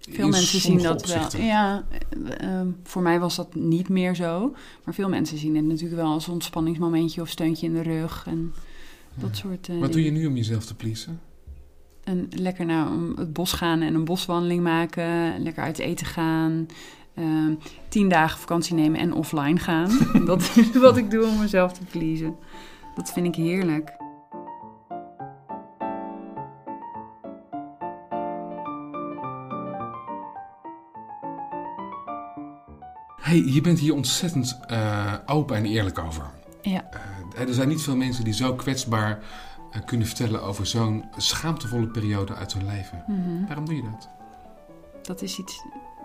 Veel 0.00 0.28
mensen 0.28 0.60
zien 0.60 0.82
dat 0.82 1.06
wel. 1.06 1.42
Ja, 1.42 1.84
eh, 1.90 2.60
eh, 2.60 2.66
voor 2.82 3.02
mij 3.02 3.20
was 3.20 3.36
dat 3.36 3.54
niet 3.54 3.88
meer 3.88 4.14
zo. 4.14 4.54
Maar 4.84 4.94
veel 4.94 5.08
mensen 5.08 5.38
zien 5.38 5.56
het 5.56 5.64
natuurlijk 5.64 6.00
wel 6.00 6.12
als 6.12 6.28
ontspanningsmomentje 6.28 7.20
of 7.20 7.28
steuntje 7.28 7.66
in 7.66 7.72
de 7.72 7.82
rug 7.82 8.24
en 8.26 8.54
dat 9.14 9.36
soort 9.36 9.68
eh, 9.68 9.78
Wat 9.78 9.92
doe 9.92 10.04
je 10.04 10.10
nu 10.10 10.26
om 10.26 10.36
jezelf 10.36 10.64
te 10.64 10.74
pleasen? 10.74 11.20
En 12.04 12.28
lekker 12.30 12.66
naar 12.66 12.88
het 13.16 13.32
bos 13.32 13.52
gaan 13.52 13.80
en 13.80 13.94
een 13.94 14.04
boswandeling 14.04 14.62
maken. 14.62 15.42
Lekker 15.42 15.62
uit 15.62 15.78
eten 15.78 16.06
gaan. 16.06 16.66
ehm, 17.14 17.54
tien 17.88 18.08
dagen 18.08 18.38
vakantie 18.38 18.74
nemen 18.74 19.00
en 19.00 19.14
offline 19.14 19.58
gaan. 19.58 19.98
dat 20.26 20.40
is 20.56 20.72
wat 20.72 20.96
ik 20.96 21.10
doe 21.10 21.26
om 21.26 21.38
mezelf 21.38 21.72
te 21.72 21.84
pleasen. 21.90 22.34
Dat 22.94 23.12
vind 23.12 23.26
ik 23.26 23.34
heerlijk. 23.34 23.92
Hey, 33.30 33.44
je 33.44 33.60
bent 33.60 33.78
hier 33.78 33.94
ontzettend 33.94 34.58
eh, 34.66 35.14
open 35.26 35.56
en 35.56 35.64
eerlijk 35.64 35.98
over. 35.98 36.30
Ja. 36.62 36.90
Eh, 37.34 37.48
er 37.48 37.54
zijn 37.54 37.68
niet 37.68 37.82
veel 37.82 37.96
mensen 37.96 38.24
die 38.24 38.32
zo 38.32 38.54
kwetsbaar 38.54 39.18
eh, 39.70 39.80
kunnen 39.84 40.06
vertellen 40.06 40.42
over 40.42 40.66
zo'n 40.66 41.04
schaamtevolle 41.16 41.86
periode 41.86 42.34
uit 42.34 42.52
hun 42.52 42.66
leven. 42.66 43.04
Mhm. 43.06 43.46
Waarom 43.46 43.64
doe 43.66 43.76
je 43.76 43.82
dat? 43.82 44.08
Dat 45.02 45.22
is 45.22 45.38
iets, 45.38 45.64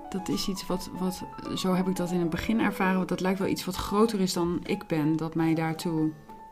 dat 0.09 0.29
is 0.29 0.47
iets 0.47 0.67
wat, 0.67 0.89
wat, 0.99 1.23
zo 1.55 1.73
heb 1.73 1.87
ik 1.87 1.95
dat 1.95 2.11
in 2.11 2.19
het 2.19 2.29
begin 2.29 2.59
ervaren. 2.59 2.97
Want 2.97 3.09
dat 3.09 3.19
lijkt 3.19 3.39
wel 3.39 3.47
iets 3.47 3.65
wat 3.65 3.75
groter 3.75 4.19
is 4.19 4.33
dan 4.33 4.59
ik 4.63 4.87
ben, 4.87 5.15
dat 5.15 5.35
mij 5.35 5.53
daartoe 5.53 6.11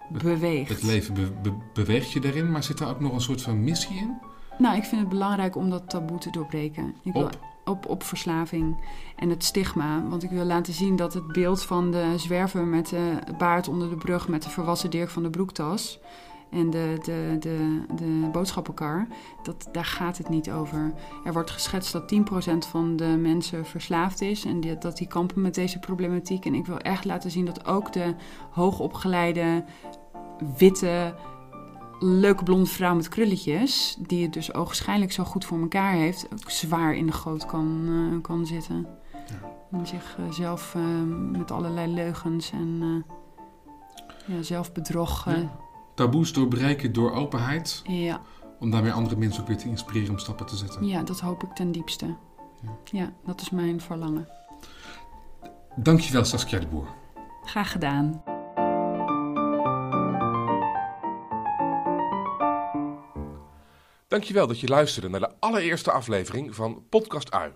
beweegt. 0.09 0.69
Het 0.69 0.83
leven 0.83 1.13
be- 1.13 1.33
be- 1.41 1.57
beweegt 1.73 2.11
je 2.11 2.19
daarin, 2.19 2.51
maar 2.51 2.63
zit 2.63 2.79
er 2.79 2.87
ook 2.87 2.99
nog 2.99 3.13
een 3.13 3.21
soort 3.21 3.41
van 3.41 3.63
missie 3.63 3.97
in? 3.97 4.17
Nou, 4.57 4.77
ik 4.77 4.83
vind 4.83 5.01
het 5.01 5.09
belangrijk 5.09 5.55
om 5.55 5.69
dat 5.69 5.89
taboe 5.89 6.17
te 6.17 6.29
doorbreken. 6.29 6.95
Ik 7.03 7.13
wil 7.13 7.29
Op? 7.65 7.89
op, 7.89 8.03
verslaving 8.03 8.77
en 9.15 9.29
het 9.29 9.43
stigma. 9.43 10.03
Want 10.09 10.23
ik 10.23 10.29
wil 10.29 10.45
laten 10.45 10.73
zien 10.73 10.95
dat 10.95 11.13
het 11.13 11.27
beeld 11.27 11.63
van 11.63 11.91
de 11.91 12.13
zwerver 12.17 12.65
met 12.65 12.87
de 12.87 13.17
baard 13.37 13.67
onder 13.67 13.89
de 13.89 13.95
brug... 13.95 14.27
met 14.27 14.43
de 14.43 14.49
verwassen 14.49 14.89
Dirk 14.89 15.09
van 15.09 15.23
de 15.23 15.29
broektas 15.29 15.99
en 16.49 16.69
de, 16.69 16.97
de, 17.03 17.35
de, 17.39 17.85
de 17.95 18.29
boodschappenkar... 18.31 19.07
Dat, 19.43 19.69
daar 19.71 19.85
gaat 19.85 20.17
het 20.17 20.29
niet 20.29 20.51
over. 20.51 20.93
Er 21.23 21.33
wordt 21.33 21.51
geschetst 21.51 21.91
dat 21.91 22.13
10% 22.13 22.69
van 22.69 22.95
de 22.95 23.17
mensen 23.21 23.65
verslaafd 23.65 24.21
is... 24.21 24.45
en 24.45 24.79
dat 24.79 24.97
die 24.97 25.07
kampen 25.07 25.41
met 25.41 25.55
deze 25.55 25.79
problematiek. 25.79 26.45
En 26.45 26.53
ik 26.53 26.65
wil 26.65 26.77
echt 26.77 27.05
laten 27.05 27.31
zien 27.31 27.45
dat 27.45 27.65
ook 27.65 27.93
de 27.93 28.15
hoogopgeleide, 28.49 29.63
witte 30.57 31.15
leuke 32.03 32.43
blonde 32.43 32.65
vrouw 32.65 32.95
met 32.95 33.07
krulletjes, 33.09 33.95
die 33.99 34.23
het 34.23 34.33
dus 34.33 34.53
ogenschijnlijk 34.53 35.11
zo 35.11 35.23
goed 35.23 35.45
voor 35.45 35.59
elkaar 35.59 35.93
heeft, 35.93 36.27
ook 36.31 36.49
zwaar 36.51 36.95
in 36.95 37.05
de 37.05 37.11
goot 37.11 37.45
kan, 37.45 37.83
eh, 38.13 38.21
kan 38.21 38.45
zitten. 38.45 38.87
En 39.71 39.87
zichzelf 39.87 40.75
met 41.31 41.51
allerlei 41.51 41.93
leugens 41.93 42.51
en 42.51 42.79
eh, 44.27 44.35
ja, 44.35 44.41
zelfbedrog. 44.43 45.27
eh, 45.27 45.37
Ja. 45.41 45.49
Taboes 45.95 46.33
doorbreken 46.33 46.93
door 46.93 47.11
openheid, 47.11 47.81
ja. 47.87 48.21
om 48.59 48.71
daarmee 48.71 48.91
andere 48.91 49.15
mensen 49.15 49.41
ook 49.41 49.47
weer 49.47 49.57
te 49.57 49.67
inspireren 49.69 50.09
om 50.09 50.17
stappen 50.19 50.45
te 50.45 50.55
zetten. 50.55 50.85
ja, 50.87 51.03
dat 51.03 51.19
hoop 51.19 51.43
ik 51.43 51.49
ten 51.51 51.71
diepste. 51.71 52.05
Ja. 52.61 52.69
Ja, 52.99 53.11
dat 53.25 53.41
is 53.41 53.49
mijn 53.49 53.81
verlangen. 53.81 54.27
Dankjewel 55.75 56.25
Saskia 56.25 56.59
de 56.59 56.67
Boer. 56.67 56.87
Graag 57.43 57.71
gedaan. 57.71 58.23
Dankjewel 64.13 64.47
dat 64.47 64.59
je 64.59 64.67
luisterde 64.67 65.09
naar 65.09 65.19
de 65.19 65.33
allereerste 65.39 65.91
aflevering 65.91 66.55
van 66.55 66.85
Podcast 66.89 67.31
Ui. 67.31 67.51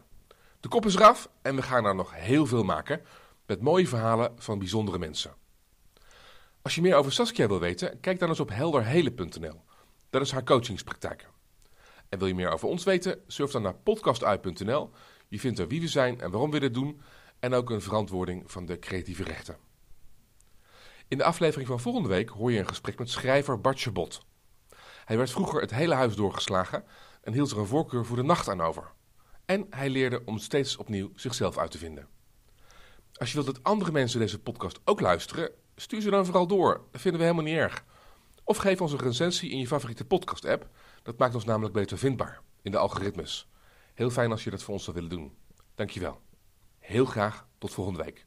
De 0.60 0.68
kop 0.68 0.86
is 0.86 0.96
eraf 0.96 1.30
en 1.42 1.56
we 1.56 1.62
gaan 1.62 1.86
er 1.86 1.96
nog 1.96 2.16
heel 2.16 2.46
veel 2.46 2.64
maken 2.64 3.02
met 3.46 3.62
mooie 3.62 3.88
verhalen 3.88 4.34
van 4.38 4.60
bijzondere 4.60 4.98
mensen. 4.98 5.34
Als 6.62 6.76
je 6.76 6.82
meer 6.82 6.96
over 6.96 7.12
Saskia 7.12 7.48
wil 7.48 7.60
weten, 7.60 8.00
kijk 8.00 8.20
dan 8.20 8.30
eens 8.30 8.40
op 8.40 8.50
helderhelen.nl. 8.50 9.62
Dat 10.10 10.22
is 10.22 10.32
haar 10.32 10.44
coachingspraktijk. 10.44 11.28
En 12.10 12.20
wil 12.20 12.28
je 12.28 12.36
meer 12.36 12.52
over 12.52 12.68
ons 12.68 12.84
weten, 12.84 13.20
surf 13.28 13.52
dan 13.52 13.62
naar 13.62 13.76
podcastui.nl. 13.76 14.90
Je 15.28 15.40
vindt 15.40 15.60
er 15.60 15.68
wie 15.68 15.82
we 15.82 15.88
zijn 15.88 16.22
en 16.22 16.32
waarom 16.32 16.52
we 16.52 16.60
dit 16.60 16.74
doen 16.74 17.02
en 17.40 17.54
ook 17.54 17.70
een 17.70 17.82
verantwoording 17.82 18.52
van 18.52 18.66
de 18.66 18.80
creatieve 18.80 19.24
rechten. 19.24 19.58
In 21.08 21.18
de 21.18 21.24
aflevering 21.24 21.68
van 21.68 21.80
volgende 21.80 22.10
week 22.10 22.30
hoor 22.30 22.52
je 22.52 22.60
een 22.60 22.68
gesprek 22.68 23.00
met 23.00 23.10
schrijver 23.10 23.62
Bart 23.62 23.80
Chabot. 23.80 24.26
Hij 25.08 25.18
werd 25.18 25.32
vroeger 25.32 25.62
het 25.62 25.72
hele 25.72 25.94
huis 25.94 26.16
doorgeslagen 26.16 26.84
en 27.22 27.34
hield 27.34 27.52
er 27.52 27.58
een 27.58 27.66
voorkeur 27.66 28.06
voor 28.06 28.16
de 28.16 28.24
nacht 28.24 28.50
aan 28.50 28.62
over. 28.62 28.92
En 29.46 29.68
hij 29.70 29.90
leerde 29.90 30.22
om 30.26 30.38
steeds 30.38 30.78
opnieuw 30.78 31.12
zichzelf 31.16 31.58
uit 31.58 31.72
te 31.72 31.78
vinden. 31.78 32.08
Als 33.14 33.30
je 33.30 33.36
wilt 33.36 33.56
dat 33.56 33.64
andere 33.64 33.92
mensen 33.92 34.20
deze 34.20 34.40
podcast 34.40 34.80
ook 34.86 35.00
luisteren, 35.00 35.52
stuur 35.76 36.02
ze 36.02 36.10
dan 36.10 36.26
vooral 36.26 36.48
door. 36.48 36.82
Dat 36.92 37.02
vinden 37.02 37.20
we 37.20 37.26
helemaal 37.26 37.46
niet 37.52 37.58
erg. 37.58 37.86
Of 38.44 38.58
geef 38.58 38.82
ons 38.82 38.92
een 38.92 39.00
recensie 39.00 39.50
in 39.50 39.60
je 39.60 39.68
favoriete 39.68 40.06
podcast-app. 40.06 40.70
Dat 41.04 41.18
maakt 41.18 41.36
ons 41.36 41.46
namelijk 41.46 41.74
beter 41.74 41.98
vindbaar 41.98 42.42
in 42.62 42.72
de 42.72 42.78
algoritmes. 42.78 43.50
Heel 43.94 44.10
fijn 44.10 44.32
als 44.32 44.44
je 44.44 44.50
dat 44.50 44.64
voor 44.64 44.74
ons 44.74 44.84
zou 44.84 44.96
willen 44.96 45.12
doen. 45.12 45.38
Dankjewel. 45.76 46.22
Heel 46.80 47.06
graag 47.06 47.48
tot 47.58 47.74
volgende 47.74 48.04
week. 48.04 48.27